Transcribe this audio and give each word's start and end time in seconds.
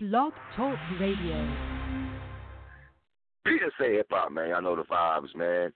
Blog 0.00 0.32
Talk 0.56 0.76
Radio. 0.98 1.54
PSA 3.46 3.94
Hip 3.94 4.08
Hop, 4.10 4.32
man. 4.32 4.52
I 4.52 4.58
know 4.58 4.74
the 4.74 4.82
vibes, 4.82 5.32
man. 5.36 5.72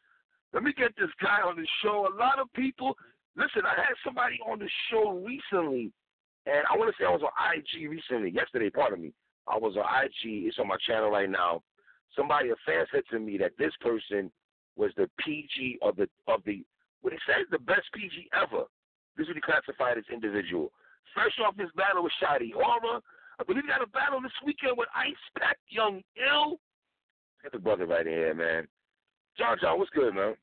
Let 0.52 0.64
me 0.64 0.72
get 0.76 0.90
this 0.98 1.10
guy 1.22 1.38
on 1.46 1.54
the 1.54 1.66
show. 1.84 2.08
A 2.12 2.18
lot 2.18 2.40
of 2.40 2.52
people, 2.52 2.96
listen, 3.36 3.62
I 3.64 3.76
had 3.76 3.94
somebody 4.04 4.40
on 4.44 4.58
the 4.58 4.68
show 4.90 5.22
recently, 5.24 5.92
and 6.46 6.66
I 6.68 6.76
want 6.76 6.90
to 6.90 6.96
say 6.98 7.06
I 7.06 7.12
was 7.12 7.22
on 7.22 7.30
IG 7.54 7.88
recently, 7.88 8.30
yesterday, 8.30 8.70
pardon 8.70 9.02
me. 9.02 9.12
I 9.46 9.56
was 9.56 9.76
on 9.76 9.86
IG. 9.86 10.50
It's 10.50 10.58
on 10.58 10.66
my 10.66 10.78
channel 10.84 11.10
right 11.10 11.30
now. 11.30 11.62
Somebody, 12.16 12.50
a 12.50 12.56
fan, 12.66 12.86
said 12.90 13.04
to 13.12 13.20
me 13.20 13.38
that 13.38 13.52
this 13.56 13.72
person 13.80 14.32
was 14.74 14.90
the 14.96 15.08
PG 15.24 15.78
of 15.80 15.94
the 15.94 16.08
of 16.26 16.42
the 16.44 16.64
what 17.02 17.12
he 17.12 17.18
said 17.24 17.46
the 17.52 17.60
best 17.60 17.86
PG 17.94 18.30
ever. 18.34 18.64
This 19.16 19.26
is 19.26 19.28
what 19.28 19.36
he 19.36 19.42
classified 19.42 19.96
as 19.96 20.04
individual. 20.12 20.72
Fresh 21.14 21.38
off 21.46 21.54
his 21.56 21.70
battle 21.76 22.02
with 22.02 22.12
Shotty 22.18 22.50
Horroh, 22.50 23.00
I 23.40 23.44
believe 23.44 23.64
he 23.64 23.68
got 23.68 23.82
a 23.82 23.86
battle 23.86 24.20
this 24.20 24.32
weekend 24.44 24.76
with 24.76 24.88
Ice 24.94 25.14
Pack 25.38 25.58
Young 25.68 26.02
Ill. 26.16 26.58
Get 27.42 27.52
the 27.52 27.58
brother 27.58 27.86
right 27.86 28.06
in 28.06 28.12
here, 28.12 28.34
man. 28.34 28.66
John 29.36 29.56
John, 29.60 29.78
what's 29.78 29.90
good, 29.90 30.14
man? 30.14 30.34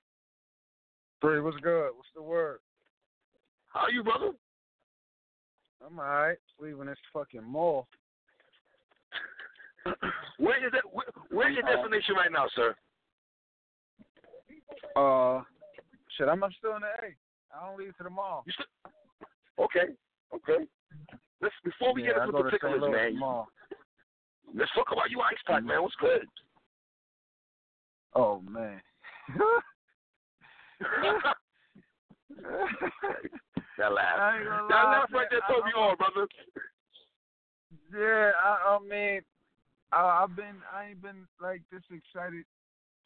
Bree, 1.21 1.41
what's 1.41 1.57
good? 1.57 1.89
What's 1.95 2.09
the 2.15 2.21
word? 2.21 2.59
How 3.67 3.81
are 3.81 3.91
you, 3.91 4.03
brother? 4.03 4.31
I'm 5.85 5.99
alright. 5.99 6.37
Leaving 6.59 6.85
this 6.85 6.97
fucking 7.13 7.43
mall. 7.43 7.87
Where 10.37 10.65
is 10.65 10.71
that? 10.71 10.83
Where, 10.91 11.05
where's 11.29 11.55
your 11.55 11.63
destination 11.63 12.15
right 12.15 12.31
now, 12.31 12.45
sir? 12.55 12.75
Uh, 14.95 15.43
shit, 16.17 16.27
I'm 16.27 16.41
still 16.57 16.75
in 16.75 16.81
the 16.81 16.87
A. 16.87 17.15
I 17.53 17.67
don't 17.67 17.77
leave 17.77 17.95
to 17.97 18.03
the 18.03 18.09
mall. 18.09 18.43
You 18.47 18.53
still, 18.53 19.65
okay, 19.65 19.93
okay. 20.33 20.65
Let's 21.41 21.55
before 21.63 21.93
we 21.93 22.03
yeah, 22.03 22.13
get 22.13 22.27
into 22.27 22.43
particulars, 22.43 22.81
man. 22.91 23.19
Mall. 23.19 23.47
Let's 24.53 24.71
talk 24.73 24.87
about 24.91 25.09
you, 25.09 25.21
Ice 25.21 25.37
Pack, 25.45 25.63
man. 25.63 25.81
What's 25.81 25.95
good? 25.95 26.27
Oh 28.13 28.41
man. 28.41 28.81
that 33.77 33.91
laugh. 33.91 34.19
I 34.19 34.37
ain't 34.37 34.45
gonna 34.45 34.67
That 34.69 34.83
laugh 34.83 35.09
right 35.13 35.27
there 35.29 35.41
told 35.49 35.65
me 35.65 35.71
all, 35.75 35.95
brother. 35.95 36.27
Yeah, 37.93 38.31
I, 38.43 38.77
I 38.77 38.79
mean, 38.87 39.21
I, 39.91 40.23
I've 40.23 40.35
been, 40.35 40.61
I 40.73 40.89
ain't 40.89 41.01
been 41.01 41.27
like 41.41 41.61
this 41.71 41.83
excited 41.91 42.45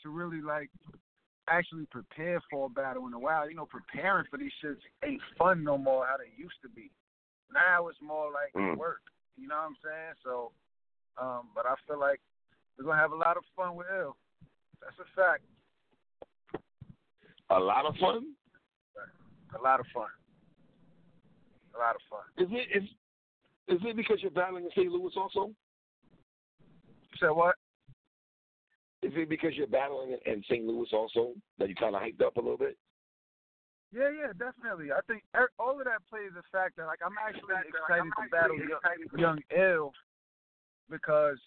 to 0.03 0.09
really 0.09 0.41
like 0.41 0.69
actually 1.49 1.85
prepare 1.91 2.41
for 2.49 2.67
a 2.67 2.69
battle 2.69 3.07
in 3.07 3.13
a 3.13 3.19
while. 3.19 3.49
You 3.49 3.55
know, 3.55 3.65
preparing 3.65 4.25
for 4.29 4.37
these 4.37 4.51
shits 4.63 4.77
ain't 5.03 5.21
fun 5.37 5.63
no 5.63 5.77
more 5.77 6.05
how 6.05 6.17
they 6.17 6.31
used 6.37 6.61
to 6.63 6.69
be. 6.69 6.91
Now 7.51 7.87
it's 7.87 8.01
more 8.01 8.31
like 8.31 8.53
Mm. 8.53 8.77
work. 8.77 9.01
You 9.37 9.47
know 9.47 9.55
what 9.55 9.63
I'm 9.71 9.77
saying? 9.83 10.13
So, 10.23 10.51
um, 11.17 11.49
but 11.55 11.65
I 11.65 11.75
feel 11.87 11.99
like 11.99 12.21
we're 12.77 12.85
gonna 12.85 12.97
have 12.99 13.11
a 13.11 13.15
lot 13.15 13.37
of 13.37 13.43
fun 13.55 13.75
with 13.75 13.87
L. 13.89 14.17
That's 14.81 14.99
a 14.99 15.05
fact. 15.15 15.43
A 17.49 17.59
lot 17.59 17.85
of 17.85 17.95
fun. 17.97 18.35
A 19.57 19.61
lot 19.61 19.79
of 19.79 19.87
fun. 19.87 20.09
A 21.75 21.79
lot 21.79 21.95
of 21.95 22.01
fun. 22.09 22.21
Is 22.37 22.49
it 22.51 22.83
is 22.83 22.89
is 23.67 23.79
it 23.85 23.95
because 23.95 24.21
you're 24.21 24.31
battling 24.31 24.65
in 24.65 24.71
St. 24.71 24.91
Louis 24.91 25.15
also? 25.15 25.47
You 26.59 27.17
said 27.19 27.29
what? 27.29 27.55
Is 29.01 29.13
it 29.15 29.29
because 29.29 29.55
you're 29.55 29.67
battling 29.67 30.11
in- 30.11 30.31
in 30.33 30.43
St. 30.43 30.65
Louis 30.65 30.91
also 30.91 31.33
that 31.57 31.69
you 31.69 31.75
kind 31.75 31.95
of 31.95 32.01
hyped 32.01 32.21
up 32.21 32.37
a 32.37 32.41
little 32.41 32.57
bit? 32.57 32.77
Yeah, 33.91 34.09
yeah, 34.13 34.31
definitely. 34.37 34.91
I 34.91 35.01
think 35.07 35.23
er- 35.35 35.49
all 35.57 35.79
of 35.79 35.85
that 35.85 36.05
plays 36.09 36.29
the 36.35 36.43
fact 36.51 36.77
that 36.77 36.85
like 36.85 36.99
I'm 37.03 37.17
actually 37.17 37.55
excited 37.65 38.05
to 38.05 38.29
battle 38.29 38.57
young, 38.57 38.77
young 39.17 39.39
Ill 39.49 39.91
because 40.89 41.37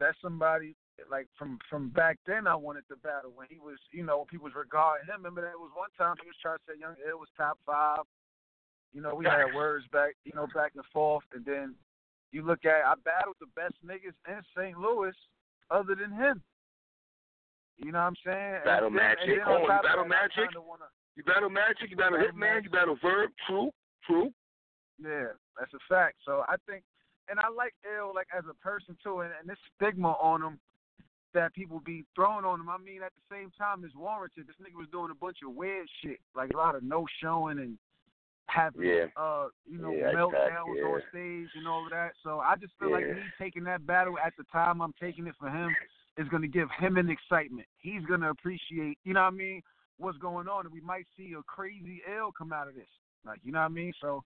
that's 0.00 0.18
somebody 0.20 0.74
like 1.10 1.26
from 1.38 1.58
from 1.70 1.90
back 1.90 2.18
then 2.26 2.46
I 2.46 2.54
wanted 2.54 2.82
to 2.88 2.96
battle 2.96 3.32
when 3.34 3.46
he 3.50 3.58
was 3.58 3.78
you 3.92 4.02
know 4.02 4.18
when 4.18 4.26
people 4.26 4.44
was 4.46 4.54
regarding 4.58 5.06
him. 5.06 5.22
Remember 5.22 5.42
that 5.42 5.54
it 5.54 5.58
was 5.62 5.70
one 5.74 5.90
time 5.98 6.16
he 6.22 6.26
was 6.26 6.38
trying 6.42 6.58
to 6.58 6.64
say 6.66 6.78
young 6.80 6.96
Ill 7.08 7.18
was 7.18 7.30
top 7.36 7.58
five. 7.66 8.02
You 8.92 9.00
know 9.00 9.14
we 9.14 9.24
had 9.26 9.54
words 9.54 9.86
back 9.92 10.14
you 10.24 10.32
know 10.34 10.46
back 10.54 10.72
and 10.74 10.84
forth, 10.92 11.24
and 11.34 11.44
then 11.44 11.74
you 12.32 12.42
look 12.42 12.64
at 12.64 12.82
I 12.86 12.94
battled 13.04 13.36
the 13.38 13.50
best 13.54 13.74
niggas 13.86 14.18
in 14.26 14.42
St. 14.56 14.78
Louis 14.78 15.14
other 15.70 15.94
than 15.94 16.10
him. 16.10 16.42
You 17.78 17.90
know 17.90 17.98
what 18.02 18.14
I'm 18.14 18.18
saying? 18.24 18.54
And 18.54 18.64
Battle 18.64 18.90
then- 18.90 18.98
and 18.98 19.18
Magic. 19.18 19.38
then 19.38 19.46
on 19.46 19.54
Oh, 19.54 19.62
you 19.62 19.66
battle 19.68 19.82
that, 19.82 19.98
I 19.98 20.06
Magic? 20.06 20.50
wanna- 20.58 20.90
You 21.16 21.22
battle 21.24 21.50
Magic, 21.50 21.90
you 21.90 21.96
battle 21.96 22.18
Battle 22.18 22.32
Hitman, 22.32 22.38
Magic. 22.40 22.64
you 22.64 22.70
battle 22.70 22.98
Verb. 23.02 23.30
True, 23.46 23.70
true. 24.06 24.32
Yeah, 25.02 25.28
that's 25.58 25.72
a 25.74 25.78
fact. 25.88 26.16
So 26.24 26.44
I 26.48 26.56
think, 26.68 26.82
and 27.28 27.38
I 27.40 27.48
like 27.48 27.74
L 27.98 28.12
like 28.14 28.28
as 28.36 28.44
a 28.50 28.54
person 28.54 28.96
too, 29.02 29.20
and, 29.20 29.30
and 29.40 29.48
this 29.48 29.58
stigma 29.76 30.12
on 30.20 30.42
him 30.42 30.58
that 31.34 31.52
people 31.54 31.80
be 31.84 32.04
throwing 32.14 32.44
on 32.44 32.60
him. 32.60 32.68
I 32.68 32.78
mean, 32.78 33.02
at 33.02 33.12
the 33.14 33.34
same 33.34 33.50
time, 33.58 33.84
it's 33.84 33.94
warranted. 33.96 34.46
This 34.46 34.54
nigga 34.62 34.78
was 34.78 34.88
doing 34.92 35.10
a 35.10 35.14
bunch 35.14 35.38
of 35.46 35.54
weird 35.54 35.88
shit, 36.02 36.18
like 36.36 36.52
a 36.54 36.56
lot 36.56 36.76
of 36.76 36.82
no 36.84 37.06
showing 37.20 37.58
and 37.58 37.76
having, 38.46 38.82
Yeah. 38.86 39.06
uh, 39.16 39.48
you 39.66 39.78
know, 39.78 39.90
Yeah, 39.90 40.12
meltdowns 40.12 40.68
exactly, 40.76 40.82
on 40.82 41.02
stage 41.10 41.48
and 41.56 41.66
all 41.66 41.84
of 41.84 41.90
that. 41.90 42.12
So 42.22 42.38
I 42.38 42.54
just 42.56 42.74
feel 42.78 42.92
like 42.92 43.06
me 43.06 43.22
taking 43.38 43.64
that 43.64 43.84
battle 43.86 44.14
at 44.24 44.32
the 44.38 44.44
time 44.52 44.80
I'm 44.80 44.94
taking 45.00 45.26
it 45.26 45.34
for 45.40 45.48
him 45.50 45.74
is 46.18 46.28
going 46.28 46.42
to 46.42 46.48
give 46.48 46.68
him 46.78 46.98
an 46.98 47.10
excitement. 47.10 47.66
He's 47.78 48.04
going 48.04 48.20
to 48.20 48.28
appreciate, 48.30 48.98
you 49.02 49.14
know 49.14 49.22
what 49.22 49.32
I 49.32 49.36
mean, 49.36 49.62
what's 49.98 50.18
going 50.18 50.48
on, 50.48 50.66
and 50.66 50.72
we 50.72 50.80
might 50.80 51.06
see 51.16 51.34
a 51.38 51.42
crazy 51.42 52.02
L 52.18 52.32
come 52.36 52.52
out 52.52 52.68
of 52.68 52.74
this. 52.74 52.88
Like, 53.24 53.40
you 53.44 53.52
know 53.52 53.60
what 53.60 53.66
I 53.66 53.68
mean? 53.68 53.92
So, 54.00 54.22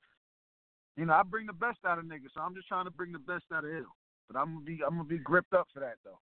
you 0.95 1.05
know, 1.05 1.13
I 1.13 1.23
bring 1.23 1.47
the 1.47 1.53
best 1.53 1.79
out 1.85 1.99
of 1.99 2.05
niggas, 2.05 2.33
so 2.33 2.41
I'm 2.41 2.55
just 2.55 2.67
trying 2.67 2.85
to 2.85 2.91
bring 2.91 3.11
the 3.11 3.19
best 3.19 3.45
out 3.53 3.65
of 3.65 3.71
L. 3.71 3.95
But 4.29 4.39
I'm 4.39 4.53
gonna 4.53 4.65
be, 4.65 4.79
I'm 4.85 4.97
gonna 4.97 5.03
be 5.03 5.19
gripped 5.19 5.53
up 5.53 5.67
for 5.73 5.79
that 5.81 5.95
though, 6.03 6.19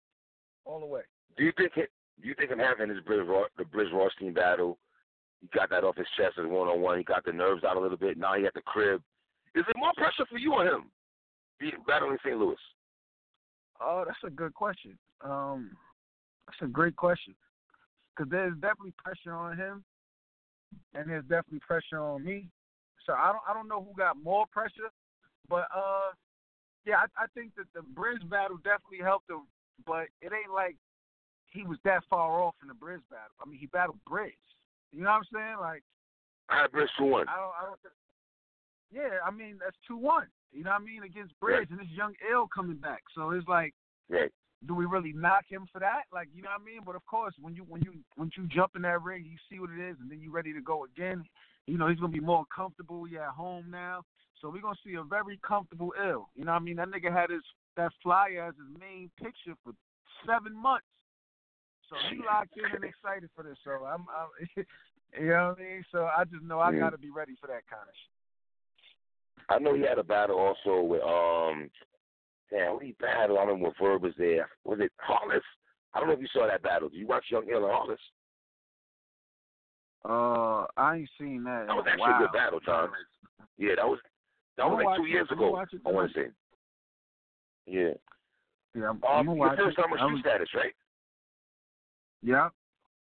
all 0.66 0.80
the 0.80 0.86
way. 0.86 1.02
Do 1.38 1.44
you 1.44 1.52
think 1.58 1.74
it, 1.76 1.90
do 2.22 2.28
you 2.28 2.36
think 2.36 2.52
him 2.52 2.60
having 2.60 2.90
his 2.90 3.04
Briz 3.04 3.28
Ro- 3.28 3.46
the 3.58 3.64
Brizz 3.64 3.92
Rawsteen 3.92 4.34
battle, 4.34 4.78
he 5.42 5.48
got 5.54 5.70
that 5.70 5.84
off 5.84 5.98
his 5.98 6.08
chest 6.18 6.38
as 6.38 6.46
one 6.46 6.68
on 6.68 6.82
one. 6.82 6.98
He 6.98 7.04
got 7.04 7.26
the 7.26 7.32
nerves 7.32 7.64
out 7.64 7.78
a 7.78 7.80
little 7.80 7.98
bit. 7.98 8.18
Now 8.18 8.36
he 8.36 8.46
at 8.46 8.54
the 8.54 8.62
crib. 8.62 9.02
Is 9.56 9.66
it 9.68 9.78
more 9.78 9.94
pressure 9.96 10.26
for 10.30 10.38
you 10.38 10.54
on 10.54 10.68
him? 10.68 10.92
Being 11.60 11.74
battling 11.88 12.18
St. 12.24 12.38
Louis. 12.38 12.56
Oh, 13.82 14.04
that's 14.06 14.20
a 14.26 14.30
good 14.30 14.54
question. 14.54 14.98
Um, 15.22 15.72
that's 16.46 16.62
a 16.62 16.72
great 16.72 16.96
question. 16.96 17.36
Because 18.20 18.32
there's 18.32 18.54
definitely 18.56 18.94
pressure 19.02 19.34
on 19.34 19.56
him, 19.56 19.82
and 20.94 21.10
there's 21.10 21.24
definitely 21.24 21.62
pressure 21.66 22.00
on 22.00 22.22
me. 22.26 22.50
So 23.06 23.14
I 23.14 23.32
don't, 23.32 23.42
I 23.48 23.54
don't 23.54 23.70
know 23.70 23.80
who 23.82 23.96
got 23.96 24.22
more 24.22 24.46
pressure, 24.52 24.92
but 25.48 25.68
uh, 25.74 26.12
yeah, 26.86 26.98
I, 26.98 27.24
I 27.24 27.28
think 27.34 27.56
that 27.56 27.68
the 27.74 27.80
Briz 27.80 28.20
battle 28.30 28.58
definitely 28.58 29.00
helped 29.02 29.30
him, 29.30 29.48
but 29.88 30.08
it 30.22 30.34
ain't 30.36 30.54
like 30.54 30.76
he 31.46 31.64
was 31.64 31.78
that 31.86 32.04
far 32.10 32.44
off 32.44 32.56
in 32.62 32.68
the 32.68 32.74
Briz 32.74 33.00
battle. 33.10 33.32
I 33.42 33.48
mean, 33.50 33.58
he 33.58 33.68
battled 33.68 34.00
Briz. 34.08 34.36
You 34.92 35.04
know 35.04 35.12
what 35.12 35.24
I'm 35.24 35.24
saying? 35.32 35.56
Like, 35.62 35.84
I 36.50 36.64
had 36.64 36.72
Briz 36.72 36.88
for 36.98 37.06
one. 37.06 37.28
I 37.30 37.38
don't, 37.38 37.54
I 37.56 37.66
don't. 37.68 37.80
Yeah, 38.92 39.20
I 39.26 39.32
mean 39.32 39.60
that's 39.64 39.78
two 39.88 39.96
one. 39.96 40.28
You 40.52 40.66
know 40.66 40.72
what 40.72 40.82
I 40.82 40.84
mean 40.84 41.04
against 41.04 41.40
Briz 41.42 41.60
Right. 41.60 41.70
and 41.70 41.80
this 41.80 41.88
young 41.96 42.16
L 42.34 42.50
coming 42.54 42.78
back. 42.78 43.04
So 43.16 43.30
it's 43.32 43.48
like 43.48 43.74
Right. 44.10 44.32
Do 44.68 44.76
we 44.76 44.86
really 44.86 45.14
knock 45.14 45.46
him 45.48 45.68
for 45.72 45.80
that? 45.80 46.04
Like, 46.12 46.28
you 46.34 46.42
know 46.42 46.50
what 46.50 46.62
I 46.62 46.66
mean? 46.66 46.82
But 46.86 46.96
of 46.96 47.06
course, 47.06 47.34
when 47.40 47.56
you 47.56 47.64
when 47.68 47.82
you 47.82 47.94
when 48.16 48.30
you 48.36 48.48
jump 48.48 48.72
in 48.76 48.82
that 48.84 49.02
ring, 49.02 49.26
you 49.26 49.38
see 49.50 49.60
what 49.60 49.70
it 49.70 49.80
is, 49.80 49.96
and 50.02 50.12
then 50.12 50.20
you're 50.22 50.32
ready 50.32 50.54
to 50.54 50.62
go 50.62 50.86
again. 50.86 51.24
You 51.66 51.78
know, 51.78 51.88
he's 51.88 52.00
gonna 52.00 52.12
be 52.12 52.20
more 52.20 52.46
comfortable. 52.54 53.06
He 53.06 53.18
at 53.18 53.30
home 53.30 53.68
now, 53.70 54.04
so 54.42 54.50
we're 54.50 54.62
gonna 54.62 54.76
see 54.86 54.96
a 54.96 55.04
very 55.04 55.40
comfortable 55.48 55.94
ill. 55.98 56.30
You 56.36 56.46
know 56.46 56.52
what 56.52 56.62
I 56.62 56.66
mean? 56.66 56.76
That 56.76 56.90
nigga 56.90 57.12
had 57.14 57.30
his 57.30 57.44
that 57.78 57.92
flyer 58.04 58.48
as 58.50 58.56
his 58.56 58.80
main 58.80 59.10
picture 59.18 59.56
for 59.64 59.74
seven 60.28 60.56
months. 60.56 60.86
So 61.90 61.96
he 62.10 62.18
locked 62.26 62.58
in 62.58 62.76
and 62.76 62.84
excited 62.84 63.30
for 63.36 63.44
this. 63.44 63.58
So 63.64 63.72
I'm, 63.86 64.06
I'm 64.12 64.30
you 65.20 65.30
know 65.30 65.56
what 65.56 65.60
I 65.60 65.64
mean? 65.64 65.86
So 65.92 66.06
I 66.06 66.26
just 66.26 66.44
know 66.44 66.60
I 66.60 66.74
gotta 66.78 66.98
be 66.98 67.10
ready 67.10 67.36
for 67.40 67.48
that 67.48 67.64
kind 67.70 67.88
of 67.88 67.96
shit. 67.96 68.12
I 69.50 69.58
know 69.58 69.74
he 69.74 69.82
had 69.82 69.98
a 69.98 70.04
battle 70.04 70.38
also 70.38 70.82
with 70.82 71.02
um 71.02 71.70
damn, 72.52 72.74
what 72.76 72.84
he 72.84 72.94
battled? 73.00 73.38
I 73.38 73.42
remember 73.44 73.66
when 73.66 73.74
Verb 73.80 74.04
was 74.04 74.14
there. 74.18 74.50
Was 74.64 74.80
it 74.82 74.92
Hollis? 75.00 75.44
I 75.94 76.00
don't 76.00 76.08
know 76.10 76.14
if 76.16 76.22
you 76.22 76.28
saw 76.34 76.48
that 76.48 76.62
battle. 76.64 76.90
Did 76.90 77.00
you 77.00 77.08
watch 77.08 77.26
Young 77.30 77.48
Ill 77.50 77.66
and 77.66 77.74
Hollis? 77.74 78.00
Uh, 80.06 80.66
I 80.78 80.98
ain't 80.98 81.10
seen 81.20 81.44
that. 81.44 81.66
That 81.68 81.76
was 81.76 81.86
actually 81.88 82.14
a 82.16 82.20
good 82.20 82.32
battle, 82.32 82.60
John. 82.62 82.90
Yeah, 83.58 83.76
that 83.76 83.86
was 83.88 84.00
that 84.58 84.66
was 84.70 84.82
like 84.86 84.98
two 84.98 85.06
years 85.08 85.28
I'ma 85.32 85.46
ago. 85.64 85.66
I 85.86 85.92
want 85.92 86.14
to 86.14 86.20
say. 86.20 86.28
Yeah. 87.66 87.92
Yeah, 88.76 88.90
I'm, 88.90 89.04
Um, 89.04 89.30
I'm 89.30 89.36
your 89.38 89.56
first 89.58 89.78
it. 89.78 89.82
time 89.82 89.92
on 89.94 90.00
I'm- 90.00 90.20
status, 90.22 90.50
right? 90.54 90.74
Yeah, 92.22 92.50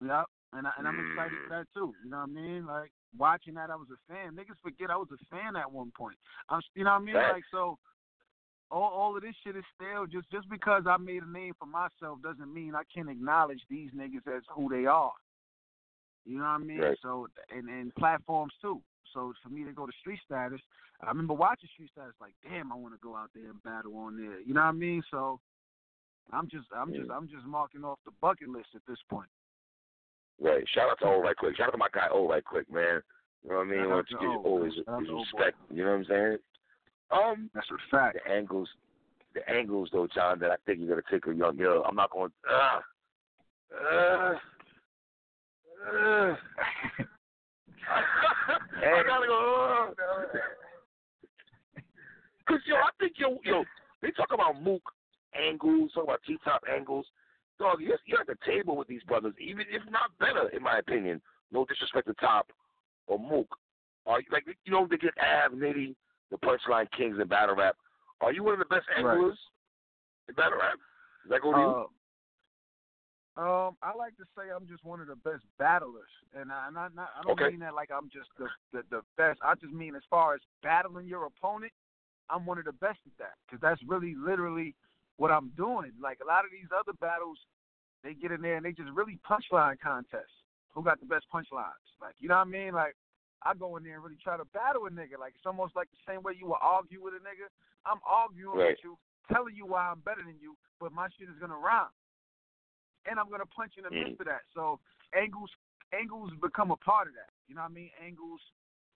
yeah, 0.05 0.25
and 0.53 0.67
I, 0.67 0.73
and 0.79 0.89
I'm 0.89 1.11
excited 1.11 1.33
Mm. 1.39 1.43
for 1.45 1.49
that 1.51 1.67
too. 1.75 1.95
You 2.05 2.11
know 2.11 2.19
what 2.19 2.23
I 2.25 2.27
mean? 2.33 2.67
Like 2.67 2.93
watching 3.17 3.55
that, 3.55 3.71
I 3.71 3.77
was 3.77 3.89
a 3.91 4.13
fan. 4.13 4.35
Niggas 4.35 4.59
forget 4.63 4.91
I 4.91 4.97
was 4.97 5.09
a 5.13 5.19
fan 5.35 5.57
at 5.57 5.71
one 5.71 5.91
point. 5.97 6.17
I'm, 6.49 6.61
you 6.75 6.85
know 6.85 6.91
what 6.93 7.03
I 7.03 7.05
mean? 7.05 7.15
Like 7.15 7.45
so, 7.51 7.79
all 8.75 8.91
all 8.93 9.17
of 9.17 9.23
this 9.23 9.35
shit 9.45 9.57
is 9.57 9.65
stale. 9.77 10.07
Just 10.07 10.31
just 10.31 10.49
because 10.51 10.83
I 10.87 10.97
made 10.97 11.23
a 11.23 11.31
name 11.31 11.55
for 11.59 11.67
myself 11.67 12.21
doesn't 12.23 12.53
mean 12.53 12.75
I 12.75 12.83
can't 12.93 13.09
acknowledge 13.09 13.63
these 13.71 13.91
niggas 13.97 14.27
as 14.37 14.43
who 14.55 14.69
they 14.69 14.87
are. 14.87 15.13
You 16.27 16.39
know 16.39 16.45
what 16.45 16.51
I 16.51 16.59
mean? 16.59 16.79
Right. 16.81 16.99
So 17.03 17.29
and 17.55 17.69
and 17.69 17.95
platforms 17.95 18.53
too. 18.61 18.81
So 19.13 19.33
for 19.43 19.49
me 19.49 19.65
to 19.65 19.73
go 19.73 19.87
to 19.87 19.93
street 20.01 20.19
status, 20.25 20.61
I 21.01 21.09
remember 21.09 21.35
watching 21.35 21.69
street 21.73 21.91
status 21.93 22.15
like, 22.21 22.35
damn, 22.43 22.73
I 22.73 22.75
want 22.75 22.95
to 22.95 23.01
go 23.01 23.15
out 23.15 23.31
there 23.35 23.49
and 23.51 23.63
battle 23.63 23.97
on 23.97 24.17
there. 24.17 24.41
You 24.41 24.55
know 24.55 24.63
what 24.63 24.69
I 24.69 24.73
mean? 24.73 25.03
So 25.11 25.39
I'm 26.33 26.49
just 26.49 26.67
I'm 26.75 26.93
just 26.93 27.09
Mm. 27.09 27.17
I'm 27.17 27.29
just 27.29 27.47
marking 27.47 27.85
off 27.85 27.99
the 28.05 28.13
bucket 28.21 28.49
list 28.49 28.69
at 28.75 28.83
this 28.89 28.99
point. 29.09 29.29
Right. 30.41 30.65
Shout 30.75 30.91
out 30.91 30.99
to 31.01 31.07
O 31.07 31.21
right 31.21 31.37
quick. 31.37 31.57
Shout 31.57 31.69
out 31.69 31.73
to 31.73 31.79
my 31.79 31.89
guy 31.95 32.09
O 32.11 32.27
right 32.29 32.45
quick, 32.45 32.69
man. 32.73 33.03
You 33.45 33.51
know 33.51 33.57
what 33.59 33.69
I 33.69 33.71
mean? 33.71 33.81
Shout 33.81 33.91
Want 33.91 34.09
to 34.09 34.15
to 34.15 34.21
give 34.21 34.31
O, 34.31 34.43
O 34.47 34.57
man. 34.59 34.65
his, 34.67 34.75
his 34.75 34.85
to 34.87 34.91
boy. 34.91 35.21
respect. 35.21 35.57
You 35.71 35.85
know 35.85 35.91
what 35.91 35.97
I'm 35.97 36.05
saying? 36.07 36.39
Um, 37.11 37.51
That's 37.55 37.67
a 37.71 37.77
fact. 37.91 38.19
the 38.25 38.33
angles, 38.33 38.69
the 39.35 39.49
angles 39.51 39.89
though, 39.93 40.09
John, 40.13 40.39
that 40.41 40.51
I 40.51 40.57
think 40.67 40.81
you're 40.81 40.89
gonna 40.89 41.03
take 41.11 41.27
a 41.27 41.35
young 41.35 41.57
girl. 41.57 41.85
I'm 41.87 41.97
not 41.97 42.11
going. 42.11 42.33
Uh, 42.51 42.81
uh, 43.75 44.35
uh. 45.93 46.37
I 47.87 49.03
gotta 49.07 49.27
go. 49.27 49.93
Uh. 49.99 50.39
Cause 52.47 52.61
yo, 52.67 52.77
I 52.77 52.91
think 53.01 53.15
yo, 53.17 53.39
yo, 53.45 53.65
they 54.03 54.11
talk 54.11 54.33
about 54.33 54.61
Mook 54.63 54.83
angles, 55.35 55.93
talk 55.95 56.05
about 56.05 56.21
T 56.27 56.37
top 56.45 56.63
angles. 56.73 57.07
Dog, 57.59 57.81
you're, 57.81 57.99
you're 58.07 58.21
at 58.21 58.27
the 58.27 58.37
table 58.45 58.77
with 58.77 58.89
these 58.89 59.03
brothers, 59.05 59.35
even 59.41 59.65
if 59.71 59.83
not 59.91 60.11
better, 60.19 60.49
in 60.49 60.63
my 60.63 60.79
opinion. 60.79 61.23
No 61.53 61.65
disrespect 61.65 62.09
to 62.09 62.15
Top 62.15 62.51
or 63.07 63.19
Mook. 63.19 63.57
Are 64.07 64.21
you 64.21 64.27
like 64.33 64.45
you 64.65 64.73
know 64.73 64.87
they 64.91 64.97
get 64.97 65.15
Av, 65.19 65.53
Nitty, 65.53 65.95
the 66.35 66.47
punchline 66.47 66.91
kings 66.97 67.19
in 67.21 67.29
battle 67.29 67.55
rap? 67.55 67.77
Are 68.21 68.33
you 68.33 68.43
one 68.43 68.55
of 68.55 68.59
the 68.59 68.65
best 68.67 68.87
Right. 69.03 69.15
anglers 69.15 69.39
in 70.29 70.35
battle 70.35 70.59
rap? 70.59 70.79
Does 71.23 71.31
that 71.31 71.43
go 71.43 71.53
to 71.53 71.61
you? 71.61 71.67
Uh, 71.67 71.87
um, 73.37 73.77
I 73.83 73.95
like 73.97 74.17
to 74.19 74.25
say 74.37 74.51
I'm 74.55 74.67
just 74.69 74.85
one 74.85 75.01
of 75.01 75.09
the 75.09 75.17
best 75.17 75.43
battlers, 75.59 76.11
and 76.39 76.53
I, 76.53 76.69
and 76.69 76.79
I, 76.79 76.87
not, 76.95 77.11
I 77.19 77.23
don't 77.23 77.33
Okay. 77.33 77.51
mean 77.51 77.61
that 77.61 77.75
like 77.75 77.91
I'm 77.91 78.09
just 78.11 78.29
the, 78.39 78.47
the 78.73 78.83
the 78.91 79.03
best. 79.17 79.41
I 79.43 79.55
just 79.55 79.73
mean 79.73 79.97
as 79.97 80.03
far 80.09 80.35
as 80.35 80.41
battling 80.63 81.09
your 81.09 81.27
opponent, 81.27 81.73
I'm 82.31 82.47
one 82.47 82.59
of 82.59 82.65
the 82.65 82.73
best 82.73 82.99
at 83.07 83.19
that 83.19 83.35
because 83.47 83.61
that's 83.61 83.81
really 83.87 84.15
literally 84.15 84.75
what 85.17 85.31
I'm 85.33 85.51
doing. 85.57 85.93
Like 86.01 86.19
a 86.23 86.27
lot 86.27 86.45
of 86.45 86.53
these 86.53 86.71
other 86.71 86.93
battles, 87.01 87.39
they 88.05 88.15
get 88.15 88.31
in 88.31 88.41
there 88.41 88.57
and 88.57 88.65
they 88.65 88.73
just 88.73 88.91
really 88.95 89.19
punchline 89.29 89.81
contests. 89.83 90.39
Who 90.73 90.83
got 90.85 91.01
the 91.01 91.07
best 91.07 91.27
punchlines? 91.33 91.87
Like 92.01 92.15
you 92.19 92.29
know 92.29 92.37
what 92.37 92.47
I 92.47 92.51
mean? 92.51 92.73
Like 92.73 92.95
I 93.45 93.55
go 93.55 93.77
in 93.77 93.85
there 93.85 93.95
and 93.95 94.05
really 94.05 94.21
try 94.23 94.37
to 94.37 94.45
battle 94.57 94.87
a 94.87 94.91
nigga. 94.91 95.21
Like 95.21 95.35
it's 95.37 95.47
almost 95.47 95.77
like 95.77 95.89
the 95.91 96.03
same 96.09 96.23
way 96.23 96.33
you 96.39 96.47
would 96.49 96.63
argue 96.63 97.03
with 97.03 97.15
a 97.15 97.23
nigga. 97.23 97.53
I'm 97.85 98.01
arguing 98.09 98.57
Right. 98.57 98.73
with 98.73 98.85
you, 98.85 98.99
telling 99.31 99.55
you 99.55 99.67
why 99.67 99.89
I'm 99.89 100.01
better 100.01 100.23
than 100.25 100.37
you, 100.41 100.57
but 100.81 100.93
my 100.93 101.09
shit 101.17 101.29
is 101.29 101.39
gonna 101.39 101.59
rhyme 101.59 101.93
and 103.07 103.19
I'm 103.19 103.31
gonna 103.31 103.47
punch 103.47 103.73
you 103.77 103.85
in 103.85 103.93
the 103.93 103.97
midst 103.97 104.21
of 104.21 104.27
that. 104.27 104.43
So 104.55 104.81
angles 105.13 105.51
angles 105.93 106.33
become 106.43 106.71
a 106.71 106.77
part 106.77 107.09
of 107.09 107.15
that. 107.15 107.31
You 107.49 107.55
know 107.55 107.63
what 107.63 107.71
I 107.71 107.75
mean? 107.75 107.91
Angles, 108.03 108.41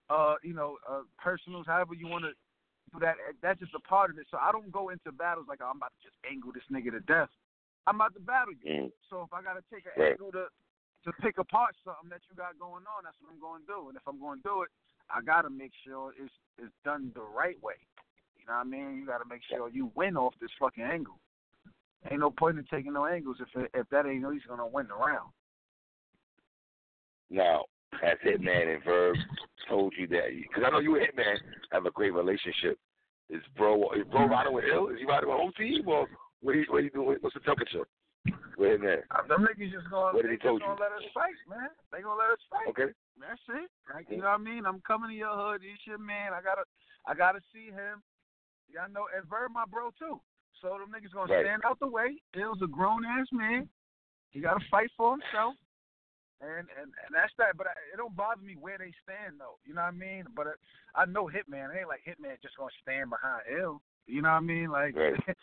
uh, 0.09 0.35
you 0.43 0.53
know, 0.53 0.77
uh, 0.89 1.07
personals, 1.17 1.65
however 1.65 1.93
you 1.93 2.07
want 2.07 2.25
to 2.25 2.33
do 2.91 2.99
that. 2.99 3.15
That's 3.41 3.59
just 3.59 3.73
a 3.75 3.79
part 3.79 4.09
of 4.09 4.17
it. 4.17 4.27
So 4.31 4.37
I 4.37 4.51
don't 4.51 4.71
go 4.71 4.89
into 4.89 5.11
battles 5.11 5.45
like 5.47 5.59
oh, 5.61 5.69
I'm 5.69 5.77
about 5.77 5.93
to 6.01 6.01
just 6.03 6.17
angle 6.29 6.51
this 6.51 6.65
nigga 6.71 6.91
to 6.91 6.99
death. 7.01 7.29
I'm 7.87 7.95
about 7.95 8.13
to 8.15 8.19
battle 8.19 8.53
you. 8.53 8.69
Mm. 8.69 8.91
So 9.09 9.21
if 9.21 9.33
I 9.33 9.41
gotta 9.41 9.63
take 9.71 9.85
an 9.85 9.93
Right. 9.97 10.11
angle 10.11 10.31
to 10.33 10.47
to 11.05 11.11
pick 11.23 11.37
apart 11.37 11.75
something 11.83 12.09
that 12.11 12.21
you 12.27 12.35
got 12.35 12.59
going 12.59 12.83
on, 12.83 13.07
that's 13.07 13.15
what 13.23 13.31
I'm 13.31 13.39
going 13.39 13.63
to 13.63 13.69
do. 13.69 13.79
And 13.87 13.95
if 13.95 14.03
I'm 14.03 14.19
going 14.19 14.43
to 14.43 14.47
do 14.47 14.61
it, 14.63 14.71
I 15.11 15.21
gotta 15.21 15.49
make 15.49 15.71
sure 15.85 16.13
it's 16.21 16.33
it's 16.57 16.73
done 16.85 17.11
the 17.15 17.21
right 17.21 17.61
way. 17.63 17.75
You 18.37 18.45
know 18.47 18.53
what 18.53 18.67
I 18.67 18.69
mean? 18.69 18.97
You 18.97 19.05
gotta 19.05 19.27
make 19.29 19.41
sure 19.49 19.69
you 19.69 19.91
win 19.95 20.15
off 20.15 20.33
this 20.39 20.51
fucking 20.59 20.83
angle. 20.83 21.19
Ain't 22.09 22.21
no 22.21 22.29
point 22.29 22.57
in 22.57 22.65
taking 22.65 22.93
no 22.93 23.05
angles 23.05 23.37
if 23.39 23.69
if 23.73 23.89
that 23.89 24.05
ain't 24.05 24.23
at 24.23 24.29
least 24.29 24.47
gonna 24.47 24.67
win 24.67 24.87
the 24.87 24.95
round. 24.95 25.31
Now, 27.29 27.65
has 28.01 28.17
Hitman 28.25 28.73
and 28.73 28.83
Verb 28.83 29.15
told 29.67 29.93
you 29.97 30.07
that? 30.07 30.29
Because 30.47 30.63
I 30.65 30.71
know 30.71 30.79
you 30.79 30.95
and 30.95 31.05
Hitman 31.05 31.37
have 31.71 31.85
a 31.85 31.91
great 31.91 32.13
relationship. 32.13 32.77
Is 33.29 33.41
bro 33.57 33.91
is 33.91 34.05
bro 34.11 34.27
riding 34.27 34.53
with 34.53 34.65
Hill? 34.65 34.89
Is 34.89 34.99
he 34.99 35.05
riding 35.05 35.29
with 35.29 35.55
team 35.55 35.87
or 35.87 36.07
what 36.41 36.55
he 36.55 36.63
what 36.69 36.83
he 36.83 36.89
doing? 36.89 37.17
What's 37.21 37.33
the 37.33 37.41
temperature 37.41 37.87
with 38.57 38.81
Hitman? 38.81 39.01
Uh, 39.11 39.27
Them 39.27 39.47
niggas 39.47 39.71
just 39.71 39.89
gonna 39.89 40.13
What 40.15 40.23
did 40.23 40.31
they 40.31 40.41
he 40.41 40.43
just 40.43 40.59
gonna 40.61 40.75
you? 40.75 40.81
let 40.81 40.91
us 40.93 41.05
fight, 41.13 41.37
man. 41.49 41.69
They 41.91 42.01
gonna 42.01 42.19
let 42.19 42.31
us 42.33 42.43
fight. 42.49 42.67
Okay. 42.69 42.93
That's 43.19 43.41
it. 43.51 43.69
Like, 43.93 44.07
you 44.09 44.17
know 44.23 44.31
what 44.31 44.39
I 44.39 44.43
mean? 44.43 44.65
I'm 44.65 44.79
coming 44.87 45.09
to 45.11 45.15
your 45.15 45.35
hood. 45.35 45.61
He's 45.61 45.79
your 45.85 45.99
man. 45.99 46.31
I 46.31 46.39
gotta, 46.41 46.63
I 47.05 47.13
gotta 47.13 47.39
see 47.51 47.67
him. 47.71 47.99
Y'all 48.71 48.87
know, 48.91 49.09
and 49.15 49.27
Verb 49.27 49.51
my 49.53 49.65
bro 49.65 49.91
too. 49.97 50.21
So 50.61 50.77
them 50.77 50.91
niggas 50.93 51.11
gonna 51.13 51.31
Right. 51.33 51.45
stand 51.45 51.63
out 51.65 51.79
the 51.79 51.87
way. 51.87 52.21
Hill's 52.33 52.61
a 52.61 52.67
grown 52.67 53.03
ass 53.05 53.27
man. 53.31 53.67
He 54.31 54.39
gotta 54.39 54.63
fight 54.69 54.91
for 54.95 55.11
himself. 55.17 55.55
And 56.41 56.67
and 56.79 56.87
and 57.03 57.11
that's 57.11 57.33
that. 57.37 57.57
But 57.57 57.67
I, 57.67 57.71
it 57.93 57.97
don't 57.97 58.15
bother 58.15 58.41
me 58.41 58.55
where 58.59 58.77
they 58.77 58.93
stand 59.03 59.39
though. 59.39 59.59
You 59.65 59.73
know 59.73 59.81
what 59.81 59.95
I 59.95 59.99
mean? 59.99 60.23
But 60.35 60.47
uh, 60.47 60.59
I 60.95 61.05
know 61.05 61.25
Hitman. 61.27 61.73
It 61.75 61.79
ain't 61.83 61.87
like 61.91 62.05
Hitman 62.07 62.39
just 62.41 62.55
gonna 62.55 62.71
stand 62.81 63.09
behind 63.09 63.41
Hill. 63.49 63.81
You 64.07 64.21
know 64.21 64.29
what 64.29 64.35
I 64.43 64.47
mean? 64.47 64.69
Like 64.71 64.95
Right. 64.95 65.19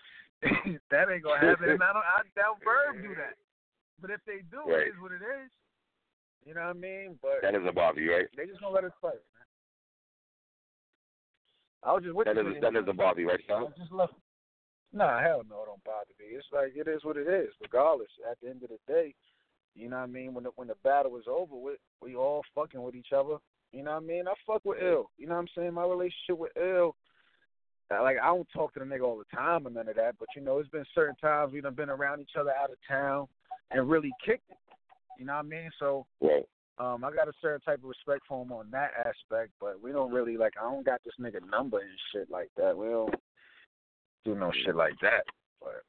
that 0.91 1.09
ain't 1.11 1.23
gonna 1.25 1.41
happen. 1.41 1.71
And 1.71 1.83
I 1.83 1.93
don't. 1.93 2.05
I 2.05 2.23
doubt 2.37 2.61
Verb 2.65 3.03
do 3.03 3.15
that. 3.17 3.35
But 4.00 4.11
if 4.11 4.21
they 4.27 4.43
do, 4.50 4.61
Right. 4.69 4.88
it 4.88 4.94
is 4.94 5.00
what 5.00 5.12
it 5.12 5.25
is. 5.25 5.50
You 6.44 6.55
know 6.55 6.61
what 6.69 6.77
I 6.77 6.79
mean? 6.79 7.19
But 7.23 7.43
That 7.43 7.53
doesn't 7.55 7.75
bother 7.75 8.00
you, 8.00 8.12
right? 8.12 8.29
they 8.37 8.47
just 8.47 8.61
gonna 8.61 8.75
let 8.75 8.85
us 8.85 8.93
fight, 9.00 9.15
man. 9.19 9.47
I 11.83 11.93
was 11.93 12.03
just 12.05 12.15
with 12.15 12.27
That 12.27 12.37
you. 12.37 12.43
doesn't 12.43 12.61
that 12.61 12.73
doesn't 12.75 12.97
bother 12.97 13.21
you, 13.21 13.29
right, 13.29 13.41
I 13.49 13.65
just 13.79 13.93
left. 13.93 14.15
Nah, 14.93 15.21
hell 15.21 15.43
no, 15.49 15.62
it 15.62 15.67
don't 15.67 15.85
bother 15.85 16.12
me. 16.19 16.27
It's 16.37 16.47
like 16.53 16.73
it 16.77 16.88
is 16.88 17.05
what 17.05 17.17
it 17.17 17.27
is. 17.27 17.53
Regardless, 17.61 18.09
at 18.31 18.38
the 18.41 18.49
end 18.50 18.62
of 18.62 18.71
the 18.71 18.79
day, 18.87 19.15
you 19.75 19.88
know 19.88 19.97
what 19.97 20.03
I 20.05 20.06
mean. 20.06 20.35
When 20.35 20.44
the, 20.44 20.50
when 20.56 20.69
the 20.69 20.77
battle 20.85 21.17
is 21.17 21.27
over 21.29 21.56
with, 21.56 21.79
we 22.00 22.15
all 22.17 22.43
fucking 22.55 22.83
with 22.83 22.94
each 22.94 23.12
other. 23.15 23.37
You 23.73 23.83
know 23.83 23.93
what 23.93 24.05
I 24.05 24.06
mean? 24.06 24.29
I 24.29 24.35
fuck 24.47 24.65
with 24.65 24.79
ill. 24.81 25.11
You 25.19 25.27
know 25.27 25.35
what 25.35 25.41
I'm 25.41 25.49
saying? 25.56 25.75
My 25.75 25.85
relationship 25.85 26.38
with 26.38 26.53
ill. 26.56 26.94
Like 27.91 28.17
I 28.23 28.27
don't 28.27 28.49
talk 28.53 28.75
to 28.75 28.81
the 28.81 28.85
nigga 28.85 29.03
all 29.03 29.19
the 29.19 29.37
time 29.37 29.67
or 29.67 29.71
none 29.71 29.88
of 29.88 29.97
that, 29.97 30.17
but 30.19 30.29
you 30.35 30.43
know, 30.43 30.59
it's 30.59 30.69
been 30.69 30.85
certain 30.95 31.16
times 31.16 31.52
we 31.52 31.61
done 31.61 31.75
been 31.75 31.90
around 31.90 32.21
each 32.21 32.37
other 32.38 32.50
out 32.50 32.71
of 32.71 32.76
town 32.88 33.28
and 33.71 33.88
really 33.88 34.12
kicked 34.25 34.50
it. 34.50 34.59
You 35.19 35.25
know 35.25 35.35
what 35.35 35.47
I 35.47 35.49
mean? 35.49 35.71
So 35.78 36.07
Right. 36.21 36.47
um, 36.78 37.05
I 37.05 37.11
got 37.12 37.28
a 37.28 37.33
certain 37.40 37.61
type 37.61 37.78
of 37.78 37.85
respect 37.85 38.26
for 38.26 38.43
him 38.43 38.52
on 38.52 38.71
that 38.73 38.90
aspect, 38.99 39.52
but 39.61 39.81
we 39.81 39.93
don't 39.93 40.12
really 40.12 40.37
like. 40.37 40.55
I 40.61 40.62
don't 40.62 40.85
got 40.85 41.00
this 41.05 41.14
nigga 41.21 41.49
number 41.49 41.78
and 41.78 41.99
shit 42.12 42.31
like 42.31 42.50
that. 42.57 42.76
We 42.76 42.87
don't 42.88 43.14
do 44.25 44.35
no 44.35 44.50
shit 44.64 44.75
like 44.75 44.99
that. 45.02 45.25
But 45.61 45.83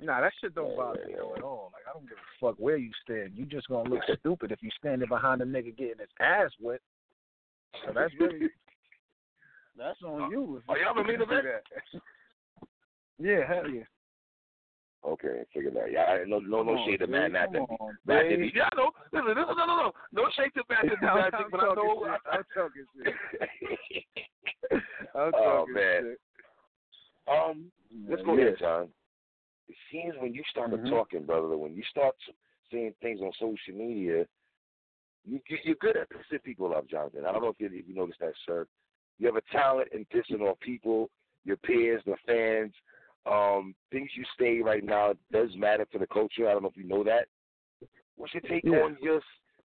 nah, 0.00 0.20
that 0.20 0.32
shit 0.40 0.54
don't 0.54 0.76
bother 0.76 1.04
me 1.06 1.14
though 1.16 1.34
at 1.36 1.42
all. 1.42 1.70
Like 1.72 1.84
I 1.88 1.98
don't 1.98 2.08
give 2.08 2.18
a 2.18 2.46
fuck 2.46 2.56
where 2.58 2.76
you 2.76 2.90
stand. 3.02 3.32
You 3.34 3.46
just 3.46 3.68
gonna 3.68 3.88
look 3.88 4.02
stupid 4.20 4.52
if 4.52 4.62
you 4.62 4.70
standing 4.78 5.08
behind 5.08 5.40
a 5.40 5.46
nigga 5.46 5.76
getting 5.76 5.98
his 6.00 6.08
ass 6.20 6.50
wet. 6.60 6.80
So 7.86 7.92
that's 7.92 8.12
really 8.20 8.50
that's 9.76 10.02
on 10.02 10.30
you. 10.30 10.58
If 10.62 10.68
Are 10.70 10.78
y'all 10.78 10.94
the 10.94 11.04
main 11.04 11.18
do 11.18 11.24
event? 11.24 11.44
that. 11.44 12.00
yeah, 13.18 13.46
hell 13.46 13.68
yeah. 13.68 13.82
Okay, 15.06 15.44
figure 15.52 15.70
that. 15.72 15.92
Yeah, 15.92 16.24
no, 16.26 16.38
no, 16.38 16.62
no 16.62 16.74
Come 16.76 16.84
shade 16.86 17.00
to 17.00 17.06
man, 17.06 17.24
babe. 17.24 17.32
Matt. 17.32 17.52
Come 17.52 17.66
Matt 18.06 18.22
babe. 18.28 18.50
Yeah, 18.54 18.68
I 18.72 18.76
know. 18.76 18.90
Listen, 19.12 19.28
listen, 19.28 19.44
no, 19.58 19.66
no, 19.66 19.76
no, 19.76 19.92
no 20.12 20.28
shade 20.34 20.50
to 20.56 20.62
Matt 20.70 20.82
Diddy 20.82 20.96
I'm, 21.02 21.18
I'm 21.18 21.50
but 21.50 21.60
I 21.60 21.74
talking 21.74 21.84
know. 21.84 22.06
shit. 22.06 22.20
I'm 22.32 22.44
talking 22.54 22.86
shit. 22.96 24.02
I'm 25.14 25.32
Oh, 25.34 25.44
talking 25.44 25.74
man. 25.74 26.02
shit. 26.02 26.20
um, 27.28 27.70
let's 28.08 28.22
go 28.22 28.34
yeah. 28.36 28.44
there, 28.44 28.56
John. 28.56 28.88
It 29.68 29.76
seems 29.92 30.14
when 30.20 30.32
you 30.34 30.42
started 30.50 30.80
Mhm. 30.80 30.90
talking, 30.90 31.24
brother, 31.24 31.56
when 31.58 31.74
you 31.74 31.82
start 31.90 32.14
saying 32.70 32.94
things 33.02 33.20
on 33.20 33.32
social 33.38 33.74
media, 33.74 34.26
you, 35.26 35.40
you 35.48 35.58
you're 35.64 35.76
good 35.76 35.96
at 35.98 36.08
pissing 36.08 36.42
people 36.42 36.74
off, 36.74 36.86
Jonathan. 36.86 37.24
I 37.26 37.32
don't 37.32 37.42
know 37.42 37.48
if 37.48 37.60
you 37.60 37.66
if 37.66 37.86
you 37.88 37.94
noticed 37.94 38.20
that, 38.20 38.32
sir. 38.46 38.66
You 39.18 39.26
have 39.26 39.36
a 39.36 39.52
talent 39.52 39.88
in 39.92 40.04
pissing 40.06 40.40
off 40.40 40.58
people, 40.60 41.10
your 41.44 41.56
peers, 41.56 42.02
the 42.04 42.16
fans. 42.26 42.72
Um, 43.26 43.74
things 43.90 44.10
you 44.16 44.24
say 44.38 44.60
right 44.60 44.84
now 44.84 45.14
does 45.32 45.50
matter 45.56 45.86
to 45.92 45.98
the 45.98 46.06
culture. 46.06 46.48
I 46.48 46.52
don't 46.52 46.62
know 46.62 46.68
if 46.68 46.76
you 46.76 46.84
know 46.86 47.04
that. 47.04 47.28
What's 48.16 48.34
your 48.34 48.42
take 48.42 48.64
Yeah. 48.64 48.82
on 48.82 48.98
your 49.00 49.20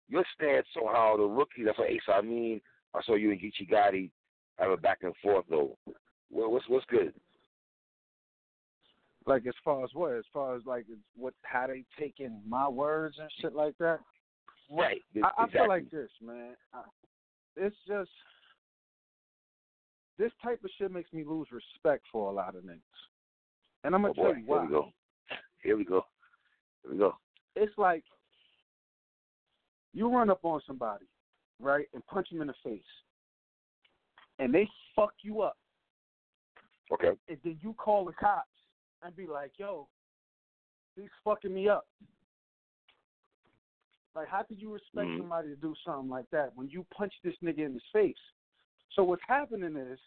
your 0.08 0.26
stance 0.34 0.68
on 0.76 0.94
how 0.94 1.18
the 1.18 1.24
rookie? 1.24 1.64
That's 1.64 1.78
what 1.78 1.90
Ace 1.90 2.02
I 2.08 2.22
mean. 2.22 2.62
I 2.94 3.02
saw 3.04 3.16
you 3.16 3.32
and 3.32 3.40
Geechee 3.40 3.70
Gotti 3.70 4.10
have 4.58 4.72
a 4.72 4.78
back 4.78 5.00
and 5.04 5.16
forth 5.18 5.46
though. 5.50 5.78
Well, 6.32 6.52
what's 6.52 6.68
what's 6.68 6.86
good? 6.86 7.14
Like 9.26 9.46
as 9.46 9.54
far 9.64 9.84
as 9.84 9.92
what? 9.94 10.14
As 10.14 10.26
far 10.34 10.56
as 10.56 10.66
like 10.66 10.86
what 11.16 11.34
how 11.44 11.68
they 11.68 11.84
take 12.00 12.20
in 12.20 12.42
my 12.48 12.68
words 12.68 13.18
and 13.20 13.30
shit 13.40 13.54
like 13.54 13.78
that. 13.80 14.00
Right. 14.70 15.02
I, 15.24 15.44
I 15.44 15.50
feel 15.50 15.68
like 15.68 15.90
this, 15.92 16.10
man. 16.22 16.56
I, 16.74 16.82
it's 17.56 17.76
just 17.88 18.12
this 20.20 20.32
type 20.44 20.60
of 20.64 20.70
shit 20.78 20.92
makes 20.92 21.12
me 21.14 21.24
lose 21.26 21.48
respect 21.52 22.04
for 22.12 22.30
a 22.30 22.34
lot 22.34 22.56
of 22.56 22.64
niggas. 22.64 22.82
And 23.84 23.96
I'm 23.96 24.02
gonna 24.02 24.12
oh, 24.12 24.22
boy. 24.22 24.32
tell 24.34 24.38
you 24.38 24.46
why. 24.46 24.68
Here 24.68 24.68
we 24.68 24.72
go. 24.72 24.92
Here 25.64 25.78
we 25.78 25.86
go. 25.86 26.06
Here 26.84 26.92
we 26.92 26.98
go. 26.98 27.16
It's 27.56 27.76
like 27.78 28.04
you 29.94 30.14
run 30.14 30.30
up 30.30 30.42
on 30.44 30.62
somebody, 30.68 31.06
right, 31.60 31.88
and 31.94 32.06
punch 32.06 32.30
them 32.30 32.42
in 32.42 32.48
the 32.48 32.54
face, 32.64 32.82
and 34.38 34.54
they 34.54 34.68
fuck 34.96 35.14
you 35.22 35.42
up. 35.42 35.58
Okay. 36.92 37.12
And 37.30 37.38
then 37.44 37.58
you 37.62 37.74
call 37.74 38.06
the 38.06 38.14
cops 38.14 38.50
and 39.02 39.16
be 39.16 39.26
like, 39.26 39.52
"Yo, 39.58 39.88
he's 40.96 41.10
fucking 41.24 41.54
me 41.54 41.70
up." 41.70 41.88
Like, 44.16 44.28
how 44.28 44.44
could 44.44 44.60
you 44.60 44.74
respect 44.74 45.08
Mhm. 45.08 45.20
somebody 45.20 45.50
to 45.50 45.56
do 45.56 45.74
something 45.86 46.10
like 46.10 46.30
that 46.32 46.54
when 46.56 46.68
you 46.68 46.84
punch 46.86 47.14
this 47.24 47.38
nigga 47.38 47.60
in 47.60 47.74
his 47.74 47.86
face? 47.94 48.20
So 48.96 49.04
what's 49.04 49.22
happening 49.28 49.76
is 49.76 50.00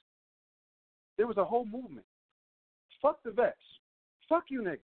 there 1.16 1.26
was 1.26 1.36
a 1.36 1.44
whole 1.44 1.64
movement. 1.64 2.06
Fuck 3.00 3.22
the 3.24 3.30
vets. 3.30 3.56
Fuck 4.28 4.44
you 4.48 4.62
niggas. 4.62 4.78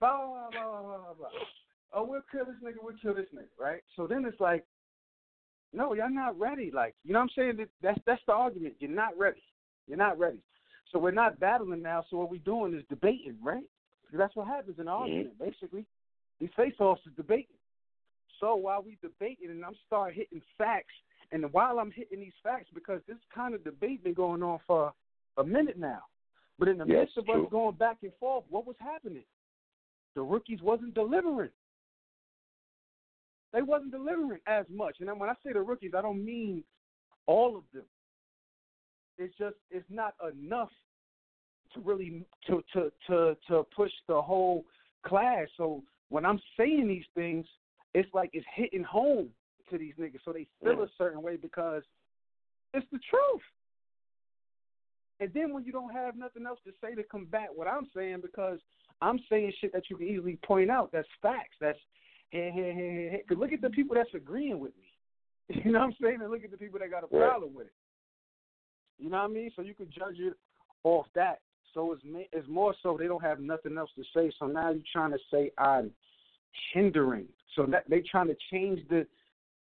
Blah 0.00 0.18
blah 0.18 0.50
blah 0.50 0.82
blah 0.82 0.82
blah 0.82 1.14
blah. 1.18 1.28
Oh, 1.92 2.04
we'll 2.04 2.22
kill 2.30 2.44
this 2.44 2.56
nigga. 2.62 2.76
We'll 2.82 2.96
kill 3.00 3.14
this 3.14 3.26
nigga. 3.34 3.48
Right. 3.58 3.82
So 3.96 4.06
then 4.06 4.24
it's 4.24 4.40
like, 4.40 4.64
no, 5.72 5.94
y'all 5.94 6.10
not 6.10 6.38
ready. 6.38 6.70
Like, 6.72 6.94
you 7.04 7.12
know 7.12 7.20
what 7.20 7.30
I'm 7.36 7.56
saying? 7.56 7.66
That's 7.82 7.98
that's 8.06 8.22
the 8.26 8.32
argument. 8.32 8.74
You're 8.78 8.90
not 8.90 9.18
ready. 9.18 9.42
You're 9.86 9.98
not 9.98 10.18
ready. 10.18 10.38
So 10.92 10.98
we're 10.98 11.10
not 11.10 11.40
battling 11.40 11.82
now. 11.82 12.04
So 12.10 12.16
what 12.18 12.30
we're 12.30 12.38
doing 12.38 12.74
is 12.74 12.84
debating, 12.88 13.36
right? 13.42 13.64
Because 14.04 14.18
that's 14.18 14.36
what 14.36 14.46
happens 14.46 14.76
in 14.78 14.82
an 14.82 14.88
argument, 14.88 15.38
basically. 15.38 15.84
These 16.40 16.50
face-offs 16.56 17.02
is 17.06 17.12
debating. 17.16 17.56
So 18.40 18.54
while 18.54 18.82
we 18.82 18.96
debating, 19.02 19.50
and 19.50 19.64
I'm 19.64 19.74
start 19.86 20.14
hitting 20.14 20.40
facts, 20.56 20.94
and 21.32 21.52
while 21.52 21.78
I'm 21.78 21.90
hitting 21.90 22.20
these 22.20 22.32
facts, 22.42 22.68
because 22.74 23.00
this 23.06 23.18
kind 23.34 23.54
of 23.54 23.64
debate 23.64 24.02
been 24.02 24.14
going 24.14 24.42
on 24.42 24.58
for 24.66 24.92
a 25.36 25.44
minute 25.44 25.78
now. 25.78 26.02
But 26.58 26.68
in 26.68 26.78
the 26.78 26.86
Yes, 26.86 27.00
midst 27.00 27.18
of 27.18 27.26
true. 27.26 27.44
us 27.44 27.50
going 27.50 27.76
back 27.76 27.98
and 28.02 28.12
forth, 28.18 28.44
what 28.48 28.66
was 28.66 28.76
happening? 28.80 29.24
The 30.14 30.22
rookies 30.22 30.60
wasn't 30.62 30.94
delivering. 30.94 31.50
They 33.52 33.62
wasn't 33.62 33.92
delivering 33.92 34.40
as 34.46 34.66
much. 34.68 34.96
And 35.00 35.20
when 35.20 35.30
I 35.30 35.34
say 35.44 35.52
the 35.52 35.60
rookies, 35.62 35.92
I 35.96 36.02
don't 36.02 36.24
mean 36.24 36.64
all 37.26 37.56
of 37.56 37.62
them. 37.72 37.84
It's 39.16 39.36
just 39.36 39.56
it's 39.70 39.86
not 39.90 40.14
enough 40.32 40.70
to 41.74 41.80
really 41.80 42.24
to 42.46 42.62
to 42.72 42.92
to 43.06 43.36
to 43.48 43.62
push 43.74 43.92
the 44.06 44.20
whole 44.20 44.64
class. 45.06 45.46
So 45.56 45.82
when 46.08 46.24
I'm 46.24 46.40
saying 46.56 46.88
these 46.88 47.06
things, 47.14 47.46
it's 47.94 48.12
like 48.12 48.30
it's 48.32 48.46
hitting 48.54 48.84
home 48.84 49.30
to 49.70 49.78
these 49.78 49.94
niggas, 50.00 50.20
so 50.24 50.32
they 50.32 50.46
feel 50.62 50.82
a 50.82 50.88
certain 50.96 51.22
way 51.22 51.36
because 51.36 51.82
it's 52.74 52.86
the 52.92 52.98
truth. 53.10 53.42
And 55.20 55.32
then 55.34 55.52
when 55.52 55.64
you 55.64 55.72
don't 55.72 55.92
have 55.92 56.16
nothing 56.16 56.46
else 56.46 56.60
to 56.64 56.72
say 56.80 56.94
to 56.94 57.02
combat 57.02 57.48
what 57.54 57.66
I'm 57.66 57.88
saying, 57.94 58.20
because 58.22 58.58
I'm 59.02 59.18
saying 59.28 59.52
shit 59.60 59.72
that 59.72 59.90
you 59.90 59.96
can 59.96 60.06
easily 60.06 60.38
point 60.44 60.70
out, 60.70 60.90
that's 60.92 61.08
facts. 61.20 61.56
That's 61.60 61.78
hey, 62.30 62.50
hey, 62.54 62.72
hey, 62.72 62.72
hey, 62.74 63.08
hey. 63.10 63.24
'Cause 63.28 63.38
look 63.38 63.52
at 63.52 63.60
the 63.60 63.70
people 63.70 63.94
that's 63.96 64.14
agreeing 64.14 64.60
with 64.60 64.76
me. 64.76 64.84
You 65.64 65.72
know 65.72 65.80
what 65.80 65.86
I'm 65.86 65.96
saying? 66.00 66.20
And 66.20 66.30
look 66.30 66.44
at 66.44 66.50
the 66.50 66.58
people 66.58 66.78
that 66.78 66.90
got 66.90 67.04
a 67.04 67.08
problem 67.08 67.54
with 67.54 67.66
it. 67.66 67.72
You 68.98 69.08
know 69.08 69.18
what 69.18 69.30
I 69.30 69.32
mean? 69.32 69.50
So 69.56 69.62
you 69.62 69.74
can 69.74 69.90
judge 69.90 70.18
it 70.18 70.34
off 70.84 71.06
that. 71.14 71.40
So 71.74 71.92
it's 71.92 72.02
it's 72.32 72.48
more 72.48 72.74
so 72.82 72.96
they 72.98 73.06
don't 73.06 73.22
have 73.22 73.40
nothing 73.40 73.76
else 73.78 73.90
to 73.96 74.04
say. 74.14 74.30
So 74.38 74.46
now 74.46 74.70
you're 74.70 74.82
trying 74.92 75.12
to 75.12 75.18
say 75.30 75.50
I'm 75.58 75.90
hindering. 76.72 77.26
So 77.56 77.66
that 77.66 77.84
they 77.88 78.00
trying 78.00 78.28
to 78.28 78.36
change 78.50 78.86
the 78.88 79.06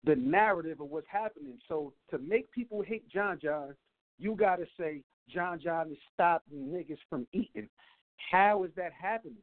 the 0.04 0.16
narrative 0.16 0.80
of 0.80 0.90
what's 0.90 1.06
happening. 1.08 1.58
So 1.68 1.92
to 2.10 2.18
make 2.18 2.50
people 2.50 2.82
hate 2.82 3.08
John 3.08 3.38
John, 3.42 3.74
you 4.18 4.34
got 4.36 4.56
to 4.56 4.66
say 4.78 5.02
John 5.32 5.60
John 5.60 5.90
is 5.90 5.98
stopping 6.12 6.68
niggas 6.68 6.98
from 7.08 7.26
eating. 7.32 7.68
How 8.30 8.64
is 8.64 8.70
that 8.76 8.92
happening? 8.92 9.42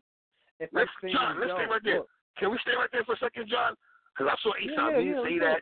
If 0.60 0.70
Let's, 0.74 0.90
John, 1.12 1.40
let's 1.40 1.52
stay 1.52 1.66
right 1.66 1.82
there. 1.84 1.98
look, 2.00 2.08
Can 2.38 2.52
we 2.52 2.60
stay 2.62 2.72
right 2.78 2.90
there 2.92 3.04
for 3.04 3.14
a 3.14 3.18
second, 3.18 3.50
John? 3.50 3.74
Because 4.14 4.32
I 4.32 4.36
saw 4.44 4.52
Yeah, 4.62 4.72
Aesop 4.72 4.92
yeah, 4.92 4.98
didn't 4.98 5.16
yeah, 5.16 5.24
say 5.24 5.46
let's 5.46 5.62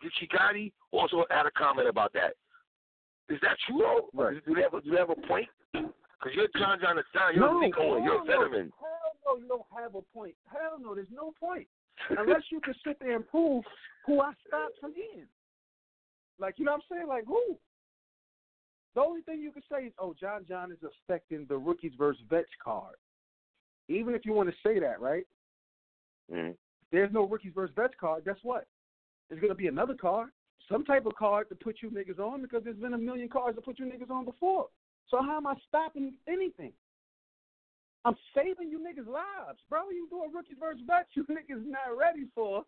Geechee 0.00 0.30
Gotti 0.30 0.72
also 0.92 1.24
had 1.30 1.46
a 1.46 1.50
comment 1.50 1.88
about 1.88 2.12
that? 2.14 2.34
Is 3.28 3.38
that 3.42 3.56
true 3.66 3.78
though? 3.78 4.08
Right. 4.14 4.44
Do 4.46 4.54
they 4.54 4.62
have 4.62 4.72
a, 4.74 4.80
do 4.80 4.90
they 4.90 4.96
have 4.96 5.10
a 5.10 5.26
point? 5.28 5.48
Because 5.72 6.32
you're 6.34 6.48
John 6.56 6.80
John 6.80 6.96
the 6.96 7.04
you're 7.34 7.44
no, 7.46 7.58
a 7.58 7.60
league 7.60 7.74
you're 7.76 7.98
a 7.98 8.02
hell 8.02 8.24
no. 8.24 8.48
veteran. 8.48 8.72
Hell 8.80 9.36
no, 9.36 9.42
you 9.42 9.48
don't 9.48 9.68
have 9.76 9.94
a 9.94 10.02
point. 10.14 10.34
Hell 10.50 10.78
no, 10.80 10.94
there's 10.94 11.12
no 11.12 11.32
point. 11.38 11.66
Unless 12.10 12.42
you 12.50 12.60
can 12.60 12.74
sit 12.86 12.98
there 13.00 13.16
and 13.16 13.28
prove 13.28 13.64
who 14.08 14.22
I 14.22 14.32
stopped 14.46 14.80
from 14.80 14.92
eating. 14.92 15.28
Like, 16.40 16.54
you 16.58 16.64
know 16.64 16.72
what 16.72 16.82
I'm 16.90 16.96
saying? 16.96 17.08
Like, 17.08 17.26
who? 17.26 17.56
The 18.94 19.02
only 19.02 19.20
thing 19.20 19.40
you 19.40 19.52
can 19.52 19.62
say 19.70 19.84
is, 19.84 19.92
oh, 19.98 20.14
John 20.18 20.44
John 20.48 20.72
is 20.72 20.78
affecting 20.82 21.46
the 21.48 21.56
rookies 21.56 21.92
versus 21.96 22.22
vets 22.28 22.48
card. 22.64 22.96
Even 23.88 24.14
if 24.14 24.24
you 24.24 24.32
want 24.32 24.48
to 24.48 24.54
say 24.66 24.80
that, 24.80 25.00
right? 25.00 25.24
Mm. 26.32 26.54
There's 26.90 27.12
no 27.12 27.26
rookies 27.26 27.52
versus 27.54 27.74
vets 27.76 27.94
card. 28.00 28.24
Guess 28.24 28.38
what? 28.42 28.66
There's 29.28 29.40
going 29.40 29.52
to 29.52 29.56
be 29.56 29.66
another 29.66 29.94
card, 29.94 30.30
some 30.70 30.84
type 30.84 31.04
of 31.04 31.14
card 31.16 31.48
to 31.50 31.54
put 31.54 31.76
you 31.82 31.90
niggas 31.90 32.18
on 32.18 32.40
because 32.40 32.64
there's 32.64 32.78
been 32.78 32.94
a 32.94 32.98
million 32.98 33.28
cards 33.28 33.56
to 33.56 33.62
put 33.62 33.78
you 33.78 33.84
niggas 33.84 34.10
on 34.10 34.24
before. 34.24 34.66
So 35.10 35.18
how 35.22 35.36
am 35.36 35.46
I 35.46 35.54
stopping 35.68 36.14
anything? 36.26 36.72
I'm 38.04 38.16
saving 38.34 38.70
you 38.70 38.78
niggas' 38.78 39.06
lives, 39.06 39.58
bro. 39.68 39.90
You 39.90 40.08
doing 40.08 40.30
rookies 40.34 40.56
versus 40.58 40.80
vets, 40.86 41.10
you 41.14 41.24
niggas 41.24 41.66
not 41.66 41.96
ready 41.98 42.26
for. 42.34 42.64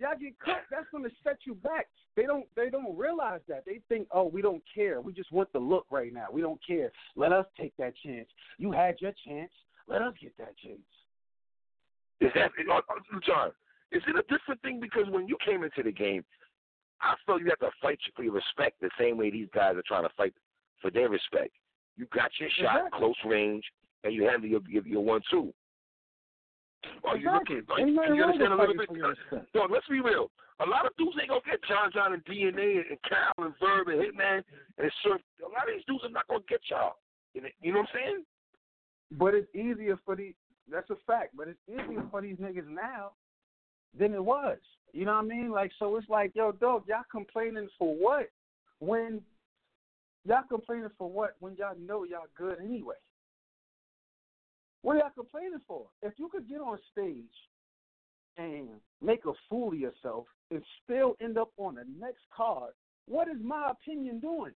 Y'all 0.00 0.18
get 0.18 0.38
cooked. 0.40 0.70
That's 0.70 0.86
gonna 0.90 1.10
set 1.22 1.38
you 1.44 1.54
back. 1.54 1.88
They 2.16 2.22
don't. 2.22 2.46
They 2.56 2.70
don't 2.70 2.96
realize 2.96 3.40
that. 3.48 3.64
They 3.66 3.80
think, 3.88 4.08
oh, 4.12 4.24
we 4.24 4.40
don't 4.40 4.62
care. 4.74 5.00
We 5.00 5.12
just 5.12 5.30
want 5.30 5.52
the 5.52 5.58
look 5.58 5.86
right 5.90 6.12
now. 6.12 6.26
We 6.32 6.40
don't 6.40 6.60
care. 6.66 6.90
Let 7.16 7.32
us 7.32 7.46
take 7.58 7.76
that 7.76 7.92
chance. 8.04 8.28
You 8.58 8.72
had 8.72 8.96
your 9.00 9.12
chance. 9.26 9.52
Let 9.86 10.02
us 10.02 10.14
get 10.20 10.36
that 10.38 10.56
chance. 10.56 10.80
Is 12.20 12.30
that 12.34 12.50
uh, 12.70 12.80
John? 13.26 13.50
Is 13.92 14.02
it 14.06 14.16
a 14.16 14.22
different 14.22 14.62
thing 14.62 14.80
because 14.80 15.04
when 15.10 15.26
you 15.26 15.36
came 15.44 15.64
into 15.64 15.82
the 15.82 15.92
game, 15.92 16.24
I 17.00 17.14
felt 17.26 17.40
you 17.40 17.48
have 17.48 17.58
to 17.58 17.70
fight 17.82 17.98
for 18.14 18.22
your 18.22 18.34
respect 18.34 18.80
the 18.80 18.90
same 18.98 19.16
way 19.16 19.30
these 19.30 19.48
guys 19.54 19.76
are 19.76 19.82
trying 19.86 20.04
to 20.04 20.14
fight 20.16 20.34
for 20.80 20.90
their 20.90 21.08
respect. 21.08 21.50
You 21.96 22.06
got 22.14 22.30
your 22.38 22.48
shot 22.60 22.76
Exactly. 22.76 22.98
close 22.98 23.16
range, 23.24 23.64
and 24.04 24.14
you 24.14 24.24
handle 24.24 24.48
your 24.48 24.60
your, 24.68 24.86
your 24.86 25.04
one 25.04 25.20
two. 25.30 25.52
Are 27.04 27.16
you 27.16 27.28
Exactly. 27.28 27.56
looking? 27.56 27.70
Are 27.70 27.80
you, 27.86 27.94
nothing 27.94 28.14
you 28.14 28.22
wrong 28.22 28.32
understand 28.32 28.52
a 28.52 28.56
little 28.56 28.74
bit? 28.74 28.88
fighting 28.88 28.94
for 28.94 28.98
your 28.98 29.10
respect. 29.10 29.54
No, 29.54 29.66
let's 29.70 29.88
be 29.88 30.00
real. 30.00 30.30
A 30.60 30.66
lot 30.68 30.86
of 30.86 30.92
dudes 30.96 31.16
ain't 31.20 31.28
gonna 31.28 31.40
get 31.44 31.60
John 31.64 31.90
John 31.92 32.12
and 32.12 32.24
DNA 32.24 32.84
and 32.88 32.98
Cal 33.08 33.32
and 33.44 33.54
Verb 33.60 33.88
and 33.88 34.00
Hitman 34.00 34.44
and 34.78 34.92
Surf. 35.02 35.20
A 35.40 35.48
lot 35.48 35.68
of 35.68 35.74
these 35.74 35.84
dudes 35.86 36.04
are 36.04 36.10
not 36.10 36.28
gonna 36.28 36.44
get 36.48 36.60
y'all. 36.70 36.96
You 37.34 37.42
know 37.42 37.48
you 37.62 37.72
know 37.72 37.80
what 37.80 37.88
I'm 37.94 38.00
saying? 38.00 38.24
But 39.12 39.34
it's 39.34 39.54
easier 39.54 39.98
for 40.04 40.16
the. 40.16 40.34
That's 40.70 40.88
a 40.90 40.96
fact. 41.06 41.36
But 41.36 41.48
it's 41.48 41.58
easier 41.68 42.04
for 42.10 42.20
these 42.20 42.36
niggas 42.36 42.68
now 42.68 43.12
than 43.98 44.14
it 44.14 44.24
was. 44.24 44.58
You 44.92 45.04
know 45.04 45.14
what 45.14 45.24
I 45.24 45.28
mean? 45.28 45.50
Like, 45.50 45.72
so 45.78 45.96
it's 45.96 46.08
like, 46.08 46.32
yo, 46.34 46.52
dog, 46.52 46.84
y'all 46.88 47.04
complaining 47.10 47.68
for 47.78 47.94
what? 47.94 48.30
When 48.80 49.20
y'all 50.24 50.42
complaining 50.48 50.90
for 50.98 51.10
what? 51.10 51.36
When 51.40 51.56
y'all 51.56 51.76
know 51.78 52.04
y'all 52.04 52.26
good 52.36 52.58
anyway. 52.62 52.96
What 54.90 54.96
are 54.96 55.00
y'all 55.02 55.10
complaining 55.14 55.60
for? 55.68 55.86
If 56.02 56.14
you 56.16 56.28
could 56.28 56.48
get 56.48 56.60
on 56.60 56.76
stage 56.90 57.22
and 58.36 58.70
make 59.00 59.24
a 59.24 59.30
fool 59.48 59.68
of 59.68 59.78
yourself 59.78 60.26
and 60.50 60.64
still 60.82 61.14
end 61.20 61.38
up 61.38 61.52
on 61.58 61.76
the 61.76 61.84
next 61.96 62.22
card, 62.36 62.72
what 63.06 63.28
is 63.28 63.36
my 63.40 63.70
opinion 63.70 64.18
doing 64.18 64.50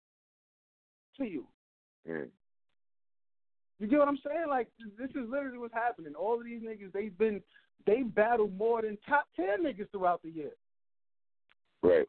to 1.16 1.24
you? 1.24 1.48
Mm. 2.08 2.28
You 3.80 3.88
get 3.88 3.98
what 3.98 4.06
I'm 4.06 4.20
saying? 4.24 4.44
Like 4.48 4.68
this 4.96 5.10
is 5.10 5.28
literally 5.28 5.58
what's 5.58 5.74
happening. 5.74 6.14
All 6.14 6.38
of 6.38 6.44
these 6.44 6.62
niggas, 6.62 6.92
they've 6.92 7.18
been 7.18 7.42
they 7.84 8.02
battled 8.02 8.56
more 8.56 8.82
than 8.82 8.98
top 9.08 9.26
ten 9.34 9.64
niggas 9.64 9.90
throughout 9.90 10.22
the 10.22 10.30
year. 10.30 10.52
Right. 11.82 12.06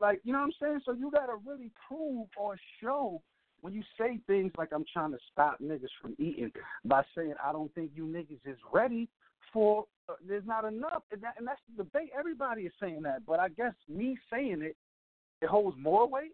Like 0.00 0.20
you 0.24 0.32
know 0.32 0.38
what 0.38 0.46
I'm 0.46 0.52
saying? 0.62 0.80
So 0.86 0.92
you 0.92 1.10
gotta 1.10 1.36
really 1.46 1.72
prove 1.86 2.28
or 2.38 2.56
show 2.80 3.20
when 3.60 3.72
you 3.72 3.82
say 3.98 4.18
things 4.26 4.52
like 4.56 4.70
I'm 4.72 4.84
trying 4.92 5.12
to 5.12 5.18
stop 5.32 5.60
niggas 5.60 5.88
from 6.00 6.14
eating 6.18 6.50
by 6.84 7.02
saying 7.14 7.34
I 7.44 7.52
don't 7.52 7.74
think 7.74 7.90
you 7.94 8.04
niggas 8.04 8.50
is 8.50 8.58
ready 8.72 9.08
for. 9.52 9.86
Uh, 10.08 10.14
there's 10.26 10.46
not 10.46 10.64
enough, 10.64 11.02
and, 11.12 11.22
that, 11.22 11.34
and 11.36 11.46
that's 11.46 11.60
the 11.76 11.84
debate. 11.84 12.10
Everybody 12.18 12.62
is 12.62 12.72
saying 12.80 13.02
that, 13.02 13.26
but 13.26 13.38
I 13.38 13.48
guess 13.50 13.74
me 13.88 14.16
saying 14.32 14.62
it, 14.62 14.76
it 15.42 15.48
holds 15.48 15.76
more 15.78 16.08
weight. 16.08 16.32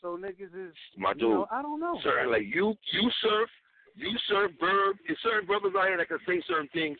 So 0.00 0.18
niggas 0.18 0.52
is 0.54 0.74
My 0.96 1.12
you 1.16 1.28
know, 1.28 1.36
dude. 1.40 1.46
I 1.50 1.62
don't 1.62 1.80
know. 1.80 1.98
Certain 2.02 2.30
like 2.30 2.42
you 2.44 2.74
you 2.92 3.10
surf, 3.22 3.48
you 3.96 4.10
surf 4.28 4.52
verb, 4.60 4.96
there's 5.06 5.18
certain 5.22 5.46
brothers 5.46 5.72
out 5.78 5.88
here 5.88 5.96
that 5.96 6.08
can 6.08 6.18
say 6.26 6.42
certain 6.46 6.68
things 6.72 6.98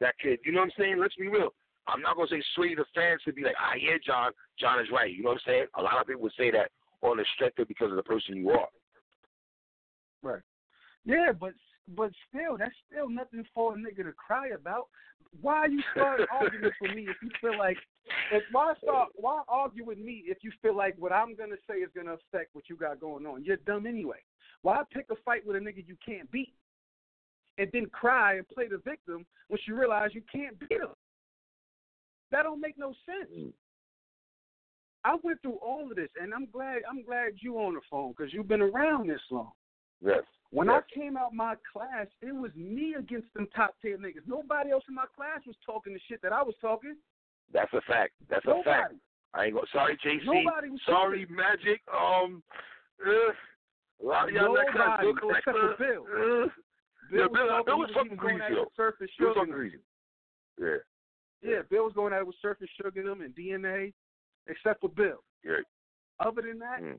that 0.00 0.14
could 0.20 0.38
you 0.44 0.52
know 0.52 0.60
what 0.60 0.66
I'm 0.66 0.72
saying? 0.78 0.98
Let's 0.98 1.14
be 1.14 1.28
real. 1.28 1.54
I'm 1.86 2.00
not 2.00 2.16
gonna 2.16 2.28
say 2.28 2.42
sway 2.54 2.74
the 2.74 2.84
fans 2.94 3.20
to 3.24 3.32
be 3.32 3.42
like, 3.42 3.54
ah 3.60 3.74
yeah, 3.78 3.98
John, 4.04 4.32
John 4.58 4.80
is 4.80 4.88
right. 4.92 5.12
You 5.12 5.22
know 5.22 5.30
what 5.30 5.42
I'm 5.46 5.46
saying? 5.46 5.66
A 5.78 5.82
lot 5.82 6.00
of 6.00 6.06
people 6.06 6.22
would 6.22 6.32
say 6.36 6.50
that 6.50 6.70
on 7.04 7.18
the 7.18 7.24
strength 7.34 7.58
of 7.58 7.68
because 7.68 7.90
of 7.90 7.96
the 7.96 8.02
person 8.02 8.36
you 8.36 8.50
are. 8.50 8.68
Right. 10.22 10.42
Yeah, 11.04 11.32
but 11.38 11.52
but 11.94 12.10
still, 12.28 12.56
that's 12.56 12.74
still 12.90 13.10
nothing 13.10 13.44
for 13.54 13.74
a 13.74 13.76
nigga 13.76 14.04
to 14.04 14.12
cry 14.12 14.48
about. 14.48 14.88
Why 15.40 15.66
you 15.66 15.82
start 15.92 16.20
arguments 16.32 16.76
with 16.80 16.94
me 16.94 17.02
if 17.02 17.16
you 17.22 17.30
feel 17.40 17.58
like 17.58 17.76
if 18.32 18.42
why 18.52 18.72
start 18.82 19.10
why 19.16 19.42
argue 19.48 19.84
with 19.84 19.98
me 19.98 20.24
if 20.26 20.38
you 20.42 20.50
feel 20.62 20.76
like 20.76 20.94
what 20.98 21.12
I'm 21.12 21.34
gonna 21.36 21.56
say 21.68 21.76
is 21.76 21.90
gonna 21.94 22.14
affect 22.14 22.54
what 22.54 22.68
you 22.68 22.76
got 22.76 23.00
going 23.00 23.26
on? 23.26 23.44
You're 23.44 23.58
dumb 23.58 23.86
anyway. 23.86 24.18
Why 24.62 24.82
pick 24.90 25.06
a 25.10 25.16
fight 25.24 25.46
with 25.46 25.56
a 25.56 25.60
nigga 25.60 25.86
you 25.86 25.96
can't 26.04 26.30
beat? 26.30 26.54
And 27.58 27.68
then 27.72 27.86
cry 27.86 28.36
and 28.36 28.48
play 28.48 28.66
the 28.66 28.78
victim 28.78 29.26
once 29.48 29.62
you 29.68 29.78
realize 29.78 30.10
you 30.12 30.22
can't 30.32 30.58
beat 30.58 30.72
him. 30.72 30.88
That 32.32 32.42
don't 32.42 32.60
make 32.60 32.78
no 32.78 32.94
sense. 33.06 33.30
Mm. 33.38 33.52
I 35.04 35.16
went 35.22 35.42
through 35.42 35.58
all 35.62 35.90
of 35.90 35.96
this, 35.96 36.08
and 36.20 36.32
I'm 36.32 36.46
glad 36.50 36.78
I'm 36.88 37.04
glad 37.04 37.34
you 37.40 37.58
on 37.58 37.74
the 37.74 37.80
phone 37.90 38.14
because 38.16 38.32
you've 38.32 38.48
been 38.48 38.62
around 38.62 39.08
this 39.08 39.20
long. 39.30 39.52
Yes. 40.00 40.22
When 40.50 40.68
yes. 40.68 40.82
I 40.82 40.94
came 40.98 41.16
out 41.16 41.34
my 41.34 41.56
class, 41.72 42.06
it 42.22 42.34
was 42.34 42.50
me 42.54 42.94
against 42.98 43.32
them 43.34 43.48
top 43.54 43.74
tier 43.82 43.98
niggas. 43.98 44.26
Nobody 44.26 44.70
else 44.70 44.84
in 44.88 44.94
my 44.94 45.06
class 45.16 45.40
was 45.46 45.56
talking 45.64 45.92
the 45.92 46.00
shit 46.08 46.22
that 46.22 46.32
I 46.32 46.42
was 46.42 46.54
talking. 46.60 46.96
That's 47.52 47.72
a 47.72 47.80
fact. 47.82 48.12
That's 48.30 48.44
Nobody. 48.46 48.70
a 48.70 48.72
fact. 48.72 48.94
I 49.34 49.46
ain't 49.46 49.54
go. 49.54 49.62
Sorry, 49.72 49.98
JC. 50.04 50.24
Nobody 50.24 50.70
was 50.70 50.80
sorry, 50.86 51.26
talking. 51.26 51.36
Magic. 51.36 51.80
Um, 51.92 52.42
uh, 53.04 53.10
a 54.02 54.06
lot 54.06 54.28
of 54.28 54.34
y'all 54.34 54.54
that 54.54 54.66
kind 54.72 55.08
of 55.08 55.16
Nobody, 55.16 55.20
bill 55.20 55.30
except 55.36 55.58
for 55.58 55.74
Bill. 55.78 56.04
Uh, 56.06 56.48
yeah, 57.12 57.26
Bill, 57.32 57.48
talking, 57.48 57.64
Bill 57.66 57.78
was 57.78 57.90
fucking 57.94 58.16
going 58.16 58.38
greasy 58.38 58.44
at 58.44 58.52
it 58.52 58.54
though. 58.54 58.62
with 58.62 58.76
Surface 58.76 59.10
Bill 59.18 59.28
was 59.28 59.36
fucking 59.36 59.52
greasy. 59.52 59.78
Yeah. 60.60 60.80
Yeah, 61.42 61.60
Bill 61.68 61.84
was 61.84 61.92
going 61.92 62.12
at 62.12 62.20
it 62.20 62.26
with 62.26 62.36
Surface 62.40 62.70
Sugar 62.80 63.02
them 63.02 63.20
and 63.20 63.34
DNA, 63.34 63.92
except 64.46 64.80
for 64.80 64.88
Bill. 64.90 65.22
Yeah. 65.44 65.60
Other 66.20 66.42
than 66.42 66.58
that, 66.60 66.80
Mm. 66.82 66.98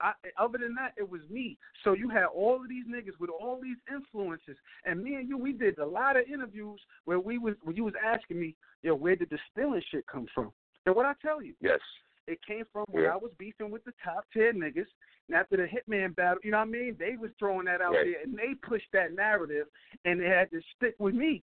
I, 0.00 0.12
other 0.36 0.58
than 0.58 0.74
that, 0.74 0.92
it 0.96 1.08
was 1.08 1.20
me. 1.30 1.56
So 1.84 1.92
you 1.92 2.08
had 2.08 2.24
all 2.24 2.56
of 2.56 2.68
these 2.68 2.84
niggas 2.86 3.18
with 3.20 3.30
all 3.30 3.60
these 3.60 3.76
influences, 3.90 4.56
and 4.84 5.02
me 5.02 5.14
and 5.14 5.28
you, 5.28 5.38
we 5.38 5.52
did 5.52 5.78
a 5.78 5.86
lot 5.86 6.16
of 6.16 6.24
interviews 6.26 6.80
where 7.04 7.20
we 7.20 7.38
was 7.38 7.54
where 7.62 7.74
you 7.74 7.84
was 7.84 7.94
asking 8.04 8.40
me, 8.40 8.56
yo, 8.82 8.94
where 8.94 9.14
did 9.16 9.30
the 9.30 9.38
stealing 9.52 9.82
shit 9.90 10.04
come 10.06 10.26
from? 10.34 10.52
And 10.86 10.94
what 10.96 11.06
I 11.06 11.14
tell 11.22 11.40
you, 11.42 11.54
Yes. 11.60 11.80
it 12.26 12.42
came 12.44 12.64
from 12.72 12.84
when 12.90 13.04
Yeah. 13.04 13.14
I 13.14 13.16
was 13.16 13.32
beefing 13.38 13.70
with 13.70 13.84
the 13.84 13.92
top 14.02 14.26
tier 14.32 14.52
niggas. 14.52 14.88
And 15.28 15.36
after 15.36 15.56
the 15.56 15.66
Hitman 15.66 16.14
battle, 16.14 16.40
you 16.42 16.50
know 16.50 16.58
what 16.58 16.68
I 16.68 16.70
mean? 16.70 16.96
They 16.98 17.16
was 17.16 17.30
throwing 17.38 17.64
that 17.66 17.80
out 17.80 17.94
Right. 17.94 18.12
there, 18.12 18.22
and 18.22 18.36
they 18.36 18.54
pushed 18.56 18.90
that 18.92 19.12
narrative, 19.12 19.68
and 20.04 20.20
they 20.20 20.28
had 20.28 20.50
to 20.50 20.60
stick 20.76 20.96
with 20.98 21.14
me. 21.14 21.42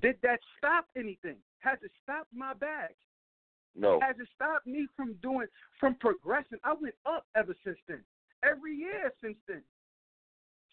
Did 0.00 0.20
that 0.20 0.40
stop 0.58 0.86
anything? 0.96 1.42
Has 1.60 1.82
it 1.82 1.90
stopped 2.02 2.32
my 2.32 2.52
bag? 2.54 2.94
No. 3.76 4.00
Has 4.00 4.16
it 4.18 4.28
stopped 4.34 4.66
me 4.66 4.86
from 4.96 5.14
doing, 5.22 5.46
from 5.78 5.94
progressing? 5.96 6.58
I 6.64 6.74
went 6.80 6.94
up 7.04 7.26
ever 7.36 7.54
since 7.64 7.78
then. 7.88 8.02
Every 8.42 8.74
year 8.74 9.12
since 9.22 9.36
then. 9.46 9.62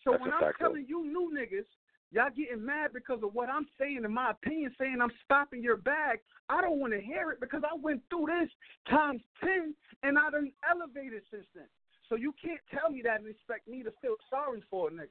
So 0.03 0.11
That's 0.11 0.21
when 0.21 0.33
I'm 0.33 0.39
fact, 0.41 0.57
though. 0.59 0.67
telling 0.67 0.85
you 0.87 1.03
new 1.05 1.31
niggas, 1.37 1.65
y'all 2.11 2.29
getting 2.35 2.65
mad 2.65 2.91
because 2.93 3.19
of 3.23 3.33
what 3.33 3.49
I'm 3.49 3.67
saying, 3.79 4.01
in 4.03 4.13
my 4.13 4.31
opinion, 4.31 4.73
saying 4.79 4.97
I'm 5.01 5.11
stopping 5.23 5.61
your 5.63 5.77
bag, 5.77 6.19
I 6.49 6.61
don't 6.61 6.79
want 6.79 6.93
to 6.93 7.01
hear 7.01 7.31
it 7.31 7.39
because 7.39 7.63
I 7.63 7.75
went 7.75 8.01
through 8.09 8.27
this 8.27 8.49
times 8.89 9.21
10 9.41 9.73
and 10.03 10.17
I 10.17 10.29
done 10.29 10.51
elevated 10.69 11.23
since 11.31 11.45
then. 11.55 11.67
So 12.09 12.15
you 12.15 12.33
can't 12.43 12.59
tell 12.71 12.89
me 12.91 13.01
that 13.03 13.19
and 13.21 13.29
expect 13.29 13.67
me 13.67 13.81
to 13.83 13.91
feel 14.01 14.15
sorry 14.29 14.61
for 14.69 14.89
a 14.89 14.91
nigga. 14.91 15.07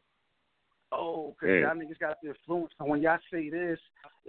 Oh, 0.93 1.35
because 1.41 1.49
Mm. 1.57 1.61
y'all 1.63 1.75
niggas 1.75 1.99
got 1.99 2.21
the 2.21 2.29
influence. 2.29 2.73
And 2.79 2.89
when 2.89 3.01
y'all 3.01 3.19
say 3.31 3.49
this, 3.49 3.81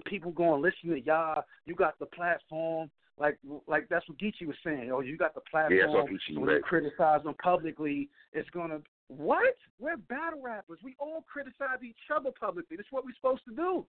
people 0.06 0.32
going 0.32 0.62
to 0.62 0.68
listen 0.68 0.90
to 0.90 1.00
y'all. 1.02 1.44
You 1.66 1.76
got 1.76 2.00
the 2.00 2.06
platform. 2.06 2.90
Like 3.20 3.38
like 3.68 3.88
that's 3.90 4.08
what 4.10 4.18
Geechee 4.18 4.48
was 4.48 4.56
saying. 4.66 4.92
Oh, 4.92 5.02
you 5.02 5.18
got 5.18 5.36
the 5.36 5.42
platform. 5.42 5.78
Yeah, 5.78 5.86
that's 5.86 5.94
what 5.94 6.06
Geechee, 6.08 6.36
when 6.36 6.46
right. 6.46 6.58
you 6.58 6.64
criticize 6.64 7.24
them 7.24 7.36
publicly, 7.36 8.10
it's 8.34 8.50
going 8.50 8.70
to. 8.70 8.82
What? 9.08 9.56
We're 9.80 9.98
battle 9.98 10.42
rappers. 10.42 10.80
We 10.84 10.96
all 11.00 11.24
criticize 11.32 11.84
each 11.84 11.96
other 12.16 12.32
publicly. 12.32 12.76
That's 12.78 12.92
what 12.92 13.06
we're 13.06 13.14
supposed 13.16 13.44
to 13.48 13.56
do. 13.56 13.86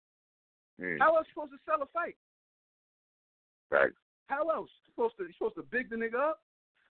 Mm. 0.80 0.98
How 1.00 1.16
else 1.16 1.26
supposed 1.34 1.50
to 1.50 1.58
sell 1.66 1.82
a 1.82 1.86
fight? 1.86 2.16
Right. 3.70 3.90
How 4.28 4.48
else? 4.48 4.70
You 4.86 4.92
supposed 4.94 5.16
to 5.16 5.24
you 5.24 5.32
supposed 5.32 5.56
to 5.56 5.62
big 5.62 5.90
the 5.90 5.96
nigga 5.96 6.30
up? 6.30 6.40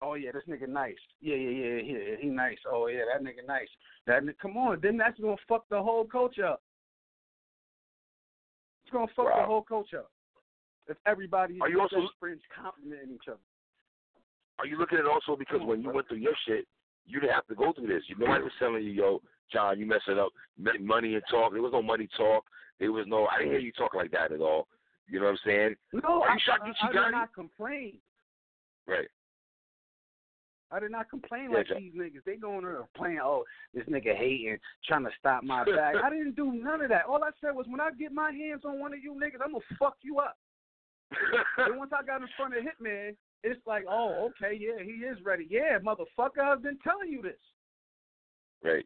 Oh 0.01 0.13
yeah, 0.13 0.31
this 0.31 0.43
nigga 0.47 0.69
nice. 0.69 0.95
Yeah, 1.19 1.35
yeah, 1.35 1.49
yeah, 1.49 1.81
yeah. 1.81 2.15
He 2.21 2.27
nice. 2.27 2.57
Oh 2.71 2.87
yeah, 2.87 3.01
that 3.11 3.23
nigga 3.23 3.45
nice. 3.45 3.67
That 4.07 4.23
come 4.41 4.55
on. 4.55 4.79
Then 4.81 4.95
that's 4.95 5.19
gonna 5.19 5.35
fuck 5.47 5.67
the 5.69 5.81
whole 5.81 6.05
culture 6.05 6.45
up. 6.45 6.61
It's 8.83 8.93
gonna 8.93 9.07
fuck 9.13 9.27
the 9.27 9.45
whole 9.45 9.63
culture 9.63 9.99
up. 9.99 10.11
If 10.87 10.97
everybody 11.05 11.59
Are 11.61 11.69
you 11.69 11.79
also- 11.81 12.09
friends 12.19 12.41
complimenting 12.53 13.15
each 13.15 13.27
other. 13.27 13.39
Are 14.59 14.67
you 14.67 14.77
looking 14.77 14.97
at 14.99 15.05
it 15.05 15.09
also 15.09 15.35
because 15.35 15.61
when 15.61 15.81
you 15.81 15.89
went 15.89 16.07
through 16.07 16.17
your 16.17 16.35
shit, 16.45 16.67
you 17.05 17.19
didn't 17.19 17.33
have 17.33 17.47
to 17.47 17.55
go 17.55 17.73
through 17.73 17.87
this. 17.87 18.03
You 18.07 18.15
nobody 18.17 18.43
was 18.43 18.53
telling 18.59 18.83
you, 18.83 18.91
yo, 18.91 19.21
John, 19.51 19.79
you 19.79 19.85
messing 19.85 20.19
up 20.19 20.31
Make 20.57 20.81
money 20.81 21.15
and 21.15 21.23
talk. 21.29 21.51
There 21.53 21.61
was 21.61 21.73
no 21.73 21.81
money 21.81 22.07
talk. 22.15 22.45
There 22.79 22.91
was 22.91 23.05
no. 23.07 23.25
I 23.27 23.39
didn't 23.39 23.51
hear 23.53 23.59
you 23.59 23.71
talk 23.71 23.93
like 23.95 24.11
that 24.11 24.31
at 24.31 24.39
all. 24.39 24.67
You 25.07 25.19
know 25.19 25.25
what 25.25 25.31
I'm 25.31 25.37
saying? 25.45 25.75
No, 25.93 26.21
Are 26.21 26.29
I, 26.29 26.33
you 26.35 26.39
shocked 26.45 26.61
I, 26.63 26.67
that 26.69 26.75
I 26.81 26.87
you 26.87 26.93
did 26.93 26.99
got 26.99 27.07
it? 27.09 27.11
not 27.11 27.33
complain. 27.33 27.93
Right. 28.87 29.07
I 30.71 30.79
did 30.79 30.91
not 30.91 31.09
complain 31.09 31.49
Yeah, 31.51 31.57
like 31.57 31.67
John. 31.67 31.77
these 31.79 31.93
niggas. 31.93 32.23
They 32.25 32.35
going 32.35 32.63
there 32.63 32.81
playing, 32.95 33.19
oh, 33.21 33.43
this 33.73 33.83
nigga 33.85 34.15
hating, 34.15 34.57
trying 34.87 35.03
to 35.03 35.11
stop 35.19 35.43
my 35.43 35.63
bag. 35.65 35.95
I 36.03 36.09
didn't 36.09 36.35
do 36.35 36.51
none 36.51 36.81
of 36.81 36.89
that. 36.89 37.05
All 37.05 37.23
I 37.23 37.29
said 37.41 37.55
was 37.55 37.65
when 37.67 37.79
I 37.79 37.91
get 37.91 38.11
my 38.11 38.31
hands 38.31 38.61
on 38.65 38.79
one 38.79 38.93
of 38.93 39.03
you 39.03 39.13
niggas, 39.13 39.41
I'm 39.43 39.51
gonna 39.53 39.63
fuck 39.77 39.97
you 40.01 40.19
up. 40.19 40.37
and 41.57 41.77
once 41.77 41.91
I 41.97 42.03
got 42.05 42.21
in 42.21 42.27
front 42.37 42.55
of 42.55 42.63
Hitman, 42.63 43.15
it's 43.43 43.59
like, 43.67 43.85
oh, 43.89 44.29
okay, 44.31 44.57
yeah, 44.57 44.83
he 44.83 44.91
is 45.05 45.17
ready. 45.23 45.47
Yeah, 45.49 45.77
motherfucker, 45.79 46.39
I've 46.41 46.63
been 46.63 46.79
telling 46.83 47.09
you 47.09 47.21
this. 47.21 47.39
right. 48.63 48.85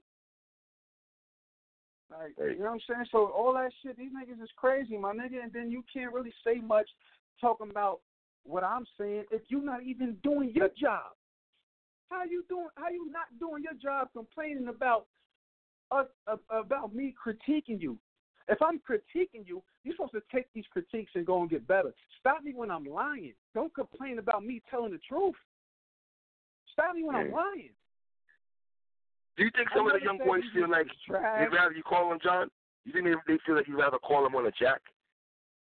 Like, 2.10 2.34
Right. 2.38 2.52
you 2.52 2.60
know 2.60 2.72
what 2.72 2.72
I'm 2.72 2.80
saying? 2.88 3.06
So 3.12 3.28
all 3.28 3.54
that 3.54 3.72
shit, 3.84 3.98
these 3.98 4.12
niggas 4.12 4.42
is 4.42 4.50
crazy, 4.56 4.98
my 4.98 5.13
nigga. 5.13 5.44
And 5.44 5.52
then 5.52 5.70
you 5.70 5.84
can't 5.94 6.13
really 6.13 6.34
say 6.44 6.56
much 6.56 6.90
talking 7.42 7.70
about 7.70 8.00
what 8.44 8.63
I'm 8.63 8.86
saying 8.98 9.26
if 9.30 9.42
you're 9.50 9.62
not 9.62 9.84
even 9.84 10.16
doing 10.24 10.52
your 10.56 10.70
job. 10.70 11.12
How 12.10 12.24
you 12.24 12.46
doing? 12.48 12.70
How 12.76 12.90
you 12.90 13.12
not 13.12 13.26
doing 13.40 13.62
your 13.63 13.74
job? 13.74 14.08
Complaining 14.13 14.70
about 14.70 15.06
us 15.92 16.08
uh, 16.28 16.38
about 16.50 16.96
me 16.96 17.13
critiquing 17.13 17.82
you. 17.82 17.98
If 18.50 18.62
I'm 18.62 18.80
critiquing 18.80 19.46
you, 19.46 19.62
you're 19.84 19.94
supposed 19.96 20.14
to 20.14 20.22
take 20.34 20.46
these 20.54 20.64
critiques 20.72 21.12
and 21.16 21.26
go 21.26 21.42
and 21.42 21.50
get 21.50 21.68
better. 21.68 21.94
Stop 22.20 22.44
me 22.44 22.54
when 22.56 22.72
I'm 22.72 22.86
lying. 22.86 23.34
Don't 23.54 23.74
complain 23.76 24.20
about 24.20 24.46
me 24.46 24.62
telling 24.70 24.92
the 24.92 25.00
truth. 25.08 25.36
Stop 26.72 26.96
me 26.96 27.04
when 27.04 27.16
I'm 27.16 27.32
lying. 27.32 27.72
Do 29.36 29.44
you 29.44 29.52
think 29.56 29.70
some 29.76 29.86
of 29.86 29.94
the 29.94 30.04
young 30.04 30.18
boys 30.18 30.42
feel 30.54 30.70
like 30.70 30.88
they'd 31.10 31.56
rather 31.56 31.74
you 31.76 31.84
call 31.84 32.10
them 32.10 32.20
John? 32.24 32.50
You 32.86 32.94
think 32.94 33.06
they, 33.06 33.34
they 33.34 33.40
feel 33.46 33.56
like 33.56 33.68
you'd 33.68 33.78
rather 33.78 33.98
call 33.98 34.24
them 34.24 34.36
on 34.36 34.48
a 34.48 34.52
jack 34.52 34.82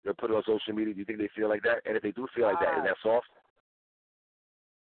than 0.06 0.14
put 0.14 0.30
it 0.30 0.36
on 0.36 0.44
social 0.46 0.74
media? 0.74 0.94
Do 0.94 1.00
you 1.00 1.06
think 1.06 1.20
they 1.20 1.30
feel 1.36 1.50
like 1.50 1.64
that? 1.64 1.82
And 1.86 1.98
if 1.98 2.04
they 2.04 2.12
do 2.12 2.28
feel 2.36 2.46
like 2.46 2.60
that, 2.60 2.70
is 2.78 2.82
Ah. 2.82 2.84
that 2.84 2.98
soft? 3.02 3.28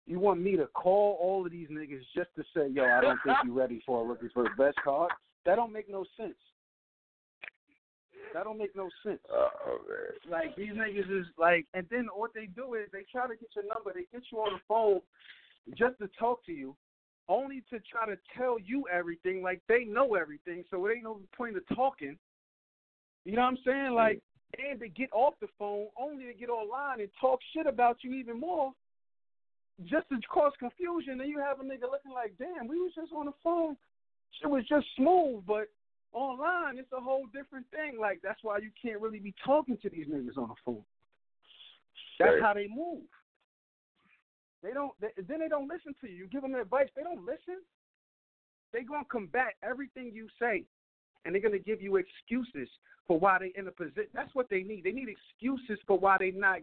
You 0.07 0.21
want 0.21 0.41
me 0.41 0.57
to 0.57 0.67
call 0.69 1.19
all 1.21 1.45
of 1.45 1.53
these 1.53 1.69
niggas 1.69 2.01
just 2.15 2.31
to 2.37 2.45
say, 2.55 2.69
yo, 2.69 2.85
I 2.85 3.01
don't 3.03 3.19
think 3.25 3.37
you're 3.45 3.55
ready 3.55 3.83
for 3.85 4.03
a 4.03 4.05
rookie 4.07 4.29
for 4.33 4.45
the 4.45 4.51
best 4.57 4.79
card? 4.83 5.11
That 5.45 5.57
don't 5.57 5.73
make 5.73 5.91
no 5.91 6.05
sense. 6.17 6.39
That 8.35 8.45
don't 8.45 8.59
make 8.59 8.77
no 8.77 8.88
sense. 9.05 9.21
Oh 9.33 9.79
man. 9.88 10.31
Like 10.31 10.57
these 10.57 10.73
niggas 10.73 11.21
is 11.21 11.27
like, 11.38 11.67
and 11.75 11.87
then 11.91 12.09
what 12.14 12.35
they 12.35 12.47
do 12.47 12.75
is 12.75 12.88
they 12.93 13.05
try 13.11 13.27
to 13.27 13.35
get 13.35 13.49
your 13.55 13.64
number. 13.64 13.93
They 13.95 14.07
get 14.12 14.23
you 14.31 14.38
on 14.38 14.55
the 14.55 14.61
phone 14.69 15.01
just 15.77 15.99
to 15.99 16.09
talk 16.19 16.45
to 16.47 16.53
you, 16.53 16.77
only 17.29 17.62
to 17.71 17.81
try 17.91 18.07
to 18.07 18.19
tell 18.37 18.59
you 18.59 18.85
everything. 18.93 19.43
Like 19.43 19.61
they 19.69 19.85
know 19.85 20.14
everything, 20.14 20.64
so 20.71 20.87
it 20.87 20.95
ain't 20.95 21.05
no 21.05 21.21
point 21.37 21.57
of 21.57 21.62
talking. 21.75 22.19
You 23.25 23.37
know 23.37 23.43
what 23.43 23.49
I'm 23.49 23.59
saying? 23.64 23.93
Mm. 23.93 23.97
Like, 23.97 24.23
and 24.59 24.81
to 24.81 24.88
get 24.88 25.11
off 25.12 25.35
the 25.41 25.49
phone, 25.59 25.87
only 26.01 26.25
to 26.27 26.35
get 26.35 26.49
online 26.49 27.01
and 27.01 27.11
talk 27.21 27.41
shit 27.55 27.67
about 27.67 27.99
you 28.03 28.14
even 28.14 28.41
more, 28.41 28.73
just 29.85 30.09
to 30.09 30.17
cause 30.33 30.53
confusion. 30.59 31.21
And 31.21 31.29
you 31.29 31.38
have 31.38 31.61
a 31.61 31.62
nigga 31.62 31.91
looking 31.91 32.12
like, 32.14 32.33
damn, 32.38 32.67
we 32.67 32.79
was 32.79 32.93
just 32.95 33.12
on 33.12 33.27
the 33.27 33.33
phone. 33.45 33.77
Shit 34.41 34.51
was 34.51 34.64
just 34.69 34.87
smooth, 34.97 35.45
but 35.47 35.69
online 36.12 36.79
it's 36.79 36.92
a 36.92 37.01
whole 37.01 37.27
different 37.33 37.66
thing. 37.71 37.99
Like 38.01 38.21
that's 38.23 38.42
why 38.42 38.59
you 38.59 38.71
can't 38.81 39.01
really 39.01 39.18
be 39.18 39.35
talking 39.44 39.79
to 39.83 39.90
these 39.90 40.07
niggas 40.07 40.38
on 40.38 40.49
the 40.49 40.55
phone. 40.64 40.85
That's 42.18 42.35
Right. 42.35 42.42
how 42.42 42.55
they 42.55 42.66
move. 42.66 43.05
They 44.62 44.73
don't. 44.73 44.92
They, 45.01 45.09
then 45.29 45.40
they 45.40 45.49
don't 45.49 45.68
listen 45.68 45.94
to 46.01 46.09
you. 46.09 46.16
You 46.16 46.27
give 46.27 46.42
them 46.42 46.55
advice, 46.55 46.88
they 46.97 47.03
don't 47.03 47.25
listen. 47.25 47.62
They 48.73 48.83
gonna 48.83 49.05
combat 49.05 49.55
everything 49.62 50.11
you 50.12 50.29
say, 50.38 50.64
and 51.25 51.35
they're 51.35 51.42
gonna 51.42 51.59
give 51.59 51.81
you 51.81 51.97
excuses 51.97 52.68
for 53.07 53.18
why 53.18 53.38
they 53.38 53.53
in 53.55 53.68
a 53.68 53.71
position. 53.71 54.09
That's 54.12 54.35
what 54.35 54.51
they 54.51 54.62
need. 54.62 54.85
They 54.85 54.92
need 54.92 55.09
excuses 55.09 55.79
for 55.87 55.99
why 55.99 56.16
they 56.18 56.33
not 56.33 56.59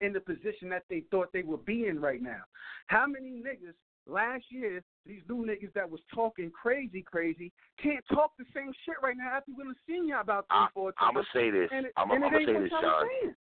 in 0.00 0.12
the 0.12 0.20
position 0.20 0.68
that 0.70 0.84
they 0.90 1.04
thought 1.10 1.32
they 1.32 1.42
would 1.42 1.64
be 1.64 1.86
in 1.86 2.00
right 2.00 2.20
now. 2.20 2.42
How 2.88 3.06
many 3.06 3.30
niggas 3.30 3.74
last 4.06 4.44
year, 4.50 4.82
these 5.04 5.22
new 5.28 5.44
niggas 5.44 5.72
that 5.74 5.88
was 5.88 6.00
talking 6.14 6.50
crazy, 6.50 7.02
crazy, 7.02 7.52
can't 7.82 8.04
talk 8.12 8.32
the 8.38 8.44
same 8.54 8.72
shit 8.84 8.96
right 9.02 9.16
now 9.16 9.36
after 9.36 9.52
we 9.56 9.64
done 9.64 9.74
seen 9.86 10.08
y'all 10.08 10.20
about 10.20 10.46
three, 10.48 10.58
I, 10.58 10.68
four 10.74 10.92
I'm 11.00 11.14
gonna 11.14 11.26
say 11.32 11.50
this. 11.50 11.68
it, 11.72 11.92
I'm, 11.96 12.10
I'm 12.10 12.20
gonna 12.20 12.38
say 12.38 12.52
this, 12.52 12.70
saying. 12.70 13.34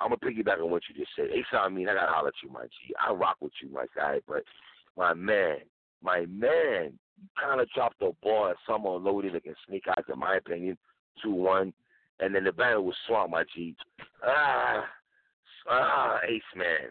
I'm 0.00 0.10
gonna 0.10 0.16
piggyback 0.16 0.62
on 0.62 0.70
what 0.70 0.82
you 0.88 0.94
just 0.94 1.14
said. 1.16 1.26
Hey, 1.32 1.42
I 1.56 1.68
mean, 1.68 1.88
I 1.88 1.94
gotta 1.94 2.12
holler 2.12 2.28
at 2.28 2.34
you, 2.42 2.50
my 2.50 2.64
G. 2.64 2.94
I 3.00 3.12
rock 3.12 3.36
with 3.40 3.52
you, 3.62 3.70
my 3.70 3.86
guy. 3.94 4.20
But 4.28 4.42
my 4.96 5.14
man, 5.14 5.58
my 6.02 6.26
man, 6.26 6.98
you 7.16 7.28
kind 7.42 7.60
of 7.60 7.68
dropped 7.74 7.98
the 8.00 8.12
ball 8.22 8.48
and 8.48 8.56
someone 8.68 9.04
loaded 9.04 9.34
against 9.34 9.60
Snake 9.66 9.84
Eyes, 9.88 10.04
in 10.12 10.18
my 10.18 10.36
opinion, 10.36 10.76
2 11.22 11.30
1. 11.30 11.72
And 12.20 12.34
then 12.34 12.44
the 12.44 12.52
battle 12.52 12.84
was 12.84 12.94
swamp, 13.06 13.30
my 13.30 13.44
G. 13.54 13.74
Ah, 14.26 14.84
ah, 15.68 16.18
Ace 16.28 16.42
Amin. 16.54 16.90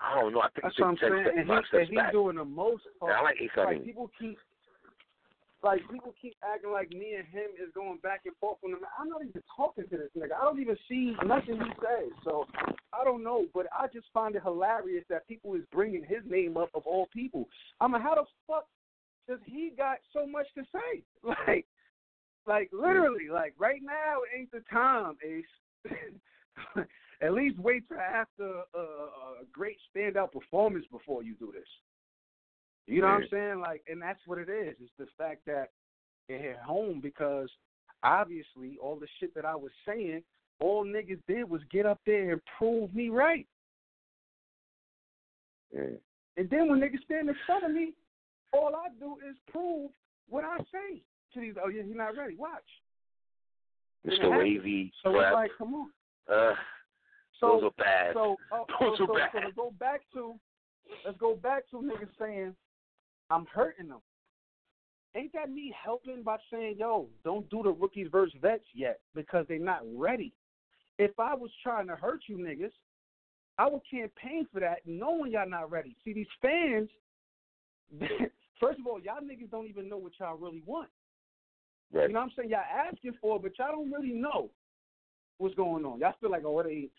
I 0.00 0.20
don't 0.20 0.32
know. 0.32 0.40
I 0.40 0.48
think 0.48 0.64
That's 0.64 0.74
it's 0.74 0.80
what 0.80 0.88
I'm 0.88 0.98
saying. 1.00 1.12
And, 1.12 1.48
he, 1.48 1.78
and 1.78 1.88
he's 1.88 2.12
doing 2.12 2.36
the 2.36 2.44
most. 2.44 2.82
Yeah, 3.02 3.20
I 3.20 3.22
like 3.22 3.36
Ace 3.40 3.50
like 3.56 3.84
people 3.84 4.10
keep, 4.18 4.38
like 5.62 5.80
people 5.90 6.14
keep 6.20 6.34
acting 6.42 6.72
like 6.72 6.90
me 6.90 7.14
and 7.18 7.28
him 7.28 7.52
is 7.60 7.68
going 7.74 7.98
back 8.02 8.22
and 8.24 8.34
forth 8.40 8.58
on 8.64 8.72
the. 8.72 8.78
I'm 8.98 9.08
not 9.08 9.22
even 9.22 9.42
talking 9.54 9.84
to 9.84 9.96
this 9.96 10.08
nigga. 10.16 10.32
I 10.40 10.44
don't 10.44 10.60
even 10.60 10.76
see 10.88 11.14
nothing 11.24 11.56
he 11.56 11.70
says. 11.84 12.10
So 12.24 12.46
I 12.92 13.04
don't 13.04 13.22
know, 13.22 13.44
but 13.52 13.66
I 13.78 13.86
just 13.92 14.06
find 14.14 14.34
it 14.34 14.42
hilarious 14.42 15.04
that 15.10 15.28
people 15.28 15.54
is 15.54 15.62
bringing 15.70 16.02
his 16.02 16.24
name 16.28 16.56
up 16.56 16.70
of 16.74 16.86
all 16.86 17.08
people. 17.12 17.46
I 17.80 17.86
mean, 17.86 18.00
how 18.00 18.14
the 18.14 18.24
fuck 18.46 18.66
does 19.28 19.40
he 19.44 19.72
got 19.76 19.98
so 20.12 20.26
much 20.26 20.46
to 20.56 20.62
say? 20.72 21.02
Like, 21.46 21.66
like 22.46 22.70
literally, 22.72 23.28
like 23.30 23.54
right 23.58 23.80
now 23.82 24.20
ain't 24.36 24.50
the 24.50 24.62
time, 24.72 25.16
Ace. 25.22 25.44
At 27.22 27.32
least 27.32 27.58
wait 27.58 27.86
till 27.88 27.98
after 27.98 28.62
a, 28.74 28.78
a 28.78 29.44
great 29.52 29.76
standout 29.94 30.32
performance 30.32 30.86
before 30.90 31.22
you 31.22 31.34
do 31.34 31.52
this. 31.52 31.66
You 32.86 33.02
know 33.02 33.08
what 33.08 33.22
I'm 33.22 33.28
saying? 33.30 33.60
Like, 33.60 33.82
and 33.88 34.00
that's 34.00 34.20
what 34.26 34.38
it 34.38 34.48
is. 34.48 34.74
It's 34.80 34.90
the 34.98 35.06
fact 35.18 35.42
that 35.46 35.68
it 36.28 36.40
hit 36.40 36.58
home 36.58 37.00
because 37.00 37.48
obviously 38.02 38.78
all 38.82 38.96
the 38.96 39.06
shit 39.18 39.34
that 39.34 39.44
I 39.44 39.54
was 39.54 39.70
saying, 39.86 40.22
all 40.60 40.84
niggas 40.84 41.20
did 41.28 41.48
was 41.48 41.60
get 41.70 41.86
up 41.86 42.00
there 42.06 42.32
and 42.32 42.40
prove 42.58 42.94
me 42.94 43.08
right. 43.08 43.46
Yeah. 45.74 45.82
And 46.36 46.48
then 46.50 46.68
when 46.68 46.80
niggas 46.80 47.04
stand 47.04 47.28
in 47.28 47.36
front 47.46 47.64
of 47.64 47.70
me, 47.70 47.92
all 48.52 48.74
I 48.74 48.88
do 48.98 49.16
is 49.28 49.36
prove 49.52 49.90
what 50.28 50.44
I 50.44 50.58
say 50.72 51.02
to 51.34 51.40
these. 51.40 51.54
Oh 51.62 51.68
yeah, 51.68 51.82
he's 51.82 51.96
not 51.96 52.16
ready. 52.16 52.34
Watch. 52.36 52.62
Mr. 54.06 54.36
Wavy, 54.38 54.92
So 55.02 55.10
it's 55.20 55.34
like, 55.34 55.50
come 55.58 55.74
on. 55.74 55.90
uh, 56.32 56.54
So 57.40 57.60
those 57.60 57.64
are 57.64 57.84
bad. 57.84 58.14
So, 58.14 58.36
uh, 58.52 58.64
Those 58.80 58.98
so, 58.98 59.04
are 59.04 59.06
so, 59.06 59.14
bad. 59.14 59.30
so 59.32 59.40
to 59.40 59.52
go 59.56 59.72
back 59.78 60.02
to, 60.14 60.34
let's 61.04 61.18
go 61.18 61.34
back 61.34 61.68
to 61.70 61.76
niggas 61.76 62.08
saying, 62.18 62.54
I'm 63.30 63.46
hurting 63.46 63.88
them. 63.88 64.00
Ain't 65.16 65.32
that 65.32 65.50
me 65.50 65.74
helping 65.82 66.22
by 66.22 66.36
saying, 66.52 66.76
yo, 66.78 67.08
don't 67.24 67.48
do 67.50 67.62
the 67.64 67.70
rookies 67.70 68.08
versus 68.12 68.38
vets 68.40 68.64
yet 68.74 69.00
because 69.14 69.44
they're 69.48 69.58
not 69.58 69.80
ready. 69.96 70.32
If 70.98 71.18
I 71.18 71.34
was 71.34 71.50
trying 71.62 71.88
to 71.88 71.96
hurt 71.96 72.20
you 72.28 72.36
niggas, 72.36 72.72
I 73.58 73.68
would 73.68 73.82
campaign 73.90 74.46
for 74.52 74.60
that 74.60 74.78
knowing 74.86 75.32
y'all 75.32 75.48
not 75.48 75.70
ready. 75.70 75.96
See, 76.04 76.12
these 76.12 76.26
fans, 76.40 76.88
first 78.60 78.78
of 78.78 78.86
all, 78.86 79.00
y'all 79.00 79.20
niggas 79.20 79.50
don't 79.50 79.66
even 79.66 79.88
know 79.88 79.96
what 79.96 80.12
y'all 80.20 80.36
really 80.36 80.62
want. 80.64 80.88
Right. 81.92 82.06
You 82.06 82.14
know 82.14 82.20
what 82.20 82.26
I'm 82.26 82.32
saying? 82.36 82.50
Y'all 82.50 82.60
asking 82.88 83.14
for 83.20 83.36
it, 83.36 83.42
but 83.42 83.58
y'all 83.58 83.72
don't 83.72 83.90
really 83.90 84.12
know 84.12 84.50
what's 85.38 85.54
going 85.56 85.84
on. 85.84 85.98
Y'all 85.98 86.14
feel 86.20 86.30
like, 86.30 86.44
oh, 86.44 86.60
it 86.60 86.70
ain't. 86.70 86.90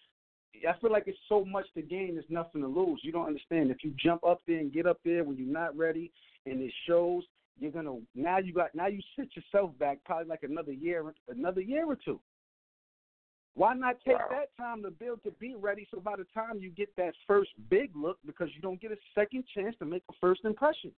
I 0.68 0.80
feel 0.80 0.92
like 0.92 1.06
it's 1.08 1.18
so 1.30 1.46
much 1.46 1.66
to 1.76 1.82
gain, 1.82 2.16
there's 2.16 2.26
nothing 2.30 2.62
to 2.62 2.68
lose. 2.68 3.02
You 3.04 3.12
don't 3.12 3.28
understand. 3.28 3.72
If 3.72 3.84
you 3.84 3.94
jump 3.98 4.24
up 4.24 4.42
there 4.48 4.60
and 4.60 4.72
get 4.72 4.86
up 4.86 5.00
there 5.04 5.24
when 5.24 5.38
you're 5.38 5.48
not 5.48 5.76
ready, 5.78 6.12
and 6.46 6.62
it 6.62 6.74
shows, 6.88 7.24
you're 7.60 7.72
gonna 7.72 7.98
now 8.16 8.38
you 8.40 8.54
got 8.54 8.74
now 8.74 8.88
you 8.88 9.02
sit 9.16 9.30
yourself 9.36 9.78
back 9.78 10.00
probably 10.06 10.28
like 10.28 10.44
another 10.44 10.72
year, 10.72 11.04
another 11.30 11.62
year 11.62 11.86
or 11.86 11.96
two. 11.96 12.20
Why 13.54 13.74
not 13.74 13.98
take 14.06 14.18
Wow. 14.18 14.28
that 14.30 14.56
time 14.58 14.82
to 14.84 14.92
build 14.92 15.24
to 15.24 15.32
be 15.32 15.56
ready? 15.56 15.86
So 15.92 16.00
by 16.00 16.16
the 16.16 16.26
time 16.34 16.60
you 16.60 16.70
get 16.70 16.96
that 16.96 17.14
first 17.28 17.52
big 17.70 17.96
look, 17.96 18.18
because 18.26 18.50
you 18.56 18.62
don't 18.62 18.80
get 18.80 18.92
a 18.92 18.98
second 19.14 19.46
chance 19.54 19.76
to 19.80 19.86
make 19.86 20.04
a 20.10 20.14
first 20.22 20.46
impression. 20.46 20.92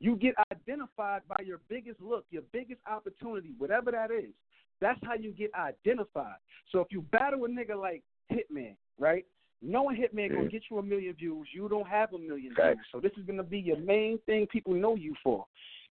You 0.00 0.16
get 0.16 0.34
identified 0.52 1.22
by 1.26 1.42
your 1.44 1.60
biggest 1.68 2.00
look, 2.00 2.24
your 2.30 2.42
biggest 2.52 2.80
opportunity, 2.86 3.54
whatever 3.58 3.90
that 3.90 4.10
is. 4.10 4.32
That's 4.80 5.00
how 5.02 5.14
you 5.14 5.32
get 5.32 5.50
identified. 5.54 6.36
So 6.72 6.80
if 6.80 6.88
you 6.90 7.02
battle 7.02 7.44
a 7.44 7.48
nigga 7.48 7.80
like 7.80 8.02
Hitman, 8.30 8.76
right? 8.98 9.24
Knowing 9.60 9.96
Hitman 9.96 10.32
gonna 10.32 10.48
get 10.48 10.62
you 10.70 10.78
a 10.78 10.82
million 10.82 11.14
views, 11.14 11.48
you 11.52 11.68
don't 11.68 11.88
have 11.88 12.12
a 12.12 12.18
million 12.18 12.54
views. 12.54 12.78
So 12.92 13.00
this 13.00 13.12
is 13.18 13.24
gonna 13.26 13.42
be 13.42 13.58
your 13.58 13.78
main 13.78 14.18
thing 14.26 14.46
people 14.46 14.74
know 14.74 14.94
you 14.94 15.14
for. 15.22 15.44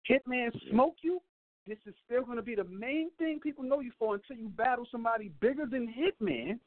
Hitman 0.09 0.51
smoke 0.71 0.95
you. 1.01 1.21
This 1.67 1.77
is 1.85 1.93
still 2.05 2.23
gonna 2.23 2.41
be 2.41 2.55
the 2.55 2.63
main 2.63 3.09
thing 3.17 3.39
people 3.41 3.65
know 3.65 3.81
you 3.81 3.91
for 3.99 4.15
until 4.15 4.37
you 4.37 4.49
battle 4.49 4.87
somebody 4.89 5.31
bigger 5.41 5.65
than 5.65 5.93
Hitman. 5.93 6.59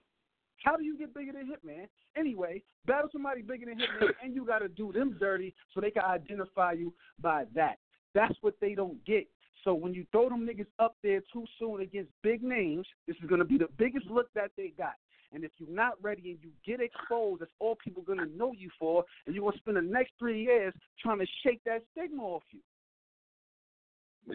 How 0.63 0.77
do 0.77 0.85
you 0.85 0.99
get 0.99 1.15
bigger 1.15 1.33
than 1.33 1.47
Hitman? 1.47 1.87
Anyway, 2.17 2.63
battle 2.87 3.09
somebody 3.13 3.41
bigger 3.41 3.67
than 3.67 3.79
Hitman, 3.79 4.11
and 4.23 4.35
you 4.35 4.45
got 4.45 4.59
to 4.59 4.69
do 4.69 4.93
them 4.93 5.17
dirty 5.19 5.55
so 5.73 5.81
they 5.81 5.91
can 5.91 6.03
identify 6.05 6.73
you 6.73 6.93
by 7.21 7.45
that. 7.55 7.79
That's 8.15 8.35
what 8.43 8.55
they 8.61 8.75
don't 8.75 9.03
get. 9.05 9.27
So 9.65 9.75
when 9.75 9.93
you 9.95 10.07
throw 10.13 10.29
them 10.29 10.47
niggas 10.47 10.67
up 10.79 10.97
there 11.03 11.21
too 11.33 11.45
soon 11.59 11.81
against 11.81 12.11
big 12.23 12.43
names, 12.43 12.87
this 13.07 13.17
is 13.23 13.29
going 13.29 13.41
to 13.41 13.45
be 13.45 13.59
the 13.59 13.69
biggest 13.77 14.07
look 14.07 14.29
that 14.35 14.51
they 14.57 14.73
got. 14.77 14.95
And 15.33 15.45
if 15.45 15.53
you're 15.59 15.71
not 15.71 15.93
ready 16.03 16.31
and 16.31 16.39
you 16.43 16.51
get 16.67 16.81
exposed, 16.81 17.43
that's 17.43 17.53
all 17.61 17.77
people 17.77 18.03
going 18.03 18.19
to 18.19 18.27
know 18.37 18.53
you 18.57 18.71
for, 18.79 19.05
and 19.27 19.35
you're 19.35 19.43
going 19.43 19.53
to 19.53 19.59
spend 19.59 19.77
the 19.77 19.83
next 19.83 20.13
three 20.19 20.43
years 20.43 20.75
trying 21.01 21.19
to 21.19 21.27
shake 21.45 21.61
that 21.67 21.83
stigma 21.93 22.23
off 22.23 22.43
you. 22.51 22.61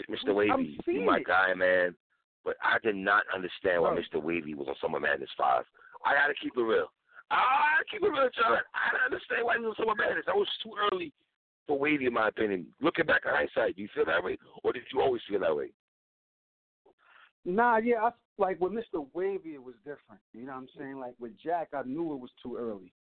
Mr. 0.09 0.33
Wavy, 0.33 0.77
you 0.87 1.01
my 1.01 1.17
it. 1.17 1.27
guy, 1.27 1.53
man. 1.53 1.95
But 2.43 2.55
I 2.63 2.77
did 2.83 2.95
not 2.95 3.23
understand 3.33 3.81
why 3.81 3.93
Bro. 3.93 4.01
Mr. 4.01 4.23
Wavy 4.23 4.53
was 4.53 4.67
on 4.67 4.75
Summer 4.81 4.99
Madness 4.99 5.29
5. 5.37 5.63
I 6.05 6.13
got 6.13 6.27
to 6.27 6.33
keep 6.41 6.53
it 6.55 6.61
real. 6.61 6.87
I 7.31 7.81
gotta 7.81 7.89
keep 7.89 8.03
it 8.03 8.11
real, 8.13 8.29
John. 8.37 8.61
I 8.77 8.93
don't 8.93 9.09
understand 9.09 9.45
why 9.45 9.57
he 9.57 9.65
was 9.65 9.73
on 9.73 9.81
Summer 9.81 9.97
Madness. 9.97 10.29
That 10.29 10.37
was 10.37 10.47
too 10.61 10.77
early 10.77 11.09
for 11.67 11.77
Wavy, 11.79 12.05
in 12.05 12.13
my 12.13 12.27
opinion. 12.27 12.67
Looking 12.81 13.05
back 13.05 13.21
in 13.25 13.31
hindsight, 13.31 13.75
do 13.75 13.81
you 13.81 13.89
feel 13.93 14.05
that 14.05 14.23
way? 14.23 14.37
Or 14.63 14.73
did 14.73 14.83
you 14.93 15.01
always 15.01 15.21
feel 15.29 15.39
that 15.39 15.55
way? 15.55 15.69
Nah, 17.45 17.77
yeah, 17.77 17.97
I, 18.01 18.09
like 18.37 18.59
with 18.59 18.71
Mr. 18.73 19.05
Wavy, 19.13 19.53
it 19.53 19.63
was 19.63 19.75
different. 19.83 20.21
You 20.33 20.45
know 20.45 20.53
what 20.53 20.59
I'm 20.59 20.69
saying? 20.77 20.99
Like 20.99 21.13
with 21.19 21.33
Jack, 21.43 21.69
I 21.73 21.83
knew 21.85 22.13
it 22.13 22.19
was 22.19 22.31
too 22.41 22.57
early. 22.57 22.91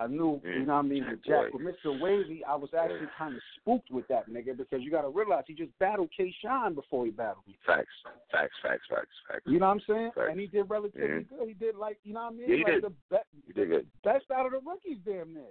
I 0.00 0.06
knew, 0.06 0.40
you 0.44 0.60
Mm, 0.60 0.66
know 0.66 0.74
what 0.74 0.78
I 0.78 0.82
mean, 0.82 1.06
with 1.10 1.24
Jack 1.24 1.50
Jack. 1.50 1.54
With 1.54 1.62
Mr. 1.62 2.00
Wavy, 2.00 2.44
I 2.44 2.54
was 2.54 2.70
actually 2.72 3.08
kind 3.18 3.34
of 3.34 3.42
spooked 3.56 3.90
with 3.90 4.06
that 4.06 4.30
nigga 4.30 4.56
because 4.56 4.80
you 4.82 4.92
got 4.92 5.02
to 5.02 5.08
realize 5.08 5.42
he 5.48 5.54
just 5.54 5.76
battled 5.80 6.10
K. 6.16 6.32
Shine 6.40 6.74
before 6.74 7.04
he 7.04 7.10
battled 7.10 7.44
me. 7.48 7.58
Facts, 7.66 7.88
facts, 8.30 8.54
facts, 8.62 8.86
facts, 8.88 9.08
facts. 9.26 9.42
You 9.46 9.58
know 9.58 9.66
what 9.66 9.72
I'm 9.72 9.80
saying? 9.88 10.10
Facts. 10.14 10.28
And 10.30 10.38
he 10.40 10.46
did 10.46 10.70
relatively 10.70 11.08
Yeah. 11.08 11.36
good. 11.36 11.48
He 11.48 11.54
did 11.54 11.74
like, 11.74 11.98
you 12.04 12.14
know 12.14 12.22
what 12.22 12.32
I 12.32 12.36
mean? 12.36 12.48
Yeah, 12.48 12.56
he 12.56 12.62
like 12.62 12.74
did. 12.74 12.84
the 12.84 12.90
be- 13.10 13.40
You 13.48 13.54
did 13.54 13.68
good. 13.68 13.86
best 14.04 14.30
out 14.30 14.46
of 14.46 14.52
the 14.52 14.60
rookies, 14.60 14.98
damn 15.04 15.34
near. 15.34 15.50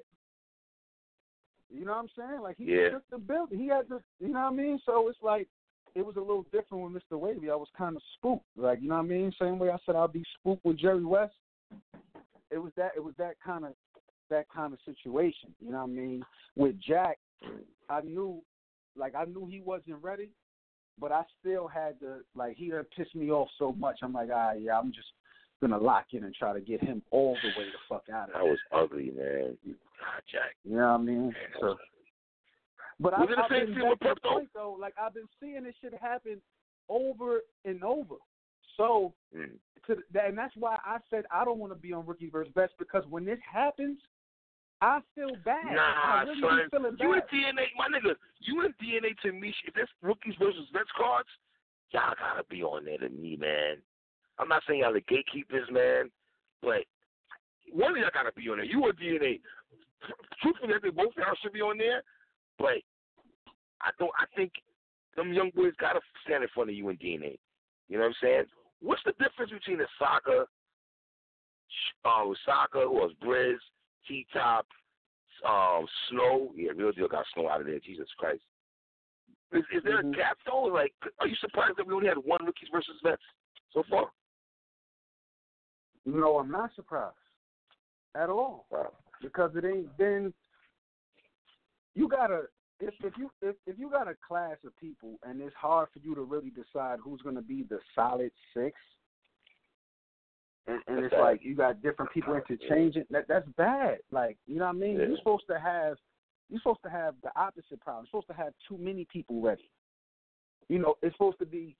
You 1.69 1.85
know 1.85 1.91
what 1.91 1.99
I'm 1.99 2.09
saying? 2.17 2.41
Like 2.41 2.57
he 2.57 2.65
Yeah. 2.65 2.89
took 2.89 3.09
the 3.09 3.17
building. 3.17 3.59
He 3.59 3.67
had 3.67 3.89
the, 3.89 4.01
you 4.19 4.29
know 4.29 4.41
what 4.41 4.53
I 4.53 4.55
mean? 4.55 4.79
So 4.85 5.07
it's 5.09 5.21
like 5.21 5.47
it 5.95 6.05
was 6.05 6.15
a 6.15 6.21
little 6.21 6.45
different 6.51 6.83
with 6.83 7.03
Mr. 7.03 7.19
Wavy. 7.19 7.49
I 7.49 7.55
was 7.55 7.69
kind 7.77 7.95
of 7.95 8.01
spooked, 8.15 8.45
like 8.55 8.81
you 8.81 8.89
know 8.89 8.95
what 8.95 9.05
I 9.05 9.07
mean? 9.07 9.33
Same 9.39 9.59
way 9.59 9.69
I 9.69 9.77
said 9.85 9.95
I'll 9.95 10.07
be 10.07 10.23
spooked 10.39 10.63
with 10.63 10.77
Jerry 10.77 11.05
West. 11.05 11.35
It 12.51 12.57
was 12.59 12.71
that. 12.77 12.91
It 12.95 13.03
was 13.03 13.15
that 13.17 13.35
kind 13.43 13.65
of 13.65 13.73
that 14.29 14.47
kind 14.49 14.73
of 14.73 14.79
situation. 14.85 15.53
You 15.59 15.71
know 15.71 15.79
what 15.79 15.89
I 15.89 15.93
mean? 15.93 16.23
With 16.55 16.79
Jack, 16.79 17.17
I 17.89 18.01
knew, 18.01 18.41
like 18.95 19.15
I 19.15 19.25
knew 19.25 19.47
he 19.47 19.61
wasn't 19.61 20.01
ready, 20.01 20.29
but 20.99 21.11
I 21.11 21.23
still 21.39 21.67
had 21.67 21.99
to 22.01 22.19
like 22.35 22.55
he 22.55 22.69
had 22.69 22.89
pissed 22.91 23.15
me 23.15 23.31
off 23.31 23.49
so 23.57 23.73
much. 23.73 23.99
I'm 24.01 24.13
like, 24.13 24.29
ah, 24.33 24.53
yeah, 24.53 24.77
I'm 24.77 24.93
just 24.93 25.07
gonna 25.61 25.77
lock 25.77 26.05
in 26.11 26.23
and 26.23 26.33
try 26.35 26.53
to 26.53 26.59
get 26.61 26.81
him 26.83 27.01
all 27.11 27.35
the 27.41 27.49
way 27.59 27.65
the 27.65 27.77
fuck 27.89 28.03
out 28.13 28.29
of 28.29 28.33
That 28.33 28.41
there. 28.43 28.49
was 28.51 28.59
ugly, 28.71 29.11
man. 29.15 29.57
God, 29.65 30.21
Jack. 30.31 30.55
You 30.63 30.77
know 30.77 30.91
what 30.93 30.93
I 30.93 30.97
mean? 30.97 31.21
Man, 31.23 31.33
that 31.53 31.59
So, 31.59 31.75
but 32.99 33.13
I, 33.13 33.21
Was 33.21 33.29
it 33.31 33.35
the 33.37 33.43
I've 33.43 33.49
same 33.49 33.65
been 33.67 33.75
thing 33.75 33.83
back 33.83 33.89
with 33.91 33.99
to 33.99 34.07
the 34.09 34.15
Pep, 34.21 34.31
point 34.33 34.49
though. 34.53 34.77
Like 34.79 34.93
I've 35.01 35.13
been 35.13 35.27
seeing 35.39 35.63
this 35.63 35.75
shit 35.81 35.93
happen 35.99 36.41
over 36.89 37.41
and 37.65 37.83
over. 37.83 38.15
So, 38.77 39.13
Mm. 39.35 39.57
to 39.87 39.97
that, 40.13 40.25
and 40.27 40.37
that's 40.37 40.55
why 40.57 40.77
I 40.85 40.97
said 41.09 41.25
I 41.31 41.43
don't 41.45 41.59
want 41.59 41.71
to 41.73 41.79
be 41.79 41.93
on 41.93 42.05
Rookie 42.05 42.29
versus 42.29 42.51
Best 42.53 42.73
because 42.77 43.03
when 43.09 43.25
this 43.25 43.39
happens, 43.51 43.97
I 44.81 44.99
feel 45.15 45.35
bad. 45.43 45.73
Nah, 45.75 45.81
I 45.81 46.23
really 46.23 46.41
son. 46.41 46.69
feeling 46.69 46.97
You 46.99 47.13
bad. 47.13 47.23
and 47.31 47.57
DNA, 47.57 47.65
my 47.77 47.87
nigga. 47.87 48.13
You 48.41 48.61
and 48.61 48.73
DNA 48.77 49.17
to 49.23 49.31
me. 49.31 49.53
If 49.65 49.73
there's 49.73 49.89
rookies 50.03 50.35
versus 50.39 50.67
vets 50.71 50.89
cards, 50.95 51.29
y'all 51.91 52.13
gotta 52.19 52.43
be 52.49 52.61
on 52.63 52.85
there 52.85 52.99
to 52.99 53.09
me, 53.09 53.35
man. 53.37 53.77
I'm 54.39 54.47
not 54.47 54.63
saying 54.67 54.81
y'all 54.81 54.93
the 54.93 55.01
gatekeepers, 55.01 55.67
man, 55.71 56.11
but 56.61 56.83
one 57.73 57.91
of 57.91 57.97
y'all 57.97 58.09
gotta 58.13 58.31
be 58.33 58.49
on 58.49 58.57
there. 58.57 58.65
You 58.65 58.83
or 58.83 58.93
DNA. 58.93 59.39
Truthfully, 60.41 60.73
I 60.75 60.79
think 60.79 60.95
both 60.95 61.07
of 61.07 61.17
y'all 61.17 61.35
should 61.41 61.53
be 61.53 61.61
on 61.61 61.77
there, 61.77 62.03
but 62.57 62.77
I 63.81 63.89
don't. 63.99 64.11
I 64.19 64.25
think 64.35 64.51
them 65.15 65.33
young 65.33 65.51
boys 65.55 65.73
gotta 65.79 65.99
stand 66.25 66.43
in 66.43 66.49
front 66.53 66.69
of 66.69 66.75
you 66.75 66.87
and 66.89 66.99
DNA. 66.99 67.37
You 67.89 67.97
know 67.97 68.03
what 68.03 68.09
I'm 68.09 68.15
saying? 68.21 68.43
What's 68.81 69.01
the 69.05 69.13
difference 69.13 69.51
between 69.51 69.81
a 69.81 69.87
soccer, 69.97 70.45
uh, 72.05 72.25
soccer 72.45 72.83
or 72.83 73.09
Briz, 73.23 73.57
T 74.07 74.25
Top, 74.31 74.67
um, 75.47 75.87
Snow? 76.09 76.51
Yeah, 76.55 76.71
real 76.75 76.91
deal 76.91 77.07
got 77.07 77.25
Snow 77.33 77.49
out 77.49 77.61
of 77.61 77.67
there. 77.67 77.79
Jesus 77.79 78.07
Christ. 78.19 78.43
Is, 79.51 79.63
is 79.71 79.83
there 79.83 80.03
Mhm. 80.03 80.13
a 80.13 80.17
gap 80.17 80.37
though? 80.45 80.63
Like, 80.63 80.93
are 81.19 81.27
you 81.27 81.35
surprised 81.37 81.77
that 81.77 81.87
we 81.87 81.93
only 81.93 82.07
had 82.07 82.17
one 82.17 82.45
rookies 82.45 82.69
versus 82.69 82.99
vets 83.01 83.23
so 83.71 83.83
far? 83.89 84.11
No, 86.07 86.39
I'm 86.39 86.49
not 86.49 86.71
surprised 86.73 87.15
at 88.15 88.29
all 88.29 88.65
because 89.21 89.51
it 89.55 89.65
ain't 89.65 89.95
been. 89.97 90.33
You 91.95 92.07
gotta 92.07 92.43
if 92.79 92.93
if 93.03 93.13
you 93.17 93.29
if 93.41 93.55
if 93.65 93.77
you 93.77 93.89
got 93.89 94.07
a 94.07 94.15
class 94.25 94.55
of 94.65 94.75
people 94.77 95.19
and 95.23 95.41
it's 95.41 95.55
hard 95.55 95.89
for 95.91 95.99
you 95.99 96.15
to 96.15 96.21
really 96.21 96.51
decide 96.51 96.99
who's 97.03 97.21
going 97.21 97.35
to 97.35 97.41
be 97.41 97.65
the 97.69 97.79
solid 97.93 98.31
six, 98.53 98.77
and, 100.67 100.79
and 100.87 101.03
it's 101.03 101.15
like 101.19 101.41
you 101.43 101.55
got 101.55 101.81
different 101.81 102.11
people 102.13 102.35
interchanging, 102.35 103.03
that 103.09 103.27
that's 103.27 103.47
bad. 103.57 103.97
Like 104.09 104.37
you 104.47 104.59
know 104.59 104.65
what 104.65 104.75
I 104.75 104.79
mean? 104.79 104.97
Yeah. 104.97 105.07
You're 105.07 105.17
supposed 105.17 105.47
to 105.49 105.59
have 105.59 105.97
you're 106.49 106.61
supposed 106.61 106.83
to 106.83 106.89
have 106.89 107.15
the 107.21 107.31
opposite 107.35 107.81
problem. 107.81 108.05
You're 108.05 108.21
supposed 108.21 108.37
to 108.37 108.43
have 108.45 108.53
too 108.69 108.77
many 108.77 109.05
people 109.11 109.41
ready. 109.41 109.69
You 110.69 110.79
know, 110.79 110.95
it's 111.01 111.15
supposed 111.15 111.39
to 111.39 111.45
be 111.45 111.75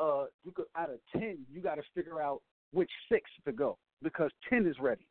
uh 0.00 0.24
you 0.42 0.52
could 0.52 0.66
out 0.74 0.88
of 0.88 1.00
ten, 1.12 1.40
you 1.52 1.60
got 1.60 1.74
to 1.74 1.82
figure 1.94 2.22
out 2.22 2.40
which 2.72 2.90
six 3.10 3.30
to 3.44 3.52
go 3.52 3.78
because 4.02 4.30
ten 4.48 4.66
is 4.66 4.76
ready. 4.80 5.06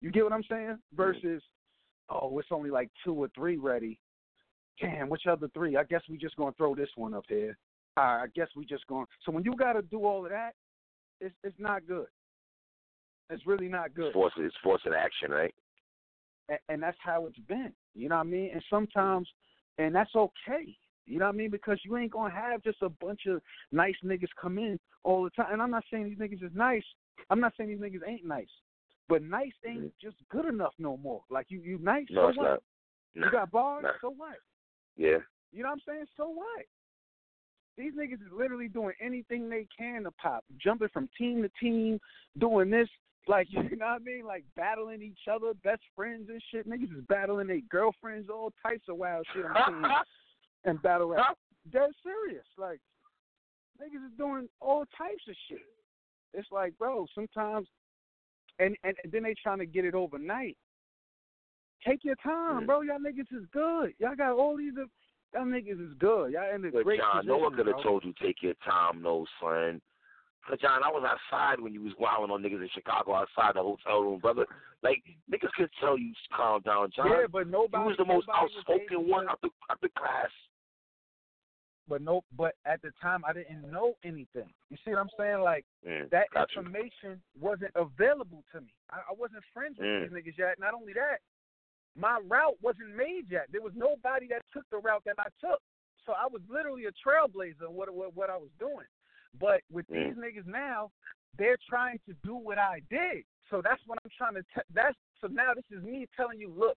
You 0.00 0.10
get 0.10 0.24
what 0.24 0.32
I'm 0.32 0.44
saying? 0.48 0.78
Mm-hmm. 0.78 0.96
Versus, 0.96 1.42
oh, 2.10 2.38
it's 2.38 2.48
only 2.50 2.70
like 2.70 2.90
two 3.04 3.14
or 3.14 3.28
three 3.34 3.56
ready. 3.56 3.98
Damn, 4.80 5.08
which 5.08 5.26
other 5.30 5.48
three? 5.54 5.76
I 5.76 5.84
guess 5.84 6.02
we 6.08 6.18
just 6.18 6.36
gonna 6.36 6.52
throw 6.56 6.74
this 6.74 6.90
one 6.96 7.14
up 7.14 7.24
here. 7.28 7.56
All 7.96 8.04
right, 8.04 8.22
I 8.24 8.26
guess 8.34 8.48
we 8.56 8.64
just 8.64 8.86
going. 8.86 9.06
So 9.24 9.32
when 9.32 9.44
you 9.44 9.54
got 9.56 9.74
to 9.74 9.82
do 9.82 10.04
all 10.04 10.24
of 10.24 10.30
that, 10.30 10.52
it's 11.20 11.34
it's 11.44 11.58
not 11.58 11.86
good. 11.86 12.06
It's 13.30 13.46
really 13.46 13.68
not 13.68 13.94
good 13.94 14.06
It's 14.06 14.14
forcing 14.14 14.44
it's 14.44 14.56
forcing 14.62 14.92
action, 14.92 15.30
right? 15.30 15.54
and, 16.48 16.58
and 16.68 16.82
that's 16.82 16.98
how 17.02 17.26
it's 17.26 17.38
been. 17.48 17.72
You 17.94 18.08
know 18.08 18.16
what 18.16 18.26
I 18.26 18.30
mean? 18.30 18.50
And 18.52 18.62
sometimes, 18.68 19.28
and 19.78 19.94
that's 19.94 20.14
okay. 20.14 20.76
You 21.06 21.18
know 21.18 21.26
what 21.26 21.34
I 21.34 21.38
mean? 21.38 21.50
Because 21.50 21.78
you 21.84 21.96
ain't 21.96 22.12
gonna 22.12 22.34
have 22.34 22.62
just 22.62 22.82
a 22.82 22.88
bunch 22.88 23.26
of 23.26 23.40
nice 23.72 23.94
niggas 24.04 24.28
come 24.40 24.58
in 24.58 24.78
all 25.02 25.24
the 25.24 25.30
time. 25.30 25.52
And 25.52 25.60
I'm 25.60 25.70
not 25.70 25.84
saying 25.90 26.04
these 26.04 26.18
niggas 26.18 26.44
is 26.44 26.52
nice. 26.54 26.84
I'm 27.30 27.40
not 27.40 27.52
saying 27.56 27.70
these 27.70 27.78
niggas 27.78 28.06
ain't 28.06 28.24
nice. 28.24 28.48
But 29.08 29.22
nice 29.22 29.52
ain't 29.66 29.80
mm-hmm. 29.80 29.86
just 30.02 30.16
good 30.30 30.46
enough 30.46 30.72
no 30.78 30.96
more. 30.96 31.22
Like 31.30 31.46
you, 31.50 31.60
you 31.60 31.78
nice. 31.78 32.06
No, 32.10 32.22
so 32.22 32.28
it's 32.28 32.38
what? 32.38 32.44
not. 32.44 32.62
You 33.14 33.24
got 33.30 33.50
bars. 33.50 33.82
Nah. 33.82 33.90
So 34.00 34.14
what? 34.16 34.36
Yeah. 34.96 35.18
You 35.52 35.62
know 35.62 35.68
what 35.68 35.74
I'm 35.74 35.82
saying? 35.86 36.04
So 36.16 36.28
what? 36.28 36.64
These 37.76 37.92
niggas 37.94 38.14
is 38.14 38.32
literally 38.32 38.68
doing 38.68 38.94
anything 39.00 39.48
they 39.48 39.66
can 39.76 40.04
to 40.04 40.10
pop, 40.12 40.44
jumping 40.62 40.88
from 40.92 41.08
team 41.18 41.42
to 41.42 41.50
team, 41.60 41.98
doing 42.38 42.70
this, 42.70 42.88
like 43.26 43.48
you 43.50 43.76
know 43.76 43.86
what 43.86 43.94
I 43.94 43.98
mean, 43.98 44.24
like 44.26 44.44
battling 44.56 45.02
each 45.02 45.28
other, 45.30 45.52
best 45.62 45.82
friends 45.94 46.28
and 46.28 46.42
shit. 46.50 46.68
Niggas 46.68 46.96
is 46.96 47.04
battling 47.08 47.48
their 47.48 47.60
girlfriends, 47.68 48.30
all 48.30 48.52
types 48.64 48.84
of 48.88 48.96
wild 48.96 49.26
shit 49.34 49.44
on 49.44 49.54
teams 49.54 49.86
and 50.64 50.80
battle 50.82 51.08
rap. 51.08 51.36
Dead 51.72 51.90
serious, 52.02 52.44
like 52.58 52.80
niggas 53.80 54.04
is 54.06 54.12
doing 54.18 54.48
all 54.60 54.84
types 54.96 55.22
of 55.28 55.34
shit. 55.48 55.62
It's 56.34 56.48
like, 56.52 56.76
bro, 56.78 57.06
sometimes, 57.14 57.68
and 58.58 58.76
and, 58.84 58.94
and 59.02 59.12
then 59.12 59.22
they 59.22 59.34
trying 59.42 59.58
to 59.58 59.66
get 59.66 59.84
it 59.84 59.94
overnight. 59.94 60.56
Take 61.86 62.04
your 62.04 62.16
time, 62.16 62.62
Mm. 62.62 62.66
bro. 62.66 62.80
Y'all 62.82 62.98
niggas 62.98 63.32
is 63.32 63.46
good. 63.52 63.94
Y'all 63.98 64.14
got 64.16 64.32
all 64.32 64.56
these. 64.56 64.74
Y'all 64.74 65.44
niggas 65.44 65.80
is 65.80 65.94
good. 65.98 66.32
Y'all 66.32 66.54
in 66.54 66.62
But 66.70 66.84
great 66.84 67.00
John, 67.00 67.26
no 67.26 67.38
one 67.38 67.54
could 67.54 67.66
have 67.66 67.82
told 67.82 68.04
you 68.04 68.12
take 68.22 68.42
your 68.42 68.54
time, 68.64 69.02
no 69.02 69.26
son. 69.40 69.80
But 70.48 70.60
John, 70.60 70.82
I 70.84 70.88
was 70.88 71.02
outside 71.04 71.60
when 71.60 71.72
you 71.72 71.82
was 71.82 71.92
wilding 71.98 72.30
on 72.30 72.42
niggas 72.42 72.60
in 72.62 72.68
Chicago 72.74 73.14
outside 73.14 73.54
the 73.54 73.62
hotel 73.62 74.02
room, 74.02 74.20
brother. 74.20 74.44
Like 74.82 75.02
niggas 75.32 75.50
could 75.56 75.70
tell 75.80 75.98
you 75.98 76.12
calm 76.34 76.60
down, 76.62 76.90
John. 76.94 77.08
Yeah, 77.08 77.26
but 77.30 77.48
nobody. 77.48 77.82
you 77.82 77.88
was 77.88 77.96
the 77.96 78.04
most 78.04 78.28
outspoken 78.32 79.08
one 79.08 79.28
out 79.28 79.40
the 79.40 79.48
out 79.70 79.80
the 79.80 79.88
class. 79.96 80.30
But 81.88 82.00
no, 82.02 82.22
but 82.36 82.54
at 82.64 82.80
the 82.82 82.90
time 83.00 83.22
I 83.28 83.32
didn't 83.32 83.70
know 83.70 83.94
anything. 84.04 84.48
You 84.70 84.76
see 84.84 84.90
what 84.92 85.00
I'm 85.00 85.10
saying? 85.18 85.40
Like 85.40 85.64
Mm, 85.86 86.08
that 86.10 86.30
got 86.32 86.48
you. 86.54 86.62
information 86.62 87.20
wasn't 87.38 87.72
available 87.76 88.42
to 88.52 88.60
me. 88.62 88.72
I, 88.90 89.00
I 89.10 89.14
wasn't 89.18 89.44
friends 89.52 89.76
with 89.78 89.86
Mm. 89.86 90.10
these 90.10 90.16
niggas 90.16 90.38
yet. 90.38 90.58
Not 90.58 90.72
only 90.74 90.94
that, 90.94 91.18
my 91.96 92.20
route 92.26 92.56
wasn't 92.62 92.96
made 92.96 93.30
yet. 93.30 93.46
There 93.52 93.60
was 93.60 93.74
nobody 93.76 94.26
that 94.28 94.42
took 94.52 94.64
the 94.70 94.78
route 94.78 95.04
that 95.04 95.16
I 95.18 95.28
took. 95.40 95.60
So 96.06 96.12
I 96.12 96.26
was 96.26 96.40
literally 96.48 96.86
a 96.86 96.92
trailblazer 96.92 97.68
what 97.68 97.92
what, 97.94 98.16
what 98.16 98.30
I 98.30 98.36
was 98.36 98.50
doing. 98.58 98.86
But 99.38 99.60
with 99.70 99.86
Mm. 99.90 100.14
these 100.14 100.16
niggas 100.16 100.46
now, 100.46 100.90
they're 101.36 101.58
trying 101.68 101.98
to 102.06 102.14
do 102.24 102.34
what 102.34 102.58
I 102.58 102.80
did. 102.88 103.24
So 103.50 103.60
that's 103.62 103.82
what 103.86 103.98
I'm 104.04 104.10
trying 104.16 104.34
to. 104.34 104.42
Te- 104.54 104.72
that's 104.72 104.96
so 105.20 105.26
now 105.26 105.52
this 105.54 105.64
is 105.70 105.82
me 105.84 106.06
telling 106.16 106.40
you, 106.40 106.50
look, 106.50 106.78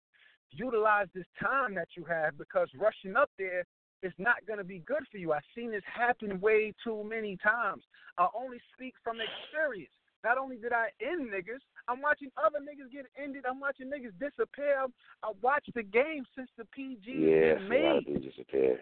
utilize 0.52 1.08
this 1.14 1.28
time 1.40 1.76
that 1.76 1.90
you 1.96 2.04
have 2.06 2.38
because 2.38 2.70
rushing 2.76 3.16
up 3.16 3.30
there 3.38 3.66
is 4.04 4.14
not 4.18 4.46
going 4.46 4.60
to 4.60 4.64
be 4.66 4.80
good 4.80 5.04
for 5.12 5.18
you. 5.18 5.34
I've 5.34 5.42
seen 5.56 5.72
this 5.72 5.84
happen 5.86 6.40
way 6.40 6.74
too 6.84 7.04
many 7.04 7.38
times. 7.38 7.84
I 8.18 8.28
only 8.36 8.58
speak 8.74 8.94
from 9.04 9.18
experience. 9.22 9.92
Not 10.24 10.38
only 10.38 10.58
did 10.58 10.74
I 10.74 10.90
end 11.02 11.30
niggas, 11.30 11.62
I'm 11.88 12.02
watching 12.02 12.30
other 12.38 12.58
niggas 12.60 12.92
get 12.92 13.06
ended. 13.22 13.46
I'm 13.48 13.60
watching 13.60 13.88
niggas 13.88 14.18
disappear. 14.20 14.82
I'm, 14.82 14.94
watched 15.42 15.70
the 15.76 15.84
game 15.84 16.26
since 16.36 16.50
the 16.58 16.66
PG 16.66 17.06
Yeah, 17.06 17.56
been 17.56 17.70
I 17.70 17.70
see 17.70 17.78
a 17.78 17.84
lot 17.86 17.98
of 17.98 18.06
made. 18.06 18.08
dudes 18.08 18.26
disappear. 18.26 18.80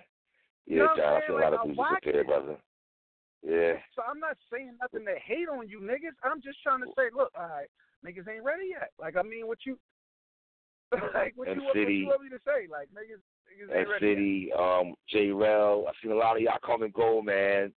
You 0.65 0.77
Yeah, 0.77 0.83
know 0.83 0.83
what 0.83 0.91
I'm 0.91 0.97
John, 0.97 1.13
I 1.13 1.19
a 1.27 1.33
Like, 1.35 1.43
lot 1.43 1.53
of 1.53 1.59
I 1.59 1.65
dudes 1.65 1.79
disappear, 1.99 2.21
it. 2.21 2.27
brother. 2.27 2.57
Yeah. 3.43 3.73
So 3.95 4.01
I'm 4.07 4.19
not 4.19 4.37
saying 4.51 4.77
nothing 4.79 5.05
to 5.05 5.15
hate 5.19 5.49
on 5.51 5.67
you 5.67 5.81
niggas. 5.81 6.15
I'm 6.23 6.41
just 6.41 6.63
trying 6.63 6.79
to 6.79 6.87
say, 6.95 7.11
look, 7.13 7.31
all 7.35 7.43
right, 7.43 7.67
niggas 8.05 8.27
ain't 8.31 8.43
ready 8.43 8.71
yet. 8.71 8.91
Like 8.99 9.17
I 9.17 9.21
mean, 9.23 9.47
what 9.47 9.59
you, 9.65 9.77
like 11.13 11.33
what 11.35 11.51
you, 11.51 11.63
what 11.63 11.75
City- 11.75 11.99
you 11.99 12.07
want 12.07 12.23
me 12.23 12.29
to 12.29 12.39
say? 12.47 12.71
Like 12.71 12.87
niggas, 12.95 13.19
niggas 13.53 13.69
And 13.69 13.79
ain't 13.79 13.89
ready 13.89 14.07
yet. 14.07 14.15
City, 14.15 14.51
um, 14.57 14.95
J 15.09 15.31
Rel. 15.31 15.85
I've 15.87 15.95
seen 16.01 16.11
a 16.11 16.15
lot 16.15 16.35
of 16.35 16.41
y'all 16.41 16.57
come 16.65 16.83
and 16.83 16.93
go, 16.93 17.21
man. 17.21 17.71